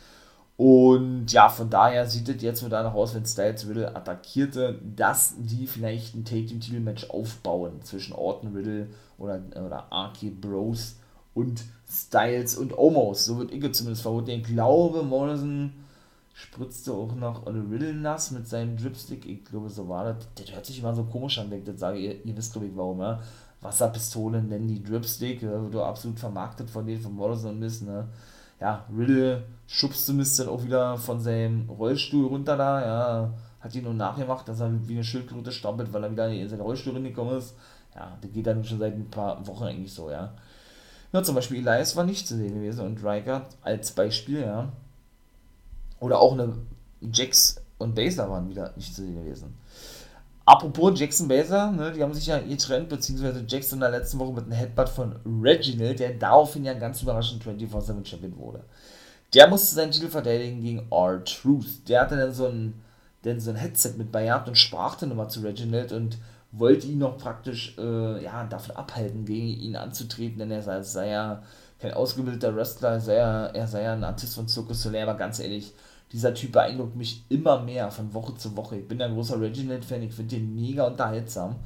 Und 0.58 1.32
ja, 1.32 1.48
von 1.48 1.70
daher 1.70 2.06
sieht 2.06 2.28
es 2.28 2.42
jetzt 2.42 2.62
nur 2.62 2.70
danach 2.70 2.94
aus, 2.94 3.16
wenn 3.16 3.26
Styles 3.26 3.66
Riddle 3.66 3.96
attackierte, 3.96 4.78
dass 4.94 5.36
die 5.38 5.68
vielleicht 5.68 6.16
ein 6.16 6.26
Take-Team-Titel-Match 6.26 7.10
aufbauen 7.12 7.82
zwischen 7.82 8.12
Orton 8.12 8.54
Riddle 8.54 8.90
oder, 9.18 9.40
oder 9.56 9.88
RK 9.90 10.32
Bros 10.42 10.98
und 11.34 11.64
Styles 11.90 12.58
und 12.58 12.78
Omos. 12.78 13.26
So 13.26 13.38
wird 13.40 13.52
ich 13.52 13.74
zumindest 13.74 14.04
vermuten. 14.04 14.30
Ich 14.32 14.44
glaube, 14.44 15.04
Morrison 15.04 15.74
spritzte 16.34 16.94
auch 16.94 17.16
noch 17.16 17.46
Riddle 17.48 17.94
nass 17.94 18.32
mit 18.32 18.48
seinem 18.48 18.78
Dripstick. 18.78 19.26
Ich 19.26 19.46
glaube, 19.46 19.70
so 19.70 19.90
war 19.90 20.06
das. 20.06 20.28
Das 20.36 20.54
hört 20.54 20.66
sich 20.66 20.80
immer 20.80 20.94
so 20.94 21.04
komisch 21.04 21.40
an, 21.40 21.50
wenn 21.50 21.60
ich 21.60 21.66
das 21.66 21.80
sage. 21.80 22.00
Ihr, 22.00 22.26
ihr 22.26 22.38
wisst, 22.38 22.54
glaube 22.54 22.68
ich, 22.68 22.76
warum. 22.76 23.00
Ja? 23.00 23.22
Wasserpistolen 23.62 24.48
nennen 24.48 24.68
die 24.68 24.84
Dripstick. 24.84 25.42
Ja, 25.42 25.62
wird 25.62 25.76
absolut 25.76 26.20
vermarktet 26.20 26.70
von 26.70 26.86
denen, 26.86 27.02
von 27.02 27.16
Morrison 27.16 27.52
und 27.52 27.60
Miss. 27.60 27.82
Ne? 27.82 28.08
ja, 28.60 28.86
Riddle 28.96 29.44
schubste 29.68 30.14
Mist 30.14 30.40
dann 30.40 30.50
auch 30.50 30.64
wieder 30.64 30.98
von 30.98 31.20
seinem 31.20 31.70
Rollstuhl 31.70 32.28
runter 32.28 32.58
da, 32.58 32.82
ja, 32.82 33.34
hat 33.62 33.76
ihn 33.76 33.84
nur 33.84 33.94
nachgemacht, 33.94 34.48
dass 34.48 34.60
er 34.60 34.72
wie 34.88 34.94
eine 34.94 35.04
Schildkröte 35.04 35.52
stampelt, 35.52 35.92
weil 35.94 36.04
er 36.04 36.12
wieder 36.12 36.30
in 36.30 36.48
seinen 36.50 36.62
Rollstuhl 36.62 36.94
reingekommen 36.94 37.38
ist. 37.38 37.56
Ja, 37.96 38.18
das 38.22 38.32
geht 38.32 38.48
dann 38.48 38.64
schon 38.64 38.80
seit 38.80 38.94
ein 38.94 39.10
paar 39.10 39.46
Wochen 39.48 39.66
eigentlich 39.66 39.94
so, 39.94 40.10
ja. 40.10 40.34
Ja, 41.12 41.24
zum 41.24 41.36
Beispiel 41.36 41.58
Elias 41.58 41.96
war 41.96 42.04
nicht 42.04 42.28
zu 42.28 42.38
sehen 42.38 42.54
gewesen 42.54 42.86
und 42.86 43.04
Riker 43.04 43.48
als 43.62 43.92
Beispiel, 43.92 44.42
ja. 44.42 44.72
Oder 46.00 46.20
auch 46.20 46.34
eine 46.34 46.54
Jax 47.02 47.62
und 47.78 47.96
Baser 47.96 48.30
waren 48.30 48.50
wieder 48.50 48.74
nicht 48.76 48.94
zu 48.94 49.02
sehen 49.02 49.16
gewesen. 49.16 49.56
Apropos 50.50 51.00
Jackson 51.00 51.28
Baser, 51.28 51.70
ne, 51.70 51.92
die 51.92 52.02
haben 52.02 52.14
sich 52.14 52.26
ja 52.26 52.40
getrennt, 52.40 52.90
beziehungsweise 52.90 53.46
Jackson 53.48 53.78
in 53.78 53.82
der 53.82 53.92
letzten 53.92 54.18
Woche 54.18 54.34
mit 54.34 54.46
einem 54.46 54.54
Headbutt 54.54 54.90
von 54.90 55.16
Reginald, 55.44 56.00
der 56.00 56.14
daraufhin 56.14 56.66
ja 56.66 56.74
ganz 56.74 57.04
überraschend 57.04 57.44
24-7 57.44 58.04
Champion 58.04 58.36
wurde. 58.36 58.64
Der 59.36 59.48
musste 59.48 59.76
seinen 59.76 59.92
Titel 59.92 60.08
verteidigen 60.08 60.64
gegen 60.64 60.88
R-Truth. 60.92 61.88
Der 61.88 62.02
hatte 62.02 62.18
dann 62.18 62.34
so 62.34 62.48
ein, 62.48 62.82
dann 63.22 63.40
so 63.40 63.52
ein 63.52 63.58
Headset 63.58 63.94
mit 63.98 64.12
bei 64.12 64.36
und 64.44 64.58
sprach 64.58 64.96
dann 64.96 65.12
immer 65.12 65.30
zu 65.30 65.42
Reginald 65.42 65.92
und 65.92 66.18
wollte 66.52 66.88
ihn 66.88 67.00
noch 67.00 67.18
praktisch 67.18 67.78
äh, 67.78 68.24
ja, 68.24 68.44
davon 68.46 68.76
abhalten, 68.76 69.26
gegen 69.26 69.48
ihn 69.48 69.76
anzutreten, 69.76 70.40
denn 70.40 70.52
er 70.52 70.64
sei, 70.64 70.82
sei 70.82 71.10
ja 71.10 71.44
kein 71.80 71.94
ausgebildeter 71.94 72.56
Wrestler, 72.56 73.00
sei 73.00 73.16
ja, 73.16 73.46
er 73.48 73.68
sei 73.68 73.84
ja 73.84 73.94
ein 73.94 74.04
Artist 74.04 74.36
von 74.36 74.48
Circus 74.48 74.82
Soleil, 74.82 75.04
aber 75.08 75.18
ganz 75.18 75.40
ehrlich, 75.40 75.74
dieser 76.12 76.34
Typ 76.34 76.54
beeindruckt 76.54 76.96
mich 76.96 77.24
immer 77.30 77.62
mehr 77.62 77.92
von 77.92 78.14
Woche 78.14 78.36
zu 78.36 78.58
Woche. 78.58 78.78
Ich 78.78 78.88
bin 78.88 79.02
ein 79.02 79.14
großer 79.14 79.40
Reginald-Fan, 79.40 80.02
ich 80.02 80.14
finde 80.14 80.36
den 80.36 80.56
mega 80.56 80.88
unterhaltsam. 80.88 81.58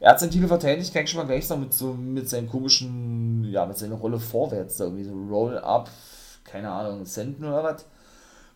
Er 0.00 0.10
hat 0.10 0.20
seinen 0.20 0.30
Titel 0.30 0.48
verteidigt, 0.48 0.94
ich 0.94 1.10
schon 1.10 1.20
mal 1.20 1.26
gleich 1.26 1.46
sagen, 1.46 1.62
mit 1.62 1.72
so, 1.72 1.94
mit 1.94 2.28
seinem 2.28 2.50
komischen, 2.50 3.44
ja, 3.44 3.64
mit 3.64 3.78
seiner 3.78 3.94
Rolle 3.94 4.18
vorwärts, 4.18 4.80
irgendwie 4.80 5.04
so 5.04 5.14
Roll-Up, 5.14 5.88
keine 6.44 6.70
Ahnung, 6.70 7.04
Senden 7.06 7.44
oder 7.44 7.62
was. 7.62 7.86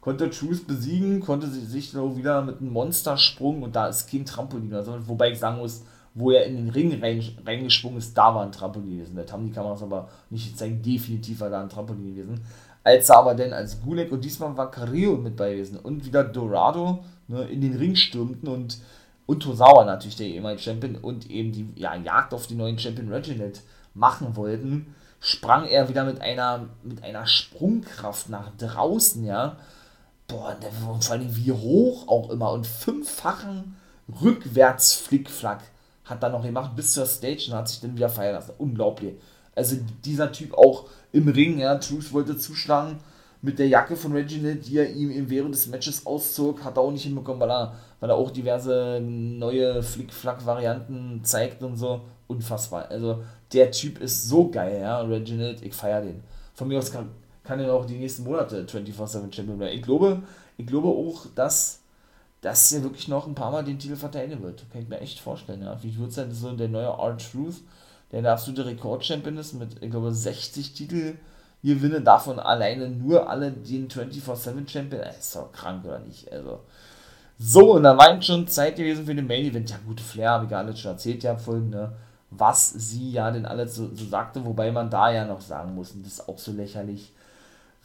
Konnte 0.01 0.31
Truth 0.31 0.67
besiegen, 0.67 1.21
konnte 1.21 1.47
sich 1.49 1.93
dann 1.93 2.17
wieder 2.17 2.43
mit 2.43 2.61
einem 2.61 2.73
Monstersprung 2.73 3.63
und 3.63 3.77
da 3.77 3.89
ist 3.89 4.11
kein 4.11 4.25
Trampolin 4.25 4.69
oder 4.69 4.83
so, 4.83 4.97
wobei 5.07 5.33
ich 5.33 5.39
sagen 5.39 5.59
muss, 5.59 5.85
wo 6.15 6.31
er 6.31 6.47
in 6.47 6.57
den 6.57 6.71
Ring 6.71 7.01
reingesprungen 7.45 7.99
ist, 7.99 8.17
da 8.17 8.35
war 8.35 8.45
ein 8.45 8.53
Trampolin 8.53 8.91
gewesen. 8.91 9.15
Das 9.17 9.31
haben 9.33 9.47
die 9.47 9.53
Kameras 9.53 9.83
aber 9.83 10.09
nicht 10.31 10.51
gezeigt, 10.51 10.85
definitiv 10.85 11.41
war 11.41 11.51
da 11.51 11.61
ein 11.61 11.69
Trampolin 11.69 12.15
gewesen 12.15 12.41
als 12.85 13.09
er 13.09 13.19
aber 13.19 13.35
dann 13.35 13.53
als 13.53 13.81
Gunek 13.81 14.11
und 14.13 14.25
diesmal 14.25 14.57
war 14.57 14.71
Carrillo 14.71 15.17
mit 15.17 15.37
bei 15.37 15.53
gewesen 15.53 15.79
und 15.79 16.05
wieder 16.05 16.25
Dorado 16.25 17.05
ne, 17.29 17.45
in 17.45 17.61
den 17.61 17.77
Ring 17.77 17.95
stürmten 17.95 18.49
und, 18.49 18.79
und 19.27 19.59
natürlich, 19.59 20.17
der 20.17 20.27
ehemalige 20.27 20.63
Champion, 20.63 20.97
und 20.97 21.31
eben 21.31 21.53
die 21.53 21.69
ja, 21.77 21.95
Jagd 21.95 22.35
auf 22.35 22.47
den 22.47 22.57
neuen 22.57 22.79
Champion 22.79 23.13
Reginald 23.13 23.63
machen 23.95 24.35
wollten, 24.37 24.95
sprang 25.21 25.67
er 25.67 25.89
wieder 25.89 26.05
mit 26.05 26.21
einer, 26.21 26.69
mit 26.83 27.05
einer 27.05 27.27
Sprungkraft 27.27 28.29
nach 28.29 28.51
draußen, 28.57 29.25
ja. 29.25 29.57
Boah, 30.31 30.57
der, 30.61 30.71
vor 30.71 30.99
allem 31.11 31.37
wie 31.37 31.53
hoch 31.53 32.07
auch 32.09 32.31
immer 32.31 32.53
und 32.53 32.67
fünffachen 32.67 33.77
Rückwärts-Flickflack 34.23 35.63
hat 36.05 36.23
er 36.23 36.31
noch 36.31 36.43
gemacht 36.43 36.75
bis 36.77 36.93
zur 36.93 37.07
Stage 37.07 37.47
und 37.49 37.55
hat 37.55 37.69
sich 37.69 37.81
dann 37.81 37.97
wieder 37.97 38.09
feiern 38.09 38.35
lassen. 38.35 38.53
Unglaublich. 38.59 39.15
Also 39.55 39.77
dieser 40.05 40.33
Typ 40.33 40.55
auch 40.55 40.87
im 41.13 41.29
Ring, 41.29 41.59
ja, 41.59 41.77
Truth 41.77 42.13
wollte 42.13 42.37
zuschlagen 42.37 42.99
mit 43.43 43.59
der 43.59 43.69
Jacke 43.69 43.97
von 43.97 44.13
Reginald, 44.13 44.67
die 44.67 44.79
er 44.79 44.91
ihm 44.91 45.31
während 45.31 45.55
des 45.55 45.67
Matches 45.67 46.07
auszog, 46.07 46.63
hat 46.63 46.77
er 46.77 46.83
auch 46.83 46.93
nicht 46.93 47.05
hinbekommen, 47.05 47.41
weil 47.41 47.51
er, 47.51 47.75
weil 47.99 48.11
er 48.11 48.17
auch 48.17 48.31
diverse 48.31 49.01
neue 49.01 49.83
Flick-Flack-Varianten 49.83 51.25
zeigt 51.25 51.63
und 51.63 51.77
so. 51.77 52.03
Unfassbar. 52.27 52.89
Also 52.91 53.23
der 53.53 53.71
Typ 53.73 54.01
ist 54.01 54.29
so 54.29 54.51
geil, 54.51 54.81
ja, 54.83 55.01
Reginald, 55.01 55.63
ich 55.63 55.75
feiere 55.75 56.03
den. 56.03 56.23
Von 56.55 56.69
mir 56.69 56.79
aus 56.79 56.93
kann, 56.93 57.09
kann 57.51 57.59
er 57.59 57.75
auch 57.75 57.85
die 57.85 57.99
nächsten 57.99 58.23
Monate 58.23 58.65
24-7 58.65 59.35
Champion 59.35 59.59
werden. 59.59 59.75
Ich 59.75 59.83
glaube, 59.83 60.23
ich 60.57 60.67
glaube 60.67 60.87
auch, 60.87 61.27
dass, 61.35 61.81
dass 62.43 62.71
er 62.71 62.85
wirklich 62.85 63.09
noch 63.09 63.27
ein 63.27 63.35
paar 63.35 63.51
Mal 63.51 63.65
den 63.65 63.81
Titel 63.81 63.97
verteidigen 63.97 64.41
wird. 64.41 64.65
Kann 64.71 64.83
ich 64.83 64.89
mir 64.89 65.01
echt 65.01 65.19
vorstellen, 65.19 65.63
ja. 65.63 65.77
Wie 65.83 65.99
wird 65.99 66.11
es 66.11 66.15
denn 66.15 66.33
so 66.33 66.53
der 66.53 66.69
neue 66.69 66.87
R-Truth? 66.87 67.57
der 68.13 68.23
der 68.23 68.33
absolute 68.33 68.67
Rekordchampion 68.67 69.37
ist 69.37 69.55
mit, 69.55 69.83
ich 69.83 69.91
glaube, 69.91 70.13
60 70.13 70.73
Titel 70.75 71.15
gewinne, 71.63 72.01
davon 72.01 72.39
alleine 72.39 72.89
nur 72.89 73.29
alle 73.29 73.53
den 73.53 73.89
24-7 73.89 74.69
Champion. 74.69 75.03
Das 75.03 75.19
ist 75.19 75.37
doch 75.37 75.53
krank, 75.53 75.85
oder 75.85 75.99
nicht? 76.01 76.31
Also. 76.33 76.61
So, 77.39 77.75
und 77.75 77.85
da 77.85 77.97
war 77.97 78.21
schon 78.23 78.47
Zeit 78.49 78.77
gewesen 78.77 79.07
für 79.07 79.15
den 79.15 79.27
Main 79.27 79.45
Event. 79.45 79.71
Ja, 79.71 79.77
gute 79.87 80.03
Flair, 80.03 80.31
habe 80.31 80.47
ich 80.47 80.55
alles 80.55 80.79
schon 80.79 80.93
erzählt, 80.93 81.23
ja, 81.23 81.37
vorhin, 81.37 81.71
ne? 81.71 81.93
Was 82.31 82.71
sie 82.71 83.11
ja 83.11 83.31
denn 83.31 83.47
alles 83.47 83.75
so, 83.75 83.93
so 83.95 84.05
sagte, 84.05 84.45
wobei 84.45 84.71
man 84.71 84.89
da 84.89 85.11
ja 85.11 85.25
noch 85.25 85.41
sagen 85.41 85.75
muss, 85.75 85.93
und 85.93 86.05
das 86.05 86.15
ist 86.15 86.29
auch 86.29 86.39
so 86.39 86.53
lächerlich. 86.53 87.13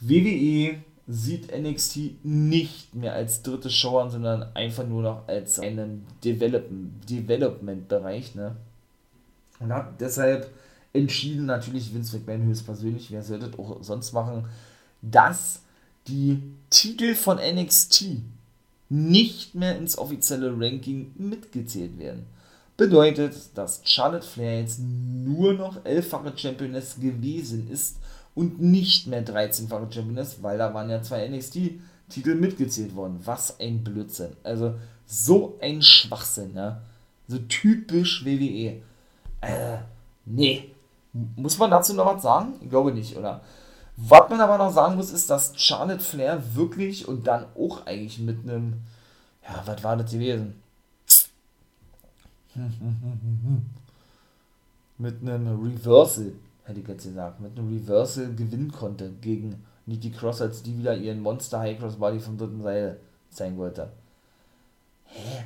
WWE 0.00 0.78
sieht 1.08 1.56
NXT 1.56 2.24
nicht 2.24 2.94
mehr 2.94 3.14
als 3.14 3.42
dritte 3.42 3.70
Show 3.70 3.98
an, 3.98 4.10
sondern 4.10 4.42
einfach 4.54 4.86
nur 4.86 5.02
noch 5.02 5.28
als 5.28 5.60
einen 5.60 6.04
Development-Bereich, 6.24 8.34
ne? 8.34 8.56
Und 9.60 9.72
hat 9.72 10.00
deshalb 10.00 10.50
entschieden, 10.92 11.46
natürlich 11.46 11.94
Vince 11.94 12.18
McMahon 12.18 12.46
höchstpersönlich, 12.46 13.10
wer 13.10 13.22
sollte 13.22 13.56
auch 13.58 13.82
sonst 13.82 14.12
machen, 14.12 14.44
dass 15.00 15.62
die 16.08 16.42
Titel 16.70 17.14
von 17.14 17.38
NXT 17.38 18.18
nicht 18.88 19.54
mehr 19.54 19.76
ins 19.76 19.98
offizielle 19.98 20.52
Ranking 20.52 21.12
mitgezählt 21.16 21.98
werden. 21.98 22.26
Bedeutet, 22.76 23.34
dass 23.54 23.80
Charlotte 23.84 24.26
Flair 24.26 24.60
jetzt 24.60 24.80
nur 24.80 25.54
noch 25.54 25.84
elffache 25.84 26.32
Championess 26.36 26.96
gewesen 27.00 27.70
ist 27.70 27.96
und 28.36 28.60
nicht 28.60 29.08
mehr 29.08 29.26
13-fache 29.26 29.92
Championess, 29.92 30.42
weil 30.42 30.58
da 30.58 30.72
waren 30.72 30.90
ja 30.90 31.02
zwei 31.02 31.26
NXT-Titel 31.26 32.34
mitgezählt 32.34 32.94
worden. 32.94 33.18
Was 33.24 33.58
ein 33.58 33.82
Blödsinn. 33.82 34.36
Also 34.44 34.74
so 35.06 35.58
ein 35.60 35.82
Schwachsinn, 35.82 36.54
ja. 36.54 36.82
So 37.26 37.38
typisch 37.38 38.24
WWE. 38.24 38.82
Äh, 39.40 39.78
nee. 40.26 40.70
Muss 41.34 41.58
man 41.58 41.70
dazu 41.70 41.94
noch 41.94 42.14
was 42.14 42.22
sagen? 42.22 42.54
Ich 42.60 42.68
glaube 42.68 42.92
nicht, 42.92 43.16
oder? 43.16 43.40
Was 43.96 44.28
man 44.28 44.40
aber 44.40 44.58
noch 44.58 44.70
sagen 44.70 44.96
muss, 44.96 45.10
ist, 45.10 45.30
dass 45.30 45.58
Charlotte 45.58 46.04
Flair 46.04 46.42
wirklich 46.54 47.08
und 47.08 47.26
dann 47.26 47.46
auch 47.56 47.86
eigentlich 47.86 48.18
mit 48.18 48.44
einem, 48.44 48.82
ja, 49.42 49.62
was 49.64 49.82
war 49.82 49.96
das 49.96 50.12
gewesen? 50.12 50.60
mit 54.98 55.22
einem 55.22 55.62
Reversal, 55.62 56.32
hätte 56.66 56.80
ich 56.80 56.88
jetzt 56.88 57.04
gesagt, 57.04 57.40
mit 57.40 57.58
einem 57.58 57.72
Reversal 57.72 58.34
gewinnen 58.34 58.72
konnte 58.72 59.10
gegen 59.20 59.64
Nikki 59.86 60.10
Cross, 60.10 60.42
als 60.42 60.62
die 60.62 60.76
wieder 60.78 60.96
ihren 60.96 61.20
Monster 61.20 61.60
High 61.60 61.78
Cross 61.78 61.96
Body 61.96 62.18
vom 62.18 62.36
dritten 62.36 62.62
Seil 62.62 62.98
zeigen 63.30 63.56
wollte. 63.56 63.88
Hä? 65.04 65.44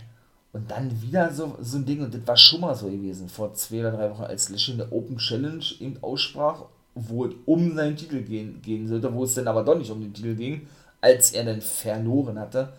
Und 0.52 0.70
dann 0.70 1.00
wieder 1.00 1.32
so, 1.32 1.56
so 1.60 1.76
ein 1.76 1.84
Ding, 1.84 2.02
und 2.02 2.12
das 2.12 2.26
war 2.26 2.36
schon 2.36 2.60
mal 2.60 2.74
so 2.74 2.86
gewesen, 2.86 3.28
vor 3.28 3.54
zwei 3.54 3.80
oder 3.80 3.92
drei 3.92 4.10
Wochen, 4.10 4.24
als 4.24 4.48
Lashley 4.48 4.74
eine 4.74 4.90
Open 4.90 5.18
Challenge 5.18 5.64
eben 5.78 6.02
aussprach, 6.02 6.64
wo 6.94 7.26
es 7.26 7.34
um 7.46 7.76
seinen 7.76 7.96
Titel 7.96 8.22
gehen, 8.22 8.60
gehen 8.62 8.88
sollte, 8.88 9.14
wo 9.14 9.24
es 9.24 9.34
dann 9.34 9.46
aber 9.46 9.62
doch 9.62 9.78
nicht 9.78 9.90
um 9.90 10.00
den 10.00 10.12
Titel 10.12 10.34
ging, 10.34 10.66
als 11.00 11.32
er 11.32 11.44
dann 11.44 11.60
verloren 11.60 12.38
hatte, 12.38 12.72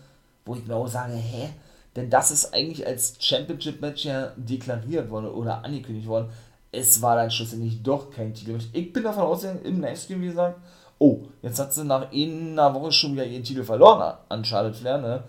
wo 0.44 0.54
ich 0.54 0.66
mir 0.66 0.74
auch 0.74 0.88
sage, 0.88 1.14
hä? 1.14 1.48
Denn 1.96 2.10
das 2.10 2.30
ist 2.30 2.52
eigentlich 2.52 2.86
als 2.86 3.16
Championship-Match 3.18 4.04
ja 4.04 4.32
deklariert 4.36 5.10
worden 5.10 5.26
oder 5.26 5.64
angekündigt 5.64 6.06
worden. 6.06 6.30
Es 6.72 7.00
war 7.02 7.16
dann 7.16 7.30
schlussendlich 7.30 7.82
doch 7.82 8.10
kein 8.10 8.32
Titelmatch. 8.32 8.68
Ich 8.72 8.92
bin 8.92 9.02
davon 9.02 9.24
ausgegangen, 9.24 9.64
im 9.64 9.80
Livestream, 9.80 10.22
wie 10.22 10.28
gesagt, 10.28 10.58
oh, 10.98 11.24
jetzt 11.42 11.58
hat 11.58 11.72
sie 11.72 11.84
nach 11.84 12.10
einer 12.10 12.74
Woche 12.74 12.90
schon 12.92 13.12
wieder 13.12 13.26
ihren 13.26 13.44
Titel 13.44 13.62
verloren 13.62 14.16
an 14.28 14.44
Charlotte 14.44 14.76
Flair, 14.76 14.98
ne? 14.98 15.22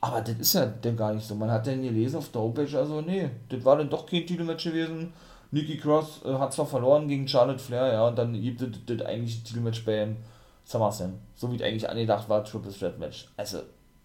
Aber 0.00 0.20
das 0.20 0.36
ist 0.36 0.52
ja 0.52 0.66
dann 0.66 0.96
gar 0.96 1.14
nicht 1.14 1.26
so. 1.26 1.34
Man 1.34 1.50
hat 1.50 1.66
dann 1.66 1.82
gelesen 1.82 2.16
auf 2.16 2.30
der 2.30 2.42
Homepage, 2.42 2.78
also 2.78 3.00
nee, 3.00 3.30
das 3.48 3.64
war 3.64 3.76
dann 3.76 3.88
doch 3.88 4.04
kein 4.04 4.26
Titelmatch 4.26 4.64
gewesen. 4.64 5.12
Nikki 5.50 5.78
Cross 5.78 6.22
äh, 6.24 6.34
hat 6.34 6.52
zwar 6.52 6.66
verloren 6.66 7.08
gegen 7.08 7.26
Charlotte 7.26 7.58
Flair, 7.58 7.92
ja, 7.92 8.06
und 8.06 8.18
dann 8.18 8.34
gibt 8.40 8.60
es 8.60 8.68
das 8.84 9.06
eigentlich 9.06 9.42
Titelmatch 9.42 9.84
beim 9.84 10.16
SummerSlam. 10.64 11.14
So 11.34 11.50
wie 11.50 11.56
es 11.56 11.62
eigentlich 11.62 11.88
angedacht 11.88 12.28
war, 12.28 12.44
Triple 12.44 12.72
Threat 12.72 12.98
Match. 12.98 13.28
Also, 13.36 13.60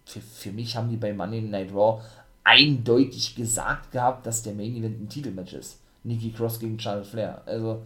für, 0.05 0.22
für 0.22 0.51
mich 0.51 0.78
haben 0.78 0.89
die 0.89 0.97
bei 0.97 1.13
Monday 1.13 1.41
Night 1.41 1.74
Raw 1.74 2.01
eindeutig 2.43 3.36
gesagt 3.36 3.91
gehabt, 3.91 4.26
dass 4.26 4.43
der 4.43 4.53
Main 4.53 4.76
Event 4.76 5.01
ein 5.01 5.09
Titelmatch 5.09 5.53
ist. 5.53 5.80
Nikki 6.04 6.32
Cross 6.32 6.60
gegen 6.60 6.80
Charlotte 6.80 7.08
Flair. 7.08 7.41
Also, 7.45 7.84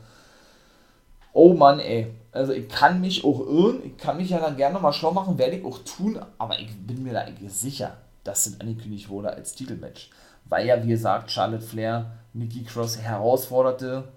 oh 1.34 1.54
Mann, 1.54 1.80
ey. 1.80 2.14
Also, 2.32 2.54
ich 2.54 2.68
kann 2.68 3.02
mich 3.02 3.24
auch 3.24 3.40
irren, 3.40 3.82
ich 3.86 3.98
kann 3.98 4.18
mich 4.18 4.30
ja 4.30 4.40
dann 4.40 4.58
gerne 4.58 4.80
mal 4.80 4.94
schlau 4.94 5.12
machen, 5.12 5.38
werde 5.38 5.58
ich 5.58 5.66
auch 5.66 5.80
tun, 5.80 6.20
aber 6.38 6.60
ich 6.60 6.76
bin 6.86 7.04
mir 7.04 7.14
da 7.14 7.22
eigentlich 7.22 7.52
sicher, 7.54 7.98
dass 8.24 8.46
das 8.46 8.60
angekündigt 8.60 9.10
wurde 9.10 9.32
als 9.32 9.56
Titelmatch. 9.56 10.10
Weil 10.46 10.68
ja, 10.68 10.84
wie 10.84 10.90
gesagt, 10.90 11.32
Charlotte 11.32 11.64
Flair 11.64 12.12
Nikki 12.34 12.64
Cross 12.64 13.00
herausforderte 13.00 14.10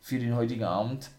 für 0.00 0.18
den 0.18 0.34
heutigen 0.34 0.64
Abend 0.64 1.10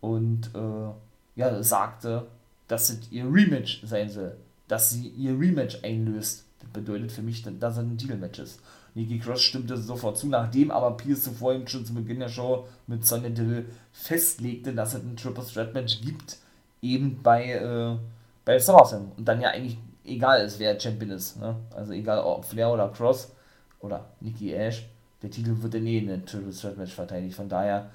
und 0.00 0.50
äh, 0.54 1.38
ja, 1.40 1.62
sagte, 1.62 2.26
dass 2.68 2.90
es 2.90 3.10
ihr 3.10 3.24
Rematch 3.24 3.82
sein 3.84 4.10
soll 4.10 4.36
dass 4.72 4.88
sie 4.88 5.08
ihr 5.08 5.38
Rematch 5.38 5.84
einlöst. 5.84 6.46
Das 6.58 6.70
bedeutet 6.70 7.12
für 7.12 7.20
mich, 7.20 7.42
dass 7.42 7.74
es 7.74 7.78
ein 7.78 7.98
Titelmatch 7.98 8.38
ist. 8.38 8.58
Nikki 8.94 9.18
Cross 9.18 9.42
stimmte 9.42 9.76
sofort 9.76 10.18
zu, 10.18 10.26
nachdem 10.26 10.70
aber 10.70 10.96
Pierce 10.96 11.24
zuvor 11.24 11.54
ihm 11.54 11.66
schon 11.66 11.86
zu 11.86 11.94
Beginn 11.94 12.20
der 12.20 12.28
Show 12.28 12.66
mit 12.86 13.06
Sonja 13.06 13.30
Deville 13.30 13.64
festlegte, 13.92 14.74
dass 14.74 14.94
es 14.94 15.02
ein 15.02 15.16
Triple 15.16 15.44
Threat 15.44 15.72
Match 15.72 16.00
gibt, 16.02 16.38
eben 16.82 17.22
bei, 17.22 17.52
äh, 17.52 17.96
bei 18.44 18.58
SummerSlam. 18.58 19.12
Und 19.16 19.26
dann 19.26 19.40
ja 19.40 19.50
eigentlich 19.50 19.78
egal 20.04 20.44
ist, 20.44 20.58
wer 20.58 20.78
Champion 20.78 21.12
ist. 21.12 21.38
Ne? 21.38 21.56
Also 21.74 21.92
egal 21.92 22.18
ob 22.18 22.44
Flair 22.44 22.70
oder 22.70 22.88
Cross 22.88 23.32
oder 23.80 24.10
Nikki 24.20 24.52
Ash, 24.52 24.86
der 25.22 25.30
Titel 25.30 25.54
wird 25.62 25.74
eh 25.74 25.98
in 25.98 26.10
ein 26.10 26.26
Triple 26.26 26.52
Threat 26.52 26.76
Match 26.76 26.92
verteidigt. 26.92 27.34
Von 27.34 27.48
daher, 27.48 27.90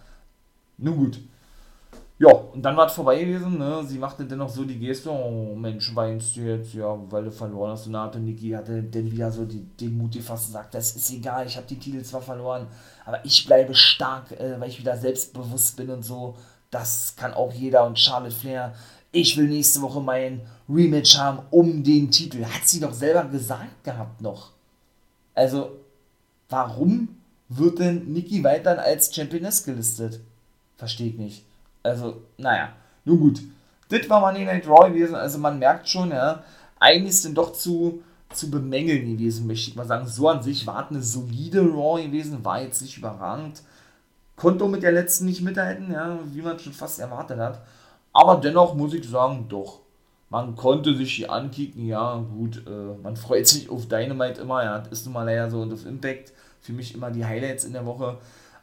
nun 0.77 0.97
gut. 0.97 1.19
Ja, 2.19 2.29
und 2.29 2.63
dann 2.63 2.75
war 2.75 2.87
es 2.87 2.93
vorbei 2.93 3.23
gewesen, 3.23 3.59
ne? 3.59 3.83
Sie 3.85 3.99
machte 3.99 4.25
dennoch 4.25 4.49
so 4.49 4.65
die 4.65 4.79
Geste, 4.79 5.11
oh 5.11 5.53
Mensch, 5.55 5.95
weinst 5.95 6.35
du 6.35 6.41
jetzt, 6.41 6.73
ja, 6.73 6.97
weil 7.11 7.25
du 7.25 7.31
verloren 7.31 7.71
hast. 7.71 7.85
Und 7.85 8.23
Niki 8.23 8.49
hatte 8.49 8.81
dann 8.81 9.11
wieder 9.11 9.31
so 9.31 9.45
die, 9.45 9.61
den 9.61 9.95
Mut 9.95 10.13
gefasst 10.13 10.47
und 10.47 10.53
sagt, 10.53 10.73
das 10.73 10.95
ist 10.95 11.11
egal, 11.11 11.45
ich 11.45 11.55
habe 11.57 11.67
die 11.67 11.77
Titel 11.77 12.01
zwar 12.01 12.23
verloren, 12.23 12.67
aber 13.05 13.23
ich 13.23 13.45
bleibe 13.45 13.75
stark, 13.75 14.31
äh, 14.31 14.59
weil 14.59 14.69
ich 14.69 14.79
wieder 14.79 14.97
selbstbewusst 14.97 15.77
bin 15.77 15.91
und 15.91 16.03
so. 16.03 16.35
Das 16.71 17.15
kann 17.15 17.35
auch 17.35 17.53
jeder 17.53 17.85
und 17.85 17.99
Charlotte 17.99 18.35
Flair. 18.35 18.73
Ich 19.11 19.37
will 19.37 19.47
nächste 19.47 19.81
Woche 19.81 20.01
mein 20.01 20.41
Rematch 20.67 21.17
haben 21.17 21.39
um 21.51 21.83
den 21.83 22.09
Titel. 22.09 22.43
Hat 22.43 22.67
sie 22.67 22.79
doch 22.79 22.93
selber 22.93 23.25
gesagt 23.25 23.83
gehabt 23.83 24.21
noch. 24.21 24.51
Also, 25.35 25.69
warum 26.49 27.09
wird 27.47 27.77
denn 27.77 28.11
Nikki 28.11 28.43
weiterhin 28.43 28.79
als 28.79 29.13
Championess 29.13 29.63
gelistet? 29.63 30.19
Verstehe 30.77 31.09
ich 31.09 31.17
nicht. 31.17 31.46
Also, 31.87 32.21
naja, 32.37 32.69
nur 33.05 33.17
gut. 33.17 33.41
Das 33.89 34.09
war 34.09 34.19
Money 34.19 34.43
Night 34.43 34.67
Raw 34.67 34.89
gewesen, 34.89 35.15
also 35.15 35.37
man 35.37 35.59
merkt 35.59 35.87
schon, 35.87 36.11
ja, 36.11 36.43
eigentlich 36.79 37.11
ist 37.11 37.25
denn 37.25 37.33
doch 37.33 37.53
zu, 37.53 38.03
zu 38.33 38.51
bemängeln 38.51 39.05
gewesen, 39.05 39.47
möchte 39.47 39.71
ich 39.71 39.75
mal 39.75 39.85
sagen. 39.85 40.05
So 40.05 40.27
an 40.27 40.43
sich 40.43 40.67
war 40.67 40.89
eine 40.89 41.01
solide 41.01 41.61
Raw 41.61 42.03
gewesen, 42.03 42.43
war 42.43 42.61
jetzt 42.61 42.81
nicht 42.81 42.97
überragend. 42.97 43.63
Konnte 44.35 44.67
mit 44.67 44.83
der 44.83 44.91
letzten 44.91 45.25
nicht 45.25 45.41
mithalten, 45.41 45.91
ja, 45.91 46.19
wie 46.25 46.41
man 46.41 46.59
schon 46.59 46.73
fast 46.73 46.99
erwartet 46.99 47.39
hat. 47.39 47.61
Aber 48.13 48.35
dennoch 48.35 48.75
muss 48.75 48.93
ich 48.93 49.07
sagen, 49.09 49.45
doch. 49.47 49.79
Man 50.29 50.57
konnte 50.57 50.93
sich 50.93 51.15
die 51.15 51.29
ankicken, 51.29 51.87
ja, 51.87 52.17
gut. 52.17 52.63
Äh, 52.67 53.01
man 53.01 53.15
freut 53.15 53.47
sich 53.47 53.69
auf 53.69 53.87
Dynamite 53.87 54.41
immer, 54.41 54.63
ja, 54.63 54.79
das 54.79 54.99
ist 54.99 55.05
nun 55.05 55.13
mal 55.13 55.23
leider 55.23 55.49
so 55.49 55.61
und 55.61 55.73
auf 55.73 55.85
Impact. 55.85 56.33
Für 56.59 56.73
mich 56.73 56.93
immer 56.93 57.09
die 57.09 57.25
Highlights 57.25 57.63
in 57.63 57.71
der 57.71 57.85
Woche. 57.85 58.17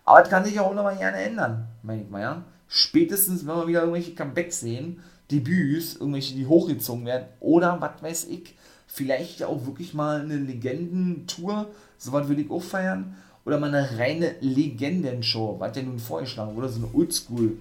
Aber 0.04 0.20
das 0.20 0.28
kann 0.28 0.44
sich 0.44 0.60
auch 0.60 0.74
nochmal 0.74 0.96
gerne 0.98 1.16
ändern, 1.16 1.66
meine 1.82 2.02
ich 2.02 2.10
mal, 2.10 2.20
ja 2.20 2.42
spätestens, 2.74 3.46
wenn 3.46 3.54
wir 3.54 3.68
wieder 3.68 3.80
irgendwelche 3.80 4.14
Comebacks 4.14 4.60
sehen, 4.60 5.00
Debüts, 5.30 5.94
irgendwelche, 5.94 6.34
die 6.34 6.46
hochgezogen 6.46 7.06
werden, 7.06 7.28
oder 7.38 7.80
was 7.80 8.02
weiß 8.02 8.24
ich, 8.24 8.56
vielleicht 8.88 9.44
auch 9.44 9.64
wirklich 9.64 9.94
mal 9.94 10.20
eine 10.20 10.36
Legendentour, 10.36 11.68
sowas 11.98 12.26
würde 12.26 12.42
ich 12.42 12.50
auch 12.50 12.62
feiern, 12.62 13.14
oder 13.44 13.60
mal 13.60 13.72
eine 13.72 13.98
reine 13.98 14.34
Legendenshow, 14.40 15.60
was 15.60 15.76
ja 15.76 15.84
nun 15.84 16.00
vorgeschlagen 16.00 16.56
wurde, 16.56 16.68
so 16.68 16.84
eine 16.84 16.92
Oldschool, 16.92 17.58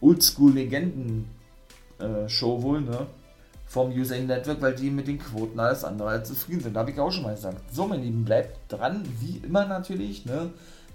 Oldschool-Legenden-Show 0.00 2.58
äh, 2.58 2.62
wohl, 2.62 2.82
ne? 2.82 3.06
Vom 3.66 3.90
Usain 3.90 4.26
Network, 4.26 4.60
weil 4.60 4.74
die 4.74 4.90
mit 4.90 5.08
den 5.08 5.18
Quoten 5.18 5.58
alles 5.58 5.82
andere 5.82 6.10
als 6.10 6.28
zufrieden 6.28 6.60
sind. 6.60 6.76
Da 6.76 6.80
habe 6.80 6.90
ich 6.90 7.00
auch 7.00 7.10
schon 7.10 7.22
mal 7.22 7.34
gesagt. 7.34 7.56
So, 7.72 7.86
mein 7.86 8.02
Lieben, 8.02 8.22
bleibt 8.24 8.70
dran, 8.70 9.02
wie 9.18 9.38
immer 9.38 9.66
natürlich, 9.66 10.26
ne? 10.26 10.50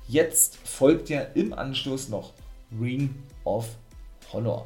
Jetzt 0.07 0.57
folgt 0.63 1.09
ja 1.09 1.21
im 1.33 1.53
Anschluss 1.53 2.07
noch 2.07 2.33
Ring 2.79 3.15
of 3.47 3.77
Honor. 4.33 4.65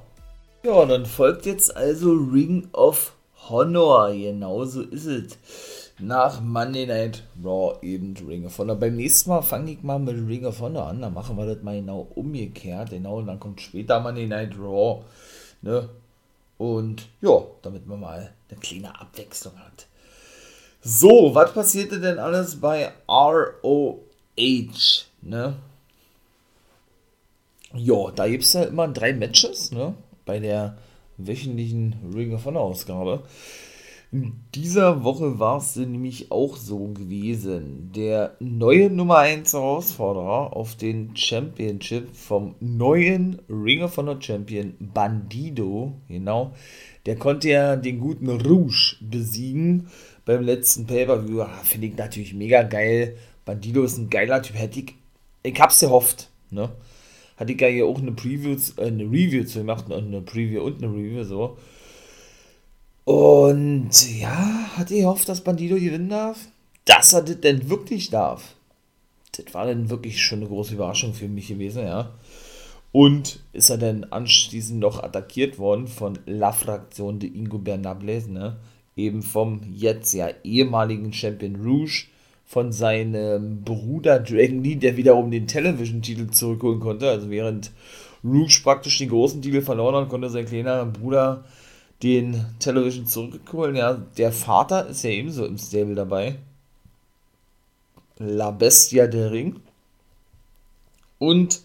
Ja, 0.64 0.86
dann 0.86 1.06
folgt 1.06 1.46
jetzt 1.46 1.76
also 1.76 2.12
Ring 2.12 2.68
of 2.74 3.14
Honor. 3.50 4.12
Genauso 4.12 4.82
ist 4.82 5.06
es. 5.06 5.38
Nach 6.00 6.42
Monday 6.42 6.88
Night 6.88 7.24
Raw 7.44 7.78
eben 7.84 8.16
Ring 8.28 8.46
of 8.46 8.58
Honor. 8.58 8.76
Beim 8.76 8.96
nächsten 8.96 9.30
Mal 9.30 9.42
fange 9.42 9.72
ich 9.72 9.84
mal 9.84 10.00
mit 10.00 10.16
Ring 10.28 10.46
of 10.46 10.60
Honor 10.60 10.88
an. 10.88 11.02
Dann 11.02 11.14
machen 11.14 11.38
wir 11.38 11.46
das 11.46 11.62
mal 11.64 11.80
genau 11.80 12.08
umgekehrt. 12.16 12.90
Genau, 12.90 13.18
und 13.18 13.28
dann 13.28 13.40
kommt 13.40 13.62
später 13.62 14.00
Monday 14.00 14.28
Night 14.28 14.56
Raw. 14.58 15.04
Ne? 15.62 15.90
Und 16.58 17.08
ja, 17.22 17.44
damit 17.62 17.88
man 17.88 18.00
mal 18.00 18.32
eine 18.50 18.60
kleine 18.60 19.00
Abwechslung 19.00 19.58
hat. 19.60 19.88
So, 20.82 21.34
was 21.36 21.54
passierte 21.54 22.00
denn 22.00 22.18
alles 22.18 22.60
bei 22.60 22.92
ROH? 23.08 24.00
Ne? 25.22 25.56
Ja, 27.74 28.12
da 28.12 28.28
gibt 28.28 28.44
es 28.44 28.54
ja 28.54 28.64
immer 28.64 28.88
drei 28.88 29.14
Matches, 29.14 29.72
ne? 29.72 29.94
Bei 30.26 30.40
der 30.40 30.78
wöchentlichen 31.18 31.96
Ring 32.14 32.34
of 32.34 32.46
Honor 32.46 32.62
Ausgabe. 32.62 33.24
In 34.14 34.42
dieser 34.54 35.06
Woche 35.06 35.40
war 35.40 35.60
es 35.60 35.78
nämlich 35.78 36.34
auch 36.34 36.58
so 36.58 36.90
gewesen. 36.90 37.94
Der 37.96 38.36
neue 38.42 38.90
Nummer 38.90 39.20
1 39.20 39.54
Herausforderer 39.54 40.54
auf 40.54 40.76
den 40.76 41.16
Championship 41.16 42.14
vom 42.14 42.56
neuen 42.60 43.40
Ring 43.48 43.84
of 43.84 43.96
Honor 43.96 44.22
Champion 44.22 44.74
Bandido, 44.80 45.94
genau, 46.10 46.54
der 47.06 47.16
konnte 47.16 47.50
ja 47.50 47.78
den 47.78 48.02
guten 48.02 48.30
Rouge 48.30 48.98
besiegen 49.00 49.88
beim 50.26 50.44
letzten 50.44 50.88
Pay-Per-View. 50.88 51.44
Ah, 51.44 51.60
finde 51.64 51.88
ich 51.88 51.96
natürlich 51.96 52.34
mega 52.34 52.64
geil. 52.64 53.16
Bandido 53.46 53.84
ist 53.84 53.98
ein 53.98 54.10
geiler 54.10 54.42
Typ. 54.42 54.58
Hätte 54.58 54.82
ich, 54.82 54.96
ich 55.44 55.60
hab's 55.62 55.80
gehofft, 55.80 56.30
ne? 56.50 56.70
Hatte 57.42 57.54
ich 57.54 57.60
ja 57.60 57.86
auch 57.86 57.98
eine 57.98 58.12
Preview, 58.12 58.56
äh, 58.78 58.86
eine 58.86 59.04
Review 59.04 59.44
zu 59.46 59.60
gemacht, 59.60 59.92
eine 59.92 60.22
Preview 60.22 60.62
und 60.62 60.84
eine 60.84 60.94
Review 60.94 61.24
so. 61.24 61.58
Und 63.04 63.90
ja, 64.20 64.70
hatte 64.78 64.94
ich 64.94 65.02
gehofft, 65.02 65.28
dass 65.28 65.44
Bandido 65.44 65.76
gewinnen 65.76 66.10
darf. 66.10 66.38
Dass 66.86 67.14
er 67.14 67.24
das 67.24 67.42
denn 67.42 67.68
wirklich 67.68 68.12
darf. 68.12 68.56
Das 69.32 69.54
war 69.56 69.66
dann 69.66 69.90
wirklich 69.90 70.22
schon 70.22 70.40
eine 70.40 70.50
große 70.50 70.76
Überraschung 70.76 71.16
für 71.16 71.28
mich 71.28 71.48
gewesen, 71.48 71.84
ja. 71.84 72.14
Und 72.92 73.40
ist 73.54 73.72
er 73.72 73.80
dann 73.80 74.04
anschließend 74.04 74.80
noch 74.80 75.02
attackiert 75.02 75.58
worden 75.58 75.88
von 75.88 76.20
La 76.28 76.52
Fraktion 76.52 77.18
de 77.18 77.36
Ingo 77.36 77.58
Bernables, 77.58 78.28
ne? 78.28 78.58
Eben 78.96 79.24
vom 79.24 79.62
jetzt 79.74 80.14
ja 80.14 80.30
ehemaligen 80.44 81.12
Champion 81.12 81.56
Rouge 81.56 82.06
von 82.52 82.74
seinem 82.74 83.64
Bruder 83.64 84.20
Dragon 84.20 84.62
Lee, 84.62 84.76
der 84.76 84.98
wiederum 84.98 85.32
den 85.32 85.48
Television-Titel 85.48 86.32
zurückholen 86.32 86.82
konnte. 86.82 87.10
Also 87.10 87.30
während 87.30 87.72
Rouge 88.26 88.60
praktisch 88.62 88.98
den 88.98 89.08
großen 89.08 89.42
Titel 89.42 89.62
verloren 89.62 89.96
hat, 89.96 90.10
konnte 90.10 90.30
sein 90.30 90.46
kleiner 90.46 90.86
Bruder 90.86 91.46
den 92.04 92.46
Television 92.60 93.06
zurückholen. 93.08 93.78
Ja, 93.78 93.94
der 93.94 94.34
Vater 94.34 94.88
ist 94.88 95.02
ja 95.04 95.12
ebenso 95.12 95.46
im 95.46 95.58
Stable 95.58 95.96
dabei. 95.96 96.40
La 98.18 98.52
Bestia 98.52 99.08
der 99.08 99.32
Ring. 99.32 99.62
Und 101.20 101.62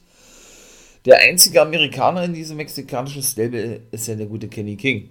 der 1.05 1.18
einzige 1.18 1.62
Amerikaner 1.62 2.22
in 2.22 2.32
diesem 2.32 2.59
mexikanischen 2.59 3.24
Stable 3.24 3.80
ist 3.91 4.07
ja 4.07 4.14
der 4.14 4.26
gute 4.26 4.47
Kenny 4.47 4.76
King. 4.76 5.09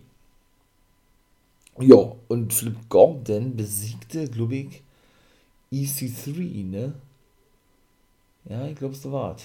Ja, 1.82 2.14
und 2.30 2.54
Flip 2.54 2.78
Gordon 2.88 3.58
besiegte, 3.58 4.30
glaube 4.30 4.56
ich, 4.56 4.85
EC3, 5.76 6.66
ne? 6.66 6.94
Ja, 8.48 8.66
ich 8.68 8.76
glaube, 8.76 8.96
so 8.96 9.12
war 9.12 9.36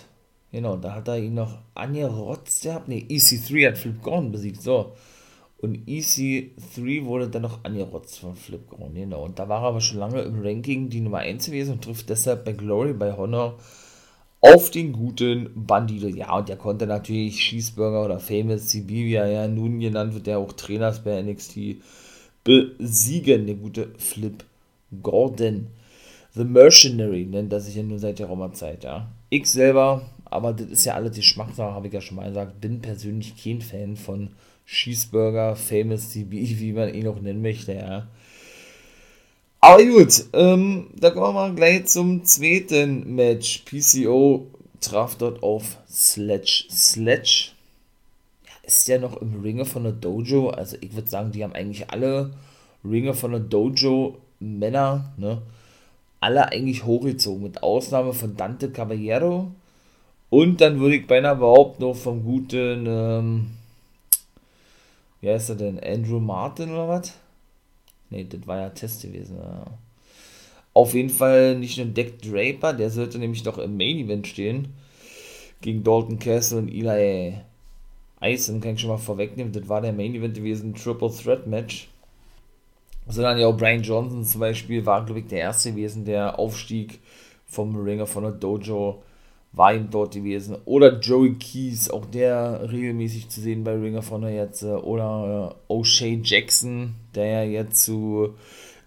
Genau, 0.53 0.77
da 0.77 0.95
hat 0.95 1.09
er 1.09 1.19
ihn 1.19 1.35
noch 1.35 1.59
angerotzt 1.75 2.63
gehabt. 2.65 2.89
Ne, 2.89 3.07
EC3 3.09 3.69
hat 3.69 3.79
Flip 3.79 4.03
Gordon 4.03 4.33
besiegt, 4.33 4.63
so. 4.63 4.93
Und 5.59 5.87
EC3 5.87 7.05
wurde 7.05 7.29
dann 7.29 7.43
noch 7.43 7.65
angerotzt 7.65 8.19
von 8.19 8.35
Flip 8.35 8.69
Gordon, 8.69 8.95
genau. 8.95 9.25
Und 9.25 9.39
da 9.39 9.49
war 9.49 9.63
er 9.63 9.69
aber 9.69 9.81
schon 9.81 9.99
lange 9.99 10.23
im 10.23 10.43
Ranking 10.43 10.89
die 10.89 11.01
Nummer 11.01 11.19
1 11.19 11.47
gewesen 11.47 11.75
und 11.75 11.85
trifft 11.85 12.09
deshalb 12.09 12.45
bei 12.45 12.53
Glory, 12.53 12.95
bei 12.95 13.17
Honor 13.17 13.59
auf 14.41 14.71
den 14.71 14.93
guten 14.93 15.51
Bandido. 15.55 16.09
Ja, 16.09 16.37
und 16.37 16.49
der 16.49 16.57
konnte 16.57 16.87
natürlich 16.87 17.39
Cheeseburger 17.39 18.05
oder 18.05 18.19
Famous 18.19 18.69
CB, 18.69 18.89
wie 18.89 19.15
er 19.15 19.31
ja 19.31 19.49
nun 19.49 19.81
genannt 19.81 20.15
wird, 20.15 20.27
der 20.27 20.39
auch 20.39 20.53
Trainer 20.53 20.89
ist 20.89 21.05
bei 21.05 21.23
NXT, 21.23 21.77
besiegen, 22.43 23.47
der 23.47 23.57
gute 23.57 23.91
Flip 23.99 24.43
Gordon. 25.03 25.69
The 26.35 26.45
Mercenary 26.45 27.25
nennt 27.25 27.53
er 27.53 27.61
sich 27.61 27.75
ja 27.75 27.83
nur 27.83 27.99
seit 27.99 28.19
der 28.19 28.27
Roma-Zeit, 28.27 28.85
ja. 28.85 29.11
Ich 29.31 29.47
selber, 29.47 30.03
aber 30.25 30.53
das 30.53 30.69
ist 30.69 30.85
ja 30.85 30.95
alles 30.95 31.13
die 31.13 31.21
Geschmackssache, 31.21 31.75
habe 31.75 31.89
ich 31.89 31.93
ja 31.93 32.01
schon 32.01 32.17
mal 32.17 32.29
gesagt, 32.29 32.61
bin 32.61 32.81
persönlich 32.81 33.43
kein 33.43 33.61
Fan 33.61 33.97
von 33.97 34.31
Cheeseburger, 34.67 35.57
Famous 35.57 36.11
CB, 36.11 36.33
wie 36.61 36.73
man 36.73 36.95
ihn 36.95 37.09
auch 37.09 37.21
nennen 37.21 37.43
möchte, 37.43 37.75
ja. 37.75 38.07
Aber 39.63 39.85
gut, 39.85 40.25
ähm, 40.33 40.87
da 40.99 41.11
kommen 41.11 41.27
wir 41.27 41.33
mal 41.33 41.55
gleich 41.55 41.87
zum 41.87 42.25
zweiten 42.25 43.15
Match. 43.15 43.63
PCO 43.67 44.47
traf 44.81 45.17
dort 45.17 45.43
auf 45.43 45.77
Sledge. 45.87 46.65
Sledge 46.71 47.51
ist 48.63 48.89
ja 48.89 48.99
noch 48.99 49.21
im 49.21 49.43
Ringer 49.43 49.67
von 49.67 49.83
der 49.83 49.93
Dojo. 49.93 50.49
Also 50.49 50.77
ich 50.81 50.95
würde 50.95 51.11
sagen, 51.11 51.33
die 51.33 51.45
haben 51.45 51.53
eigentlich 51.53 51.91
alle 51.91 52.31
Ringer 52.85 53.13
von 53.13 53.33
der 53.33 53.41
Dojo 53.41 54.17
Männer, 54.39 55.13
ne? 55.19 55.43
Alle 56.21 56.49
eigentlich 56.49 56.85
hochgezogen, 56.85 57.43
mit 57.43 57.63
Ausnahme 57.63 58.13
von 58.13 58.37
Dante 58.37 58.71
Caballero. 58.71 59.51
Und 60.29 60.61
dann 60.61 60.79
würde 60.79 60.97
ich 60.97 61.07
beinahe 61.07 61.37
behaupten, 61.37 61.83
noch 61.83 61.97
vom 61.97 62.23
guten, 62.23 62.87
ähm, 62.87 63.51
wie 65.21 65.31
heißt 65.31 65.51
er 65.51 65.57
denn, 65.57 65.81
Andrew 65.81 66.21
Martin 66.21 66.71
oder 66.71 66.89
was? 66.89 67.15
Ne, 68.11 68.25
das 68.25 68.47
war 68.47 68.61
ja 68.61 68.69
Test 68.71 69.03
gewesen. 69.03 69.39
Ja. 69.39 69.65
Auf 70.73 70.95
jeden 70.95 71.11
Fall 71.11 71.57
nicht 71.57 71.79
nur 71.79 71.87
Deck 71.87 72.23
Draper, 72.23 72.73
der 72.73 72.91
sollte 72.91 73.19
nämlich 73.19 73.45
noch 73.45 73.59
im 73.59 73.77
Main 73.77 73.99
Event 73.99 74.27
stehen. 74.27 74.75
Gegen 75.61 75.83
Dalton 75.83 76.19
Castle 76.19 76.59
und 76.59 76.69
Eli 76.69 77.35
Eisen, 78.21 78.61
kann 78.61 78.75
ich 78.75 78.81
schon 78.81 78.91
mal 78.91 78.99
vorwegnehmen. 78.99 79.53
Das 79.53 79.69
war 79.69 79.81
der 79.81 79.93
Main 79.93 80.15
Event 80.15 80.35
gewesen, 80.35 80.75
Triple 80.75 81.11
Threat 81.11 81.47
Match. 81.47 81.90
Sondern 83.11 83.39
ja 83.39 83.47
auch 83.47 83.57
Brian 83.57 83.83
Johnson 83.83 84.25
zum 84.25 84.41
Beispiel 84.41 84.87
war, 84.87 85.05
glaube 85.05 85.21
ich, 85.21 85.27
der 85.27 85.41
erste 85.41 85.73
gewesen, 85.73 86.05
der 86.05 86.39
Aufstieg 86.39 87.01
vom 87.47 87.77
Ringer 87.77 88.07
von 88.07 88.23
der 88.23 88.33
Dojo 88.33 89.03
war 89.53 89.75
ihm 89.75 89.91
dort 89.91 90.15
gewesen. 90.15 90.57
Oder 90.65 90.99
Joey 91.01 91.35
Keys, 91.35 91.91
auch 91.91 92.07
der 92.07 92.71
regelmäßig 92.71 93.29
zu 93.29 93.41
sehen 93.41 93.65
bei 93.65 93.75
Ring 93.75 93.97
of 93.97 94.11
Honor 94.11 94.31
jetzt. 94.31 94.63
Äh, 94.63 94.67
oder 94.67 95.57
äh, 95.69 95.73
O'Shea 95.73 96.21
Jackson, 96.23 96.95
der 97.15 97.27
ja 97.27 97.43
jetzt 97.43 97.85
zu 97.85 98.35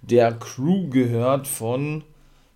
der 0.02 0.34
Crew 0.34 0.90
gehört 0.90 1.48
von 1.48 2.04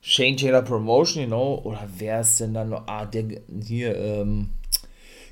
Shane 0.01 0.37
Taylor 0.37 0.61
Promotion, 0.61 1.23
genau. 1.23 1.61
Oder 1.63 1.87
wer 1.97 2.21
ist 2.21 2.39
denn 2.39 2.53
dann 2.53 2.69
noch? 2.69 2.83
Ah, 2.87 3.05
der 3.05 3.25
hier, 3.61 3.97
ähm, 3.97 4.49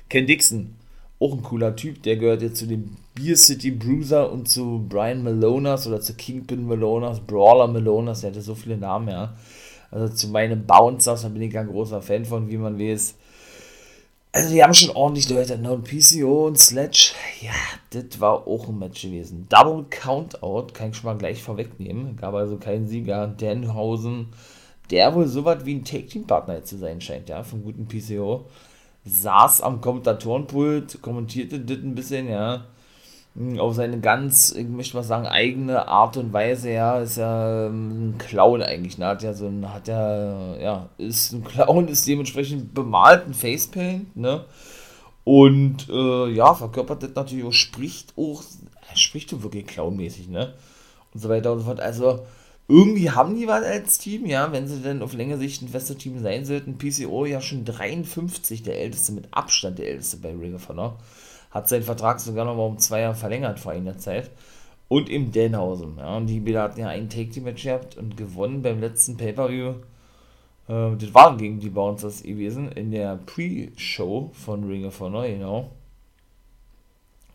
Ken 0.08 0.26
Dixon. 0.26 0.74
Auch 1.18 1.32
ein 1.32 1.42
cooler 1.42 1.74
Typ, 1.74 2.02
der 2.02 2.16
gehört 2.16 2.42
jetzt 2.42 2.58
zu 2.58 2.66
den 2.66 2.96
Beer 3.14 3.36
City 3.36 3.70
Bruiser 3.70 4.30
und 4.30 4.48
zu 4.48 4.84
Brian 4.88 5.22
Malonas 5.22 5.86
oder 5.86 6.00
zu 6.00 6.14
Kingpin 6.14 6.66
Malonas, 6.66 7.20
Brawler 7.20 7.66
Malonas, 7.66 8.20
der 8.20 8.30
hatte 8.30 8.42
so 8.42 8.54
viele 8.54 8.76
Namen, 8.76 9.08
ja. 9.08 9.34
Also 9.90 10.12
zu 10.12 10.28
meinen 10.28 10.66
Bouncers, 10.66 11.22
da 11.22 11.28
bin 11.28 11.42
ich 11.42 11.56
ein 11.56 11.68
großer 11.68 12.02
Fan 12.02 12.24
von, 12.24 12.50
wie 12.50 12.58
man 12.58 12.78
weiß. 12.78 13.14
Also 14.32 14.50
die 14.52 14.62
haben 14.62 14.74
schon 14.74 14.94
ordentlich 14.94 15.30
Leute. 15.30 15.56
Ne? 15.56 15.72
Und 15.72 15.84
PCO 15.84 16.48
und 16.48 16.58
Sledge, 16.58 17.12
ja, 17.40 17.52
das 17.90 18.20
war 18.20 18.46
auch 18.46 18.68
ein 18.68 18.78
Match 18.78 19.00
gewesen. 19.00 19.46
Double 19.48 19.86
Countout, 19.88 20.74
kann 20.74 20.90
ich 20.90 20.96
schon 20.96 21.06
mal 21.06 21.16
gleich 21.16 21.42
vorwegnehmen. 21.42 22.16
Gab 22.16 22.34
also 22.34 22.58
keinen 22.58 22.86
Sieger. 22.86 23.28
Denhausen, 23.28 24.28
der 24.90 25.14
wohl 25.14 25.26
so 25.26 25.46
was 25.46 25.64
wie 25.64 25.76
ein 25.76 25.84
Take-Team-Partner 25.84 26.64
zu 26.64 26.76
sein 26.76 27.00
scheint, 27.00 27.30
ja, 27.30 27.42
vom 27.42 27.62
guten 27.64 27.88
PCO. 27.88 28.44
Saß 29.06 29.62
am 29.62 29.80
Kommentatorenpult, 29.80 31.00
kommentierte 31.00 31.60
das 31.60 31.78
ein 31.78 31.94
bisschen, 31.94 32.28
ja 32.28 32.66
auf 33.58 33.74
seine 33.74 34.00
ganz, 34.00 34.52
ich 34.52 34.66
möchte 34.66 34.96
mal 34.96 35.02
sagen, 35.02 35.26
eigene 35.26 35.88
Art 35.88 36.16
und 36.16 36.32
Weise, 36.32 36.70
ja, 36.70 37.00
ist 37.00 37.18
ja 37.18 37.66
ähm, 37.66 38.10
ein 38.10 38.18
Clown 38.18 38.62
eigentlich, 38.62 38.96
ne? 38.96 39.06
Hat 39.06 39.22
ja 39.22 39.34
so 39.34 39.46
ein, 39.46 39.72
hat 39.72 39.88
ja, 39.88 40.56
ja, 40.56 40.88
ist 40.96 41.32
ein 41.32 41.44
Clown, 41.44 41.88
ist 41.88 42.08
dementsprechend 42.08 42.72
bemalt, 42.72 43.26
ein 43.26 43.34
Facepaint, 43.34 44.16
ne? 44.16 44.44
Und 45.24 45.88
äh, 45.90 46.30
ja, 46.30 46.54
verkörpert 46.54 47.02
das 47.02 47.10
natürlich 47.14 47.44
auch, 47.44 47.52
spricht 47.52 48.14
auch, 48.16 48.42
spricht 48.94 49.32
doch 49.32 49.42
wirklich 49.42 49.66
clownmäßig, 49.66 50.28
ne? 50.28 50.54
Und 51.12 51.20
so 51.20 51.28
weiter 51.28 51.52
und 51.52 51.58
so 51.58 51.64
fort. 51.66 51.80
Also, 51.80 52.20
irgendwie 52.68 53.10
haben 53.10 53.36
die 53.36 53.46
was 53.46 53.64
als 53.64 53.98
Team, 53.98 54.26
ja, 54.26 54.50
wenn 54.52 54.66
sie 54.66 54.80
denn 54.80 55.02
auf 55.02 55.12
längere 55.12 55.38
Sicht 55.38 55.62
ein 55.62 55.68
festes 55.68 55.98
Team 55.98 56.20
sein 56.20 56.44
sollten. 56.44 56.78
PCO 56.78 57.24
ja 57.24 57.40
schon 57.40 57.64
53, 57.64 58.62
der 58.62 58.80
älteste, 58.80 59.12
mit 59.12 59.28
Abstand 59.30 59.78
der 59.78 59.88
älteste 59.88 60.16
bei 60.16 60.30
Ring 60.30 60.54
of 60.54 60.68
Honor 60.68 60.98
hat 61.56 61.68
seinen 61.68 61.82
Vertrag 61.82 62.20
sogar 62.20 62.44
noch 62.44 62.54
mal 62.54 62.66
um 62.66 62.78
zwei 62.78 63.00
Jahre 63.00 63.14
verlängert 63.14 63.58
vor 63.58 63.72
einiger 63.72 63.98
Zeit. 63.98 64.30
Und 64.88 65.08
im 65.08 65.32
Denhausen. 65.32 65.96
Ja, 65.98 66.16
und 66.16 66.28
die 66.28 66.38
Bilder 66.38 66.62
hatten 66.62 66.80
ja 66.80 66.88
einen 66.88 67.08
Take-Team-Match 67.08 67.64
gehabt 67.64 67.96
und 67.96 68.16
gewonnen 68.16 68.62
beim 68.62 68.78
letzten 68.78 69.16
Pay-Per-View. 69.16 69.70
Äh, 70.68 70.96
das 70.96 71.12
waren 71.12 71.38
gegen 71.38 71.58
die 71.58 71.70
Bouncers 71.70 72.22
gewesen 72.22 72.70
in 72.70 72.92
der 72.92 73.16
Pre-Show 73.16 74.30
von 74.32 74.64
Ring 74.64 74.84
of 74.84 75.00
Honor, 75.00 75.26
genau. 75.26 75.70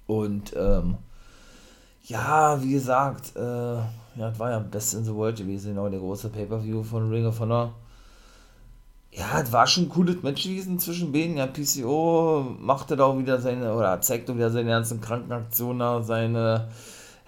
Und, 0.07 0.53
ähm, 0.55 0.95
ja, 2.05 2.61
wie 2.63 2.71
gesagt, 2.71 3.35
äh, 3.35 3.81
ja, 4.21 4.29
das 4.29 4.39
war 4.39 4.51
ja 4.51 4.59
Best 4.59 4.93
in 4.93 5.03
the 5.03 5.13
World 5.13 5.37
gewesen, 5.37 5.73
genau, 5.73 5.89
der 5.89 5.99
große 5.99 6.29
Pay-Per-View 6.29 6.83
von 6.83 7.09
Ring 7.09 7.25
of 7.25 7.39
Honor 7.39 7.73
ja, 9.13 9.41
es 9.41 9.51
war 9.51 9.67
schon 9.67 9.85
ein 9.85 9.89
cooles 9.89 10.23
Match 10.23 10.43
gewesen 10.43 10.79
zwischen 10.79 11.11
beiden. 11.11 11.37
Ja, 11.37 11.47
PCO 11.47 12.55
machte 12.59 12.95
da 12.95 13.05
auch 13.05 13.17
wieder 13.17 13.39
seine, 13.41 13.73
oder 13.73 13.99
zeigte 14.01 14.35
wieder 14.35 14.49
seine 14.49 14.69
ganzen 14.69 15.01
Krankenaktionen, 15.01 16.03
seine, 16.03 16.69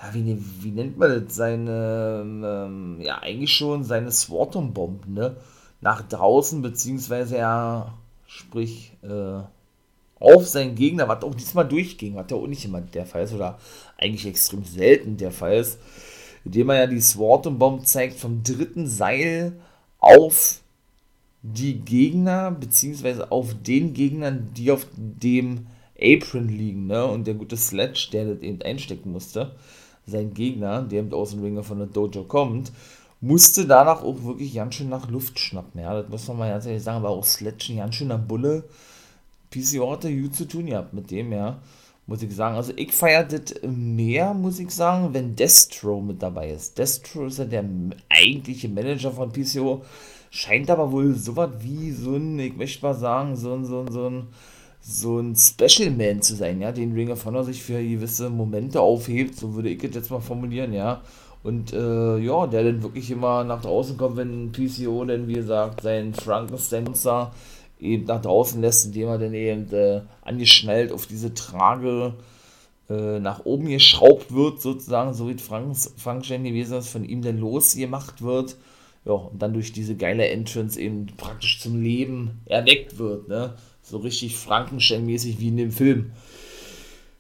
ja, 0.02 0.14
wie, 0.14 0.38
wie 0.62 0.72
nennt 0.72 0.98
man 0.98 1.26
das, 1.26 1.36
seine, 1.36 2.24
ähm, 2.26 3.02
ja, 3.02 3.20
eigentlich 3.22 3.54
schon 3.54 3.84
seine 3.84 4.12
Swarton-Bomben, 4.12 5.14
ne? 5.14 5.36
Nach 5.82 6.02
draußen, 6.02 6.62
beziehungsweise 6.62 7.38
ja, 7.38 7.94
sprich, 8.28 8.94
äh, 9.04 9.42
auf 10.20 10.48
seinen 10.48 10.76
Gegner, 10.76 11.10
was 11.10 11.24
auch 11.24 11.36
diesmal 11.36 11.68
durchging, 11.68 12.16
was 12.16 12.28
ja 12.30 12.38
auch 12.38 12.48
nicht 12.48 12.64
immer 12.64 12.80
der 12.80 13.06
Fall 13.06 13.24
ist, 13.24 13.34
oder 13.34 13.58
eigentlich 13.98 14.26
extrem 14.26 14.64
selten 14.64 15.18
der 15.18 15.32
Fall 15.32 15.58
ist, 15.58 15.80
indem 16.46 16.70
er 16.70 16.80
ja 16.82 16.88
die 16.88 17.02
Swarton-Bomb 17.02 17.86
zeigt 17.86 18.20
vom 18.20 18.44
dritten 18.44 18.88
Seil 18.88 19.54
auf 20.00 20.62
die 21.42 21.80
Gegner, 21.80 22.52
beziehungsweise 22.52 23.32
auf 23.32 23.54
den 23.62 23.94
Gegnern, 23.94 24.50
die 24.56 24.72
auf 24.72 24.88
dem 24.96 25.68
Apron 26.00 26.48
liegen, 26.48 26.88
ne? 26.88 27.06
Und 27.06 27.28
der 27.28 27.34
gute 27.34 27.58
Sledge, 27.58 28.10
der 28.12 28.34
das 28.34 28.42
eben 28.42 28.62
einstecken 28.62 29.12
musste, 29.12 29.56
sein 30.06 30.34
Gegner, 30.34 30.82
der 30.82 31.00
eben 31.00 31.14
aus 31.14 31.34
von 31.34 31.78
der 31.78 31.88
Dojo 31.88 32.24
kommt, 32.24 32.72
musste 33.22 33.66
danach 33.66 34.04
auch 34.04 34.24
wirklich 34.24 34.54
ganz 34.54 34.76
schön 34.76 34.90
nach 34.90 35.10
Luft 35.10 35.40
schnappen. 35.40 35.80
Ja, 35.80 36.02
das 36.02 36.10
muss 36.10 36.28
man 36.28 36.40
mal 36.40 36.50
ganz 36.50 36.66
ehrlich 36.66 36.84
sagen, 36.84 36.98
aber 36.98 37.10
auch 37.10 37.24
Sledge 37.24 37.72
ein 37.72 37.78
ganz 37.78 37.96
schöner 37.96 38.18
Bulle. 38.18 38.66
PCO 39.50 39.92
hatte 39.92 40.14
gut 40.14 40.36
zu 40.36 40.46
tun 40.46 40.66
gehabt 40.66 40.94
mit 40.94 41.10
dem, 41.12 41.32
ja. 41.32 41.60
Muss 42.06 42.22
ich 42.22 42.36
sagen. 42.36 42.56
Also 42.56 42.74
ich 42.76 42.92
feiere 42.92 43.24
das 43.24 43.62
mehr, 43.64 44.34
muss 44.34 44.60
ich 44.60 44.72
sagen, 44.72 45.14
wenn 45.14 45.36
Destro 45.36 46.02
mit 46.02 46.22
dabei 46.22 46.52
ist. 46.52 46.78
Destro 46.78 47.28
ist 47.28 47.40
ja 47.40 47.46
der 47.46 47.64
eigentliche 48.10 48.68
Manager 48.68 49.12
von 49.12 49.32
PCO 49.32 49.84
scheint 50.34 50.72
aber 50.72 50.92
wohl 50.92 51.14
so 51.14 51.36
was 51.36 51.52
wie 51.60 51.92
so 51.92 52.16
ein, 52.16 52.40
ich 52.40 52.56
möchte 52.58 52.84
mal 52.84 52.96
sagen, 52.96 53.36
so 53.36 53.54
ein, 53.54 53.66
so 53.66 53.82
ein, 53.82 53.92
so 53.92 54.10
ein, 54.10 54.28
so 54.82 55.20
ein 55.20 55.36
Special 55.36 55.92
Man 55.92 56.24
zu 56.24 56.36
sein, 56.36 56.60
ja, 56.60 56.72
den 56.72 56.94
Ring 56.94 57.12
of 57.12 57.24
Honor 57.26 57.44
sich 57.44 57.62
für 57.62 57.82
gewisse 57.82 58.32
Momente 58.32 58.82
aufhebt, 58.82 59.36
so 59.38 59.54
würde 59.54 59.70
ich 59.70 59.84
es 59.84 59.94
jetzt 59.94 60.10
mal 60.10 60.22
formulieren, 60.22 60.74
ja. 60.74 61.02
Und 61.44 61.72
äh, 61.74 62.18
ja, 62.18 62.48
der 62.48 62.64
dann 62.64 62.82
wirklich 62.82 63.12
immer 63.12 63.44
nach 63.44 63.62
draußen 63.62 63.96
kommt, 63.98 64.18
wenn 64.18 64.52
PCO 64.52 65.06
dann, 65.06 65.28
wie 65.28 65.34
gesagt, 65.34 65.82
sein 65.82 66.14
Frankenstein-Monster 66.16 67.32
eben 67.80 68.06
nach 68.06 68.22
draußen 68.22 68.62
lässt, 68.62 68.86
indem 68.86 69.08
er 69.08 69.18
dann 69.18 69.34
eben 69.34 69.72
äh, 69.74 70.02
angeschnallt 70.22 70.92
auf 70.92 71.06
diese 71.06 71.34
Trage 71.34 72.14
äh, 72.90 73.20
nach 73.20 73.46
oben 73.46 73.68
geschraubt 73.68 74.34
wird, 74.34 74.62
sozusagen, 74.62 75.14
so 75.14 75.30
wie 75.30 75.38
Frank, 75.38 75.76
Frankenstein 75.98 76.44
gewesen 76.44 76.78
ist, 76.78 76.90
von 76.90 77.04
ihm 77.06 77.22
dann 77.22 77.38
losgemacht 77.38 78.22
wird. 78.22 78.58
Ja, 79.06 79.14
und 79.14 79.42
dann 79.42 79.54
durch 79.54 79.74
diese 79.74 79.96
geile 79.96 80.28
Entrance 80.30 80.80
eben 80.80 81.08
praktisch 81.18 81.60
zum 81.60 81.82
Leben 81.82 82.42
erweckt 82.46 82.98
wird, 82.98 83.28
ne? 83.28 83.56
So 83.82 83.98
richtig 83.98 84.38
Frankenstein-mäßig 84.38 85.40
wie 85.40 85.50
in 85.50 85.58
dem 85.58 85.72
Film. 85.72 86.14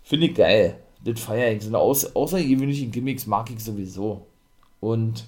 Finde 0.01 0.28
ich 0.28 0.36
geil. 0.36 0.80
Das 1.04 1.20
feiere 1.20 1.51
ich. 1.51 1.62
So 1.62 1.68
eine 1.68 1.80
außer, 1.80 2.12
außergewöhnlichen 2.14 2.91
Gimmicks 2.91 3.28
mag 3.28 3.49
ich 3.49 3.62
sowieso. 3.62 4.26
Und 4.80 5.26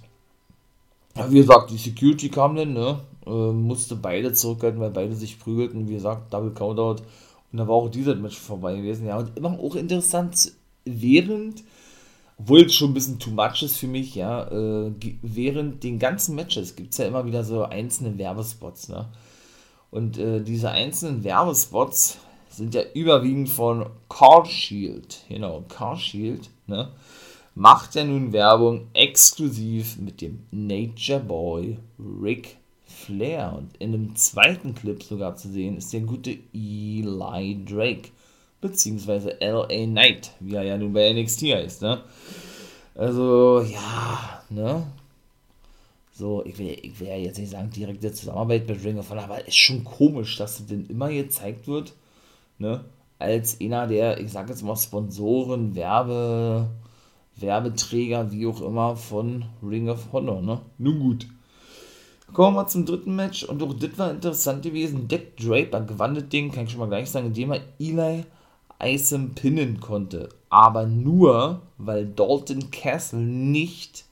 wie 1.30 1.38
gesagt, 1.38 1.72
die 1.72 1.78
Security 1.78 2.30
kam 2.30 2.56
dann, 2.56 2.74
ne? 2.74 3.00
Äh, 3.26 3.52
musste 3.52 3.96
beide 3.96 4.34
zurückhalten, 4.34 4.80
weil 4.80 4.92
beide 4.92 5.16
sich 5.16 5.40
prügelten. 5.40 5.88
Wie 5.88 5.96
gesagt, 5.96 6.34
Double 6.34 6.52
Countout. 6.52 7.04
Und 7.52 7.60
da 7.60 7.68
war 7.68 7.76
auch 7.76 7.90
dieser 7.90 8.16
Match 8.16 8.38
vorbei 8.38 8.76
gewesen. 8.76 9.08
Ja, 9.08 9.18
und 9.18 9.38
immer 9.38 9.60
auch 9.60 9.76
interessant, 9.76 10.52
während, 10.84 11.64
obwohl 12.38 12.66
es 12.66 12.76
schon 12.76 12.92
ein 12.92 12.94
bisschen 12.94 13.20
too 13.20 13.32
much 13.32 13.64
ist 13.64 13.78
für 13.78 13.88
mich, 13.88 14.16
ja, 14.16 14.48
äh, 14.48 14.92
während 15.22 15.84
den 15.84 16.00
ganzen 16.00 16.36
Matches 16.36 16.76
gibt 16.76 16.92
es 16.92 16.98
ja 16.98 17.06
immer 17.06 17.26
wieder 17.26 17.44
so 17.44 17.64
einzelne 17.64 18.18
Werbespots, 18.18 18.90
ne? 18.90 19.08
Und 19.90 20.18
äh, 20.18 20.42
diese 20.42 20.72
einzelnen 20.72 21.24
Werbespots 21.24 22.18
sind 22.50 22.76
ja 22.76 22.82
überwiegend 22.94 23.50
von 23.50 23.86
Car 24.10 24.46
Shield, 24.46 25.24
genau, 25.30 25.64
Car 25.70 25.98
Shield, 25.98 26.50
ne? 26.68 26.92
Macht 27.58 27.96
ja 27.96 28.04
nun 28.04 28.34
Werbung 28.34 28.88
exklusiv 28.94 29.98
mit 29.98 30.20
dem 30.20 30.46
Nature 30.52 31.22
Boy 31.22 31.78
Rick 31.98 32.58
Flair. 32.86 33.54
Und 33.58 33.76
in 33.78 33.92
dem 33.92 34.16
zweiten 34.16 34.76
Clip 34.76 35.02
sogar 35.02 35.36
zu 35.36 35.50
sehen 35.50 35.78
ist 35.78 35.94
der 35.94 36.02
gute 36.02 36.38
Eli 36.54 37.66
Drake. 37.66 38.10
Beziehungsweise 38.62 39.38
LA 39.40 39.86
Knight, 39.86 40.32
wie 40.40 40.56
er 40.56 40.64
ja 40.64 40.78
nun 40.78 40.94
bei 40.94 41.12
NXT 41.12 41.44
heißt, 41.44 41.82
ne? 41.82 42.02
Also, 42.96 43.62
ja, 43.62 44.42
ne? 44.50 44.88
So, 46.14 46.46
ich 46.46 46.58
will, 46.58 46.78
ich 46.82 46.98
will 47.00 47.08
ja 47.10 47.18
jetzt 47.18 47.38
nicht 47.38 47.52
sagen, 47.52 47.70
direkte 47.70 48.12
Zusammenarbeit 48.14 48.68
mit 48.68 48.84
Ring 48.84 48.98
of 48.98 49.10
Honor, 49.10 49.26
aber 49.26 49.42
es 49.42 49.50
ist 49.50 49.58
schon 49.58 49.84
komisch, 49.84 50.38
dass 50.38 50.58
das 50.58 50.68
denn 50.68 50.86
immer 50.88 51.10
gezeigt 51.10 51.68
wird, 51.68 51.94
ne? 52.58 52.86
Als 53.20 53.60
einer 53.62 53.86
der, 53.88 54.20
ich 54.20 54.32
sag 54.32 54.50
jetzt 54.50 54.64
mal, 54.64 54.76
Sponsoren, 54.78 55.76
Werbe, 55.76 56.70
Werbeträger, 57.36 58.32
wie 58.32 58.48
auch 58.48 58.62
immer, 58.62 58.96
von 58.96 59.46
Ring 59.62 59.90
of 59.90 60.12
Honor, 60.14 60.42
ne? 60.42 60.62
Nun 60.78 61.00
gut. 61.00 61.28
Kommen 62.36 62.58
wir 62.58 62.68
zum 62.68 62.86
dritten 62.86 63.16
Match 63.16 63.46
und 63.46 63.64
auch 63.64 63.72
das 63.72 63.98
war 63.98 64.12
interessant 64.12 64.62
gewesen. 64.62 65.08
Deck 65.08 65.38
Draper 65.38 65.80
gewann 65.80 66.16
das 66.16 66.28
Ding, 66.28 66.52
kann 66.52 66.66
ich 66.66 66.72
schon 66.72 66.82
mal 66.82 66.90
gleich 66.90 67.10
sagen, 67.10 67.28
indem 67.28 67.54
er 67.54 67.62
Eli 67.80 68.26
Isom 68.84 69.36
pinnen 69.36 69.80
konnte. 69.80 70.28
Aber 70.50 70.86
nur, 70.86 71.62
weil 71.78 72.06
Dalton 72.06 72.72
Castle 72.72 73.22
nicht 73.22 74.04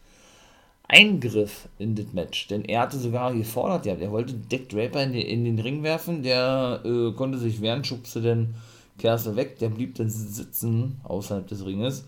eingriff 0.88 1.68
in 1.80 1.96
das 1.96 2.14
Match. 2.14 2.48
Denn 2.48 2.64
er 2.64 2.84
hatte 2.84 2.98
sogar 2.98 3.34
gefordert, 3.34 3.88
er 3.88 4.12
wollte 4.12 4.36
Deck 4.36 4.70
Draper 4.70 5.04
in 5.04 5.12
den, 5.12 5.26
in 5.26 5.44
den 5.44 5.60
Ring 5.60 5.84
werfen, 5.84 6.24
der 6.24 6.80
äh, 6.86 7.12
konnte 7.12 7.38
sich 7.38 7.60
wehren, 7.60 7.84
schubste 7.84 8.22
den 8.22 8.56
Castle 9.00 9.36
weg, 9.36 9.60
der 9.60 9.68
blieb 9.68 9.96
dann 9.96 10.10
sitzen 10.10 11.02
außerhalb 11.04 11.46
des 11.46 11.66
Ringes 11.66 12.06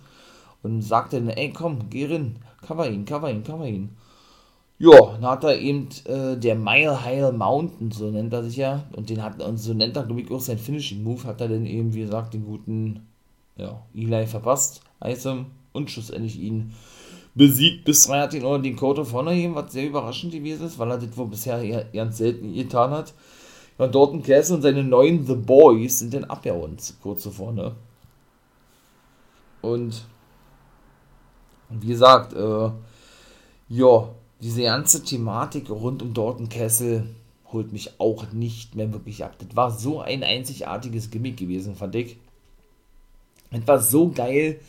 und 0.63 0.81
sagte 0.81 1.17
dann, 1.19 1.27
ey 1.27 1.51
komm, 1.51 1.89
geh 1.89 2.05
rein, 2.05 2.37
cover 2.65 2.89
ihn, 2.89 3.03
cover 3.03 3.29
ihn, 3.29 3.43
cover 3.43 3.67
ihn. 3.67 3.89
Ja, 4.77 5.13
dann 5.13 5.25
hat 5.25 5.43
er 5.45 5.57
eben 5.57 5.87
äh, 6.05 6.35
der 6.35 6.55
Mile 6.55 7.03
High 7.03 7.31
Mountain, 7.31 7.91
so 7.91 8.11
nennt 8.11 8.33
er 8.33 8.43
sich 8.43 8.57
ja, 8.57 8.83
und 8.93 9.09
den 9.09 9.23
hat, 9.23 9.41
und 9.41 9.57
so 9.57 9.73
nennt 9.73 9.95
er, 9.95 10.03
glaube 10.03 10.21
ich, 10.21 10.31
auch 10.31 10.41
sein 10.41 10.57
Finishing 10.57 11.01
Move, 11.01 11.23
hat 11.23 11.39
er 11.39 11.47
dann 11.47 11.65
eben, 11.65 11.93
wie 11.93 12.01
gesagt, 12.01 12.33
den 12.33 12.45
guten, 12.45 13.07
ja, 13.55 13.81
Eli 13.93 14.27
verpasst, 14.27 14.81
Isom, 15.01 15.45
und 15.71 15.89
schlussendlich 15.89 16.39
ihn 16.39 16.73
besiegt. 17.35 17.85
Bis 17.85 18.09
hat 18.09 18.33
ihn 18.33 18.43
auch 18.45 18.57
den 18.57 18.75
Code 18.75 19.01
of 19.01 19.13
Honor 19.13 19.33
gegeben, 19.33 19.55
was 19.55 19.71
sehr 19.71 19.87
überraschend 19.87 20.33
gewesen 20.33 20.65
ist, 20.65 20.79
weil 20.79 20.91
er 20.91 20.97
das 20.97 21.15
wohl 21.15 21.27
bisher 21.27 21.61
eher, 21.61 21.85
ganz 21.85 22.17
selten 22.17 22.53
getan 22.53 22.91
hat. 22.91 23.13
Ja, 23.77 23.87
Dorton 23.87 24.23
Castle 24.23 24.55
und 24.55 24.61
seine 24.61 24.83
neuen 24.83 25.25
The 25.25 25.35
Boys 25.35 25.99
sind 25.99 26.13
dann 26.13 26.23
abgehauen, 26.25 26.77
kurz 27.01 27.23
zuvor, 27.23 27.51
ne? 27.51 27.75
Und, 29.61 30.05
und 31.69 31.81
wie 31.81 31.87
gesagt, 31.87 32.33
äh, 32.33 32.69
ja, 33.69 34.09
diese 34.45 34.61
ganze 34.61 35.03
Thematik 35.03 35.71
rund 35.71 36.03
um 36.03 36.13
Dorton 36.13 36.49
Kessel 36.49 37.07
holt 37.51 37.73
mich 37.73 37.99
auch 37.99 38.31
nicht 38.31 38.75
mehr 38.75 38.93
wirklich 38.93 39.23
ab. 39.23 39.35
Das 39.39 39.55
war 39.55 39.71
so 39.71 40.01
ein 40.01 40.23
einzigartiges 40.23 41.09
Gimmick 41.09 41.37
gewesen, 41.37 41.75
fand 41.75 41.95
ich. 41.95 42.17
Es 43.49 43.67
war 43.67 43.79
so 43.79 44.09
geil 44.09 44.59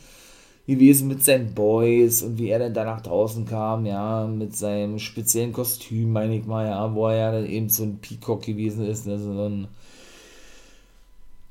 gewesen 0.65 1.07
mit 1.07 1.23
seinen 1.23 1.53
Boys 1.53 2.23
und 2.23 2.39
wie 2.39 2.49
er 2.49 2.57
dann 2.57 2.73
danach 2.73 3.01
draußen 3.01 3.45
kam, 3.45 3.85
ja, 3.85 4.25
mit 4.25 4.55
seinem 4.55 4.97
speziellen 4.97 5.53
Kostüm, 5.53 6.11
meine 6.11 6.37
ich 6.37 6.45
mal, 6.45 6.65
ja, 6.65 6.95
wo 6.95 7.07
er 7.07 7.15
ja 7.15 7.31
dann 7.31 7.45
eben 7.45 7.69
so 7.69 7.83
ein 7.83 7.99
Peacock 7.99 8.41
gewesen 8.41 8.83
ist, 8.83 9.05
ne, 9.05 9.19
so 9.19 9.29
ein 9.47 9.67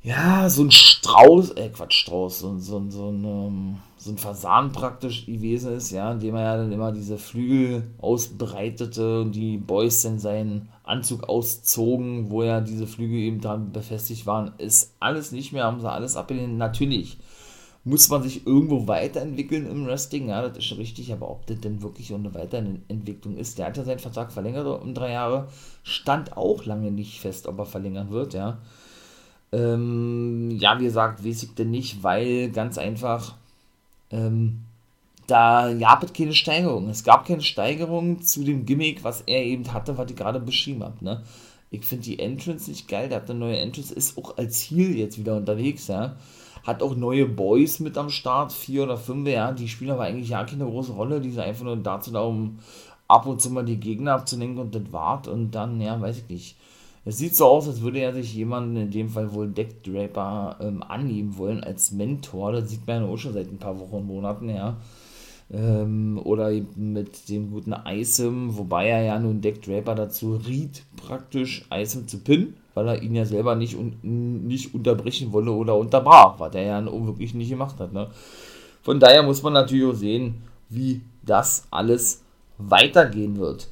ja, 0.02 0.50
so 0.50 0.62
ein 0.62 0.70
Strauß, 0.70 1.50
äh, 1.52 1.68
Quatsch, 1.68 2.02
Strauß, 2.02 2.40
so, 2.40 2.58
so, 2.58 2.84
so, 2.90 3.08
ein, 3.08 3.24
ähm, 3.24 3.76
so 4.06 4.12
ein 4.12 4.18
Fasan 4.18 4.70
praktisch 4.70 5.26
gewesen 5.26 5.72
ist, 5.72 5.90
ja, 5.90 6.12
indem 6.12 6.36
er 6.36 6.42
ja 6.42 6.56
dann 6.58 6.70
immer 6.70 6.92
diese 6.92 7.18
Flügel 7.18 7.90
ausbreitete 7.98 9.22
und 9.22 9.32
die 9.32 9.58
Boys 9.58 10.02
dann 10.02 10.20
seinen 10.20 10.68
Anzug 10.84 11.28
auszogen, 11.28 12.30
wo 12.30 12.44
ja 12.44 12.60
diese 12.60 12.86
Flügel 12.86 13.18
eben 13.18 13.40
dran 13.40 13.72
befestigt 13.72 14.24
waren, 14.24 14.52
ist 14.58 14.94
alles 15.00 15.32
nicht 15.32 15.52
mehr, 15.52 15.64
haben 15.64 15.80
sie 15.80 15.90
alles 15.90 16.16
abgelehnt. 16.16 16.56
Natürlich 16.56 17.18
muss 17.82 18.08
man 18.08 18.22
sich 18.22 18.46
irgendwo 18.46 18.86
weiterentwickeln 18.86 19.68
im 19.68 19.86
Wrestling, 19.86 20.28
ja, 20.28 20.46
das 20.46 20.58
ist 20.58 20.66
schon 20.66 20.78
richtig, 20.78 21.12
aber 21.12 21.28
ob 21.28 21.44
das 21.46 21.60
denn 21.60 21.82
wirklich 21.82 22.14
eine 22.14 22.32
Weiterentwicklung 22.32 23.36
ist, 23.36 23.58
der 23.58 23.66
hat 23.66 23.76
ja 23.76 23.84
seinen 23.84 23.98
Vertrag 23.98 24.30
verlängert 24.30 24.66
um 24.82 24.94
drei 24.94 25.12
Jahre, 25.12 25.48
stand 25.82 26.36
auch 26.36 26.64
lange 26.64 26.92
nicht 26.92 27.20
fest, 27.20 27.48
ob 27.48 27.58
er 27.58 27.66
verlängern 27.66 28.10
wird, 28.10 28.34
ja. 28.34 28.58
Ähm, 29.50 30.50
ja, 30.60 30.78
wie 30.78 30.84
gesagt, 30.84 31.24
weiß 31.24 31.42
ich 31.42 31.54
denn 31.54 31.70
nicht, 31.70 32.04
weil 32.04 32.50
ganz 32.50 32.78
einfach, 32.78 33.36
ähm, 34.10 34.64
da 35.26 35.72
gab 35.74 36.02
es 36.02 36.12
keine 36.12 36.34
Steigerung. 36.34 36.88
Es 36.88 37.02
gab 37.02 37.26
keine 37.26 37.42
Steigerung 37.42 38.22
zu 38.22 38.44
dem 38.44 38.64
Gimmick, 38.64 39.02
was 39.02 39.22
er 39.22 39.44
eben 39.44 39.72
hatte, 39.72 39.98
was 39.98 40.10
ich 40.10 40.16
gerade 40.16 40.40
beschrieben 40.40 40.84
habe. 40.84 41.04
Ne? 41.04 41.22
Ich 41.70 41.84
finde 41.84 42.04
die 42.04 42.18
Entrance 42.18 42.70
nicht 42.70 42.88
geil. 42.88 43.08
Der 43.08 43.20
hat 43.20 43.30
eine 43.30 43.40
neue 43.40 43.58
Entrance, 43.58 43.92
ist 43.92 44.16
auch 44.18 44.36
als 44.38 44.60
Heel 44.62 44.96
jetzt 44.96 45.18
wieder 45.18 45.36
unterwegs. 45.36 45.88
Ja? 45.88 46.16
Hat 46.64 46.82
auch 46.82 46.94
neue 46.94 47.26
Boys 47.26 47.80
mit 47.80 47.98
am 47.98 48.10
Start, 48.10 48.52
vier 48.52 48.84
oder 48.84 48.96
fünf. 48.96 49.28
Ja? 49.28 49.50
Die 49.52 49.68
spielen 49.68 49.90
aber 49.90 50.04
eigentlich 50.04 50.28
ja 50.28 50.44
keine 50.44 50.64
große 50.64 50.92
Rolle. 50.92 51.20
Die 51.20 51.30
sind 51.30 51.42
einfach 51.42 51.64
nur 51.64 51.76
dazu 51.76 52.12
da, 52.12 52.20
um 52.20 52.60
ab 53.08 53.26
und 53.26 53.40
zu 53.40 53.50
mal 53.50 53.64
die 53.64 53.80
Gegner 53.80 54.14
abzulenken 54.14 54.60
und 54.60 54.74
das 54.74 54.92
wart. 54.92 55.26
Und 55.26 55.50
dann, 55.52 55.80
ja, 55.80 56.00
weiß 56.00 56.18
ich 56.18 56.28
nicht. 56.28 56.56
Es 57.08 57.18
sieht 57.18 57.36
so 57.36 57.46
aus, 57.46 57.68
als 57.68 57.82
würde 57.82 58.00
er 58.00 58.12
sich 58.12 58.34
jemanden, 58.34 58.74
in 58.76 58.90
dem 58.90 59.08
Fall 59.08 59.32
wohl 59.32 59.46
Deck 59.46 59.84
Draper, 59.84 60.56
ähm, 60.60 60.82
annehmen 60.82 61.38
wollen 61.38 61.62
als 61.62 61.92
Mentor. 61.92 62.50
Das 62.50 62.68
sieht 62.68 62.84
man 62.84 63.04
ja 63.04 63.08
auch 63.08 63.16
schon 63.16 63.32
seit 63.32 63.46
ein 63.46 63.58
paar 63.58 63.78
Wochen 63.78 63.94
und 63.94 64.06
Monaten 64.08 64.48
her. 64.48 64.76
Ähm, 65.48 66.20
oder 66.24 66.50
mit 66.74 67.28
dem 67.28 67.52
guten 67.52 67.76
Isom, 67.86 68.58
wobei 68.58 68.88
er 68.88 69.02
ja 69.02 69.20
nun 69.20 69.40
Deck 69.40 69.62
Draper 69.62 69.94
dazu 69.94 70.34
riet, 70.34 70.82
praktisch 70.96 71.64
Isom 71.72 72.08
zu 72.08 72.18
pinnen, 72.18 72.56
weil 72.74 72.88
er 72.88 73.00
ihn 73.00 73.14
ja 73.14 73.24
selber 73.24 73.54
nicht, 73.54 73.76
un 73.76 73.94
nicht 74.48 74.74
unterbrechen 74.74 75.32
wolle 75.32 75.52
oder 75.52 75.76
unterbrach, 75.76 76.40
was 76.40 76.56
er 76.56 76.62
ja 76.62 77.06
wirklich 77.06 77.34
nicht 77.34 77.50
gemacht 77.50 77.78
hat. 77.78 77.92
Ne? 77.92 78.08
Von 78.82 78.98
daher 78.98 79.22
muss 79.22 79.44
man 79.44 79.52
natürlich 79.52 79.84
auch 79.86 79.94
sehen, 79.94 80.42
wie 80.68 81.02
das 81.24 81.68
alles 81.70 82.24
weitergehen 82.58 83.36
wird. 83.36 83.68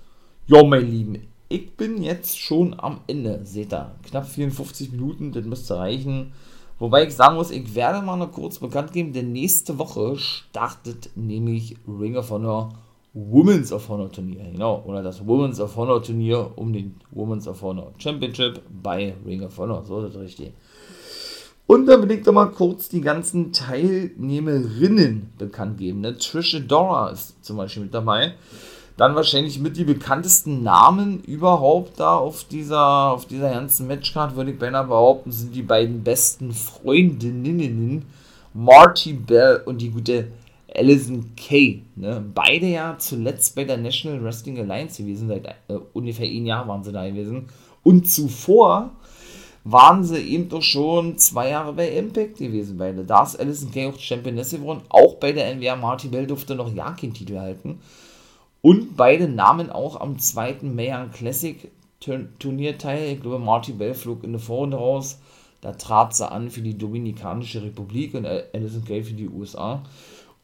Jo, 0.47 0.65
mein 0.65 0.89
Lieben, 0.89 1.34
ich 1.55 1.77
bin 1.77 2.03
jetzt 2.03 2.37
schon 2.39 2.75
am 2.79 3.01
Ende, 3.07 3.41
seht 3.45 3.73
ihr. 3.73 3.93
Knapp 4.09 4.27
54 4.27 4.91
Minuten, 4.91 5.31
das 5.31 5.45
müsste 5.45 5.77
reichen. 5.77 6.33
Wobei 6.81 7.07
ich 7.07 7.15
sagen 7.15 7.37
muss, 7.37 7.53
ich 7.53 7.77
werde 7.77 8.05
mal 8.05 8.17
noch 8.17 8.33
kurz 8.33 8.59
bekannt 8.59 8.93
geben, 8.93 9.13
denn 9.13 9.31
nächste 9.31 9.79
Woche 9.79 10.17
startet 10.17 11.11
nämlich 11.15 11.77
Ring 11.87 12.17
of 12.17 12.31
Honor 12.31 12.71
Women's 13.13 13.73
of 13.73 13.89
Honor 13.89 14.11
Turnier. 14.11 14.51
Genau, 14.51 14.83
oder 14.85 15.01
das 15.01 15.25
Women's 15.25 15.61
of 15.61 15.77
Honor 15.77 16.03
Turnier 16.03 16.51
um 16.57 16.73
den 16.73 16.97
Women's 17.13 17.47
of 17.47 17.63
Honor 17.63 17.93
Championship 17.99 18.61
bei 18.83 19.15
Ring 19.25 19.45
of 19.45 19.57
Honor. 19.57 19.85
So 19.85 20.01
ist 20.01 20.17
das 20.17 20.23
richtig. 20.23 20.53
Und 21.69 21.87
dann 21.87 22.03
will 22.03 22.19
ich 22.19 22.25
doch 22.25 22.33
mal 22.33 22.51
kurz 22.51 22.89
die 22.89 23.01
ganzen 23.01 23.53
Teilnehmerinnen 23.53 25.31
bekannt 25.39 25.79
geben. 25.79 26.01
Ne? 26.01 26.19
Trisha 26.19 26.59
Dora 26.59 27.11
ist 27.11 27.45
zum 27.45 27.57
Beispiel 27.57 27.85
mit 27.85 27.95
dabei 27.95 28.35
dann 28.97 29.15
wahrscheinlich 29.15 29.59
mit 29.59 29.77
die 29.77 29.85
bekanntesten 29.85 30.63
Namen 30.63 31.21
überhaupt 31.25 31.99
da 31.99 32.17
auf 32.17 32.45
dieser, 32.45 33.13
auf 33.13 33.27
dieser 33.27 33.51
ganzen 33.51 33.89
Matchcard, 33.89 34.37
würde 34.37 34.53
ich 34.53 34.59
beinahe 34.59 34.87
behaupten, 34.87 35.33
sind 35.33 35.55
die 35.55 35.63
beiden 35.63 36.05
besten 36.05 36.53
Freundinnen 36.53 38.05
Marty 38.53 39.15
Bell 39.15 39.63
und 39.67 39.81
die 39.81 39.91
gute 39.91 40.29
Alison 40.73 41.33
Kay. 41.37 41.83
Ne? 41.97 42.25
Beide 42.35 42.67
ja 42.67 42.97
zuletzt 42.99 43.57
bei 43.57 43.65
der 43.65 43.77
National 43.77 44.23
Wrestling 44.23 44.59
Alliance 44.59 45.03
gewesen, 45.03 45.29
seit 45.29 45.47
äh, 45.47 45.79
ungefähr 45.93 46.29
ein 46.29 46.47
Jahr 46.47 46.67
waren 46.69 46.85
sie 46.85 46.93
da 46.93 47.09
gewesen. 47.09 47.47
Und 47.83 48.09
zuvor 48.09 48.91
waren 49.65 50.05
sie 50.05 50.19
eben 50.19 50.49
doch 50.49 50.63
schon 50.63 51.19
zwei 51.19 51.51
Jahre 51.51 51.73
bei 51.73 51.89
Impact 51.89 52.39
gewesen, 52.39 52.77
beide. 52.77 53.05
Da 53.05 53.25
ist 53.25 53.41
Alison 53.41 53.73
Kay 53.73 53.87
auch 53.89 53.99
Championess 53.99 54.51
geworden. 54.51 54.83
Auch 54.89 55.17
bei 55.17 55.33
der 55.33 55.53
NWA 55.55 55.75
Marty 55.75 56.09
Bell 56.09 56.27
durfte 56.27 56.55
noch 56.55 56.73
ja 56.73 56.91
keinen 56.93 57.15
Titel 57.15 57.39
halten. 57.39 57.81
Und 58.65 58.97
beide 58.97 59.29
nahmen 59.29 59.69
auch 59.69 60.01
am 60.01 60.19
zweiten 60.19 60.75
Mayan 60.75 61.11
Classic 61.11 61.71
Turnier 62.01 62.79
teil. 62.79 63.13
Ich 63.13 63.21
glaube, 63.21 63.39
Marty 63.39 63.73
Bell 63.73 63.93
flog 63.93 64.25
in 64.25 64.33
der 64.33 64.41
Vorrunde 64.41 64.79
raus. 64.79 65.21
Da 65.61 65.73
trat 65.73 66.17
sie 66.17 66.27
an 66.27 66.49
für 66.49 66.63
die 66.63 66.79
Dominikanische 66.79 67.63
Republik 67.63 68.15
und 68.15 68.25
Alison 68.25 68.83
Kay 68.87 69.03
für 69.03 69.13
die 69.13 69.29
USA. 69.29 69.83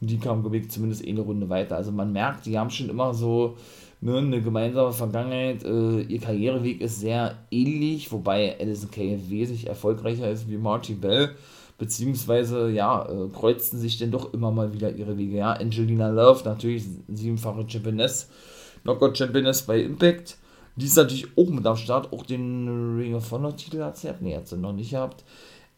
Und 0.02 0.10
die 0.10 0.18
kam, 0.18 0.42
glaube 0.42 0.58
ich, 0.58 0.70
zumindest 0.70 1.02
eine 1.08 1.22
Runde 1.22 1.48
weiter. 1.48 1.76
Also 1.76 1.92
man 1.92 2.12
merkt, 2.12 2.44
die 2.44 2.58
haben 2.58 2.68
schon 2.68 2.90
immer 2.90 3.14
so 3.14 3.56
ne, 4.02 4.18
eine 4.18 4.42
gemeinsame 4.42 4.92
Vergangenheit. 4.92 5.64
Äh, 5.64 6.02
ihr 6.02 6.20
Karriereweg 6.20 6.82
ist 6.82 7.00
sehr 7.00 7.38
ähnlich, 7.50 8.12
wobei 8.12 8.54
Alison 8.60 8.90
Kay 8.90 9.18
wesentlich 9.30 9.66
erfolgreicher 9.66 10.30
ist 10.30 10.46
wie 10.46 10.58
Marty 10.58 10.92
Bell. 10.92 11.36
Beziehungsweise, 11.80 12.68
ja, 12.68 13.08
äh, 13.08 13.28
kreuzten 13.30 13.78
sich 13.78 13.96
denn 13.96 14.10
doch 14.10 14.34
immer 14.34 14.50
mal 14.50 14.74
wieder 14.74 14.92
ihre 14.92 15.16
Wege. 15.16 15.38
Ja, 15.38 15.54
Angelina 15.54 16.10
Love, 16.10 16.42
natürlich 16.44 16.84
siebenfache 17.08 17.64
Championess, 17.66 18.28
Knockout 18.82 19.16
Championess 19.16 19.62
bei 19.62 19.80
Impact. 19.80 20.36
Die 20.76 20.84
ist 20.84 20.98
natürlich 20.98 21.26
auch 21.38 21.48
mit 21.48 21.66
am 21.66 21.76
Start. 21.76 22.12
Auch 22.12 22.26
den 22.26 22.98
Ring 22.98 23.14
of 23.14 23.30
Honor 23.32 23.56
Titel 23.56 23.80
hat 23.82 23.96
sie, 23.96 24.12
nee, 24.20 24.36
hat 24.36 24.46
sie 24.46 24.58
noch 24.58 24.74
nicht 24.74 24.90
gehabt. 24.90 25.24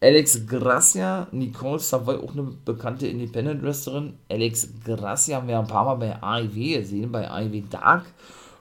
Alex 0.00 0.44
Gracia, 0.44 1.28
Nicole 1.30 1.78
Savoy, 1.78 2.16
auch 2.16 2.32
eine 2.32 2.50
bekannte 2.64 3.06
Independent 3.06 3.62
Wrestlerin. 3.62 4.14
Alex 4.28 4.70
Gracia 4.84 5.36
haben 5.36 5.46
wir 5.46 5.60
ein 5.60 5.68
paar 5.68 5.84
Mal 5.84 5.94
bei 5.94 6.20
AIW 6.20 6.78
gesehen, 6.78 7.12
bei 7.12 7.30
AIW 7.30 7.62
Dark. 7.70 8.06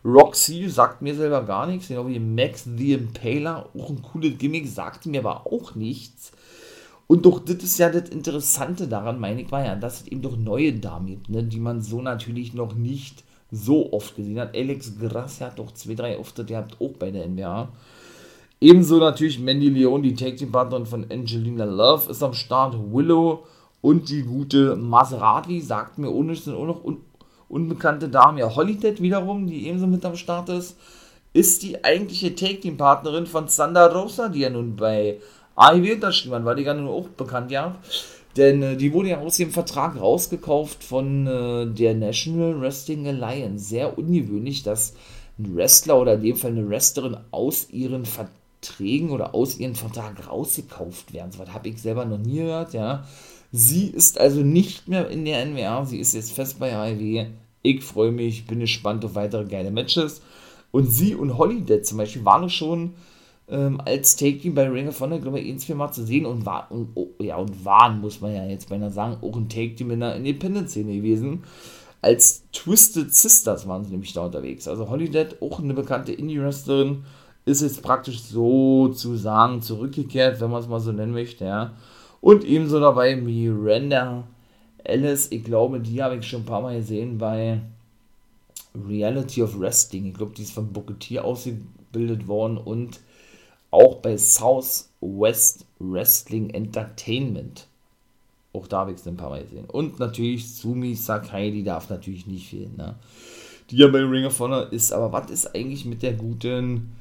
Roxy 0.05 0.69
sagt 0.69 1.01
mir 1.01 1.15
selber 1.15 1.41
gar 1.41 1.65
nichts, 1.65 1.87
genau 1.87 2.07
wie 2.07 2.19
Max 2.19 2.65
the 2.65 2.93
Impaler, 2.93 3.67
auch 3.75 3.89
ein 3.89 4.03
cooles 4.03 4.37
Gimmick, 4.37 4.67
sagte 4.67 5.09
mir 5.09 5.21
aber 5.21 5.47
auch 5.47 5.73
nichts. 5.73 6.33
Und 7.11 7.25
doch, 7.25 7.39
das 7.43 7.57
ist 7.57 7.77
ja 7.77 7.89
das 7.89 8.07
Interessante 8.07 8.87
daran, 8.87 9.19
meine 9.19 9.41
ich, 9.41 9.51
war 9.51 9.65
ja, 9.65 9.75
dass 9.75 9.99
es 9.99 10.07
eben 10.07 10.21
doch 10.21 10.37
neue 10.37 10.71
Damen 10.71 11.07
gibt, 11.07 11.27
ne, 11.27 11.43
die 11.43 11.59
man 11.59 11.81
so 11.81 12.01
natürlich 12.01 12.53
noch 12.53 12.73
nicht 12.73 13.25
so 13.51 13.91
oft 13.91 14.15
gesehen 14.15 14.39
hat. 14.39 14.55
Alex 14.55 14.93
Gracia 14.97 15.47
hat 15.47 15.59
doch 15.59 15.73
zwei, 15.73 15.95
drei 15.95 16.17
Auftritte 16.17 16.53
gehabt, 16.53 16.77
auch 16.79 16.93
bei 16.97 17.11
der 17.11 17.27
NBA. 17.27 17.67
Ebenso 18.61 18.97
natürlich 18.99 19.41
Mandy 19.41 19.67
Leon, 19.67 20.03
die 20.03 20.13
Tag 20.15 20.37
Team 20.37 20.53
Partnerin 20.53 20.85
von 20.85 21.05
Angelina 21.11 21.65
Love, 21.65 22.09
ist 22.09 22.23
am 22.23 22.33
Start. 22.33 22.77
Willow 22.93 23.43
und 23.81 24.07
die 24.07 24.23
gute 24.23 24.77
Maserati, 24.77 25.59
sagt 25.59 25.97
mir 25.97 26.11
ohne 26.11 26.33
sind 26.37 26.55
auch 26.55 26.65
noch 26.65 26.81
un 26.85 26.99
unbekannte 27.49 28.07
Damen. 28.07 28.37
Ja, 28.37 28.55
Holiday 28.55 28.97
wiederum, 29.01 29.47
die 29.47 29.67
ebenso 29.67 29.85
mit 29.85 30.05
am 30.05 30.15
Start 30.15 30.47
ist, 30.47 30.77
ist 31.33 31.61
die 31.63 31.83
eigentliche 31.83 32.35
Tag 32.35 32.61
Team 32.61 32.77
Partnerin 32.77 33.25
von 33.25 33.49
Sandra 33.49 33.87
Rosa, 33.87 34.29
die 34.29 34.39
ja 34.39 34.49
nun 34.49 34.77
bei 34.77 35.19
AEW 35.55 35.93
unterschrieben 35.93 36.45
war 36.45 36.55
die 36.55 36.63
ja 36.63 36.73
nun 36.73 36.87
auch 36.87 37.07
bekannt, 37.09 37.51
ja. 37.51 37.75
Denn 38.37 38.63
äh, 38.63 38.77
die 38.77 38.93
wurde 38.93 39.09
ja 39.09 39.19
aus 39.19 39.37
dem 39.37 39.51
Vertrag 39.51 39.99
rausgekauft 39.99 40.83
von 40.83 41.27
äh, 41.27 41.65
der 41.67 41.95
National 41.95 42.59
Wrestling 42.61 43.07
Alliance. 43.07 43.65
Sehr 43.65 43.97
ungewöhnlich, 43.97 44.63
dass 44.63 44.93
ein 45.37 45.55
Wrestler 45.55 45.99
oder 45.99 46.13
in 46.13 46.23
dem 46.23 46.35
Fall 46.35 46.51
eine 46.51 46.69
Wrestlerin 46.69 47.17
aus 47.31 47.69
ihren 47.69 48.05
Verträgen 48.05 49.11
oder 49.11 49.35
aus 49.35 49.57
ihrem 49.57 49.75
Vertrag 49.75 50.27
rausgekauft 50.29 51.13
werden. 51.13 51.31
So 51.31 51.39
was 51.39 51.53
habe 51.53 51.69
ich 51.69 51.81
selber 51.81 52.05
noch 52.05 52.19
nie 52.19 52.37
gehört, 52.37 52.73
ja. 52.73 53.05
Sie 53.51 53.87
ist 53.87 54.17
also 54.17 54.41
nicht 54.41 54.87
mehr 54.87 55.09
in 55.09 55.25
der 55.25 55.41
NWR, 55.45 55.85
sie 55.85 55.99
ist 55.99 56.13
jetzt 56.13 56.31
fest 56.31 56.57
bei 56.59 56.73
AEW. 56.73 57.25
Ich 57.63 57.83
freue 57.83 58.11
mich, 58.11 58.47
bin 58.47 58.61
gespannt 58.61 59.03
auf 59.03 59.15
weitere 59.15 59.43
geile 59.43 59.71
Matches. 59.71 60.21
Und 60.71 60.85
sie 60.85 61.15
und 61.15 61.37
Holiday 61.37 61.81
zum 61.81 61.97
Beispiel 61.97 62.23
waren 62.23 62.49
schon 62.49 62.93
ähm, 63.51 63.81
als 63.85 64.15
Take-Team 64.15 64.55
bei 64.55 64.67
Ring 64.67 64.87
of 64.87 64.99
Honor, 65.01 65.19
glaube 65.19 65.39
ich, 65.39 65.51
ein, 65.51 65.59
zwei 65.59 65.75
Mal 65.75 65.91
zu 65.91 66.05
sehen 66.05 66.25
und, 66.25 66.45
war, 66.45 66.71
und, 66.71 66.89
oh, 66.95 67.09
ja, 67.19 67.35
und 67.35 67.65
waren, 67.65 67.99
muss 67.99 68.21
man 68.21 68.33
ja 68.33 68.45
jetzt 68.45 68.69
beinahe 68.69 68.91
sagen, 68.91 69.17
auch 69.21 69.35
ein 69.35 69.49
Take-Team 69.49 69.91
in 69.91 69.99
der 69.99 70.15
Independent-Szene 70.15 70.95
gewesen. 70.95 71.43
Als 72.01 72.43
Twisted 72.53 73.13
Sisters 73.13 73.67
waren 73.67 73.83
sie 73.83 73.91
nämlich 73.91 74.13
da 74.13 74.25
unterwegs. 74.25 74.67
Also 74.67 74.89
Holiday, 74.89 75.27
auch 75.41 75.59
eine 75.59 75.73
bekannte 75.73 76.13
Indie-Wrestlerin, 76.13 77.03
ist 77.45 77.61
jetzt 77.61 77.83
praktisch 77.83 78.21
sozusagen 78.21 79.61
zurückgekehrt, 79.61 80.39
wenn 80.39 80.49
man 80.49 80.61
es 80.61 80.69
mal 80.69 80.79
so 80.79 80.91
nennen 80.91 81.11
möchte, 81.11 81.45
ja. 81.45 81.73
Und 82.21 82.43
ebenso 82.43 82.79
dabei 82.79 83.15
Miranda 83.15 84.23
Ellis, 84.83 85.27
ich 85.31 85.43
glaube, 85.43 85.79
die 85.79 86.01
habe 86.01 86.17
ich 86.17 86.27
schon 86.27 86.41
ein 86.41 86.45
paar 86.45 86.61
Mal 86.61 86.77
gesehen 86.77 87.17
bei 87.17 87.61
Reality 88.87 89.43
of 89.43 89.59
Wrestling. 89.59 90.05
Ich 90.05 90.13
glaube, 90.13 90.33
die 90.35 90.43
ist 90.43 90.53
von 90.53 90.71
Booker 90.71 90.95
ausgebildet 91.23 92.27
worden 92.27 92.57
und 92.57 92.99
auch 93.71 93.95
bei 93.95 94.17
Southwest 94.17 95.65
Wrestling 95.79 96.49
Entertainment. 96.51 97.67
Auch 98.53 98.67
da 98.67 98.79
habe 98.79 98.91
ich 98.91 98.97
es 98.97 99.07
ein 99.07 99.17
paar 99.17 99.29
Mal 99.29 99.43
gesehen. 99.43 99.65
Und 99.65 99.99
natürlich 99.99 100.53
Sumi 100.53 100.93
Sakai, 100.95 101.51
die 101.51 101.63
darf 101.63 101.89
natürlich 101.89 102.27
nicht 102.27 102.49
fehlen. 102.49 102.75
Ne? 102.77 102.95
Die 103.69 103.77
ja 103.77 103.87
bei 103.87 103.99
Ring 103.99 104.25
of 104.25 104.39
Honor 104.39 104.71
ist. 104.71 104.91
Aber 104.91 105.11
was 105.13 105.31
ist 105.31 105.55
eigentlich 105.55 105.85
mit 105.85 106.03
der 106.03 106.13
guten 106.13 106.91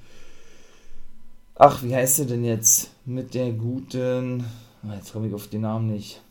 Ach, 1.62 1.82
wie 1.82 1.94
heißt 1.94 2.16
sie 2.16 2.26
denn 2.26 2.42
jetzt? 2.42 2.90
Mit 3.04 3.34
der 3.34 3.52
guten. 3.52 4.46
Ah, 4.82 4.94
jetzt 4.94 5.12
komme 5.12 5.28
ich 5.28 5.34
auf 5.34 5.48
den 5.48 5.60
Namen 5.60 5.92
nicht. 5.92 6.22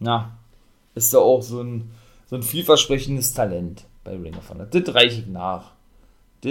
Na, 0.00 0.36
ist 0.96 1.14
da 1.14 1.18
auch 1.18 1.42
so 1.42 1.62
ein, 1.62 1.92
so 2.28 2.34
ein 2.34 2.42
vielversprechendes 2.42 3.34
Talent 3.34 3.84
bei 4.02 4.16
Ring 4.16 4.34
of 4.34 4.50
Honor. 4.50 4.66
Das 4.66 4.92
reiche 4.92 5.20
ich 5.20 5.26
nach. 5.28 5.75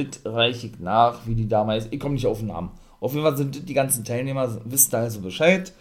Das 0.03 0.21
reiche 0.25 0.67
ich 0.67 0.79
nach, 0.79 1.25
wie 1.25 1.35
die 1.35 1.47
damals. 1.47 1.87
Ich 1.91 1.99
komme 1.99 2.15
nicht 2.15 2.27
auf 2.27 2.39
den 2.39 2.47
Namen. 2.47 2.71
Auf 2.99 3.13
jeden 3.13 3.23
Fall 3.23 3.37
sind 3.37 3.67
die 3.67 3.73
ganzen 3.73 4.03
Teilnehmer, 4.03 4.59
wisst 4.65 4.93
ihr 4.93 4.99
also 4.99 5.21
Bescheid. 5.21 5.73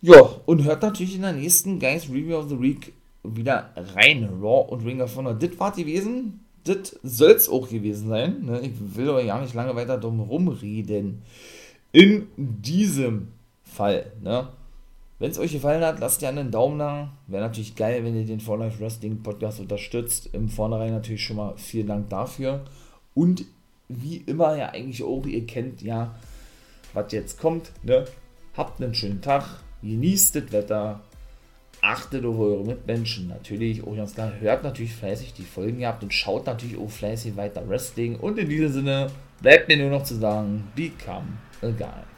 Ja, 0.00 0.20
und 0.46 0.64
hört 0.64 0.82
natürlich 0.82 1.16
in 1.16 1.22
der 1.22 1.32
nächsten 1.32 1.78
Guys 1.78 2.08
Review 2.08 2.36
of 2.36 2.48
the 2.48 2.60
Week 2.60 2.92
wieder 3.24 3.70
rein. 3.94 4.28
Raw 4.40 4.72
und 4.72 4.84
Ring 4.84 5.00
of 5.00 5.14
Honor. 5.16 5.34
Das 5.34 5.58
war 5.58 5.72
gewesen 5.72 6.40
das 6.68 6.98
soll 7.02 7.32
es 7.32 7.48
auch 7.48 7.68
gewesen 7.68 8.08
sein. 8.08 8.44
Ne? 8.44 8.60
Ich 8.60 8.72
will 8.96 9.08
aber 9.08 9.22
ja 9.22 9.40
nicht 9.40 9.54
lange 9.54 9.74
weiter 9.74 9.98
drum 9.98 10.20
rumreden. 10.20 11.22
In 11.92 12.28
diesem 12.36 13.28
Fall, 13.62 14.12
ne? 14.22 14.48
Wenn 15.18 15.32
es 15.32 15.38
euch 15.38 15.52
gefallen 15.52 15.82
hat, 15.82 15.98
lasst 15.98 16.20
gerne 16.20 16.40
einen 16.40 16.52
Daumen 16.52 16.78
da. 16.78 17.12
Wäre 17.26 17.42
natürlich 17.42 17.74
geil, 17.74 18.04
wenn 18.04 18.16
ihr 18.16 18.24
den 18.24 18.38
For 18.38 18.56
Life 18.56 18.78
Wrestling 18.78 19.22
Podcast 19.22 19.58
unterstützt. 19.58 20.30
Im 20.32 20.48
Vornherein 20.48 20.92
natürlich 20.92 21.24
schon 21.24 21.36
mal 21.36 21.54
vielen 21.56 21.88
Dank 21.88 22.08
dafür. 22.08 22.64
Und 23.14 23.44
wie 23.88 24.18
immer 24.18 24.56
ja 24.56 24.68
eigentlich 24.68 25.02
auch, 25.02 25.26
ihr 25.26 25.44
kennt 25.44 25.82
ja, 25.82 26.14
was 26.94 27.10
jetzt 27.12 27.40
kommt. 27.40 27.72
Ne? 27.82 28.04
Habt 28.56 28.80
einen 28.80 28.94
schönen 28.94 29.20
Tag, 29.20 29.44
genießt 29.82 30.36
das 30.36 30.52
Wetter, 30.52 31.00
achtet 31.80 32.24
auf 32.24 32.38
eure 32.38 32.64
Mitmenschen. 32.64 33.26
Natürlich, 33.26 33.84
auch 33.84 33.96
ganz 33.96 34.14
klar, 34.14 34.32
hört 34.38 34.62
natürlich 34.62 34.94
fleißig 34.94 35.32
die 35.34 35.42
Folgen 35.42 35.80
gehabt 35.80 36.04
und 36.04 36.14
schaut 36.14 36.46
natürlich 36.46 36.78
auch 36.78 36.90
fleißig 36.90 37.36
weiter 37.36 37.68
Wrestling. 37.68 38.14
Und 38.16 38.38
in 38.38 38.48
diesem 38.48 38.72
Sinne 38.72 39.08
bleibt 39.42 39.66
mir 39.66 39.78
nur 39.78 39.90
noch 39.90 40.04
zu 40.04 40.14
sagen, 40.14 40.68
become 40.76 41.26
a 41.62 41.70
guy. 41.70 42.17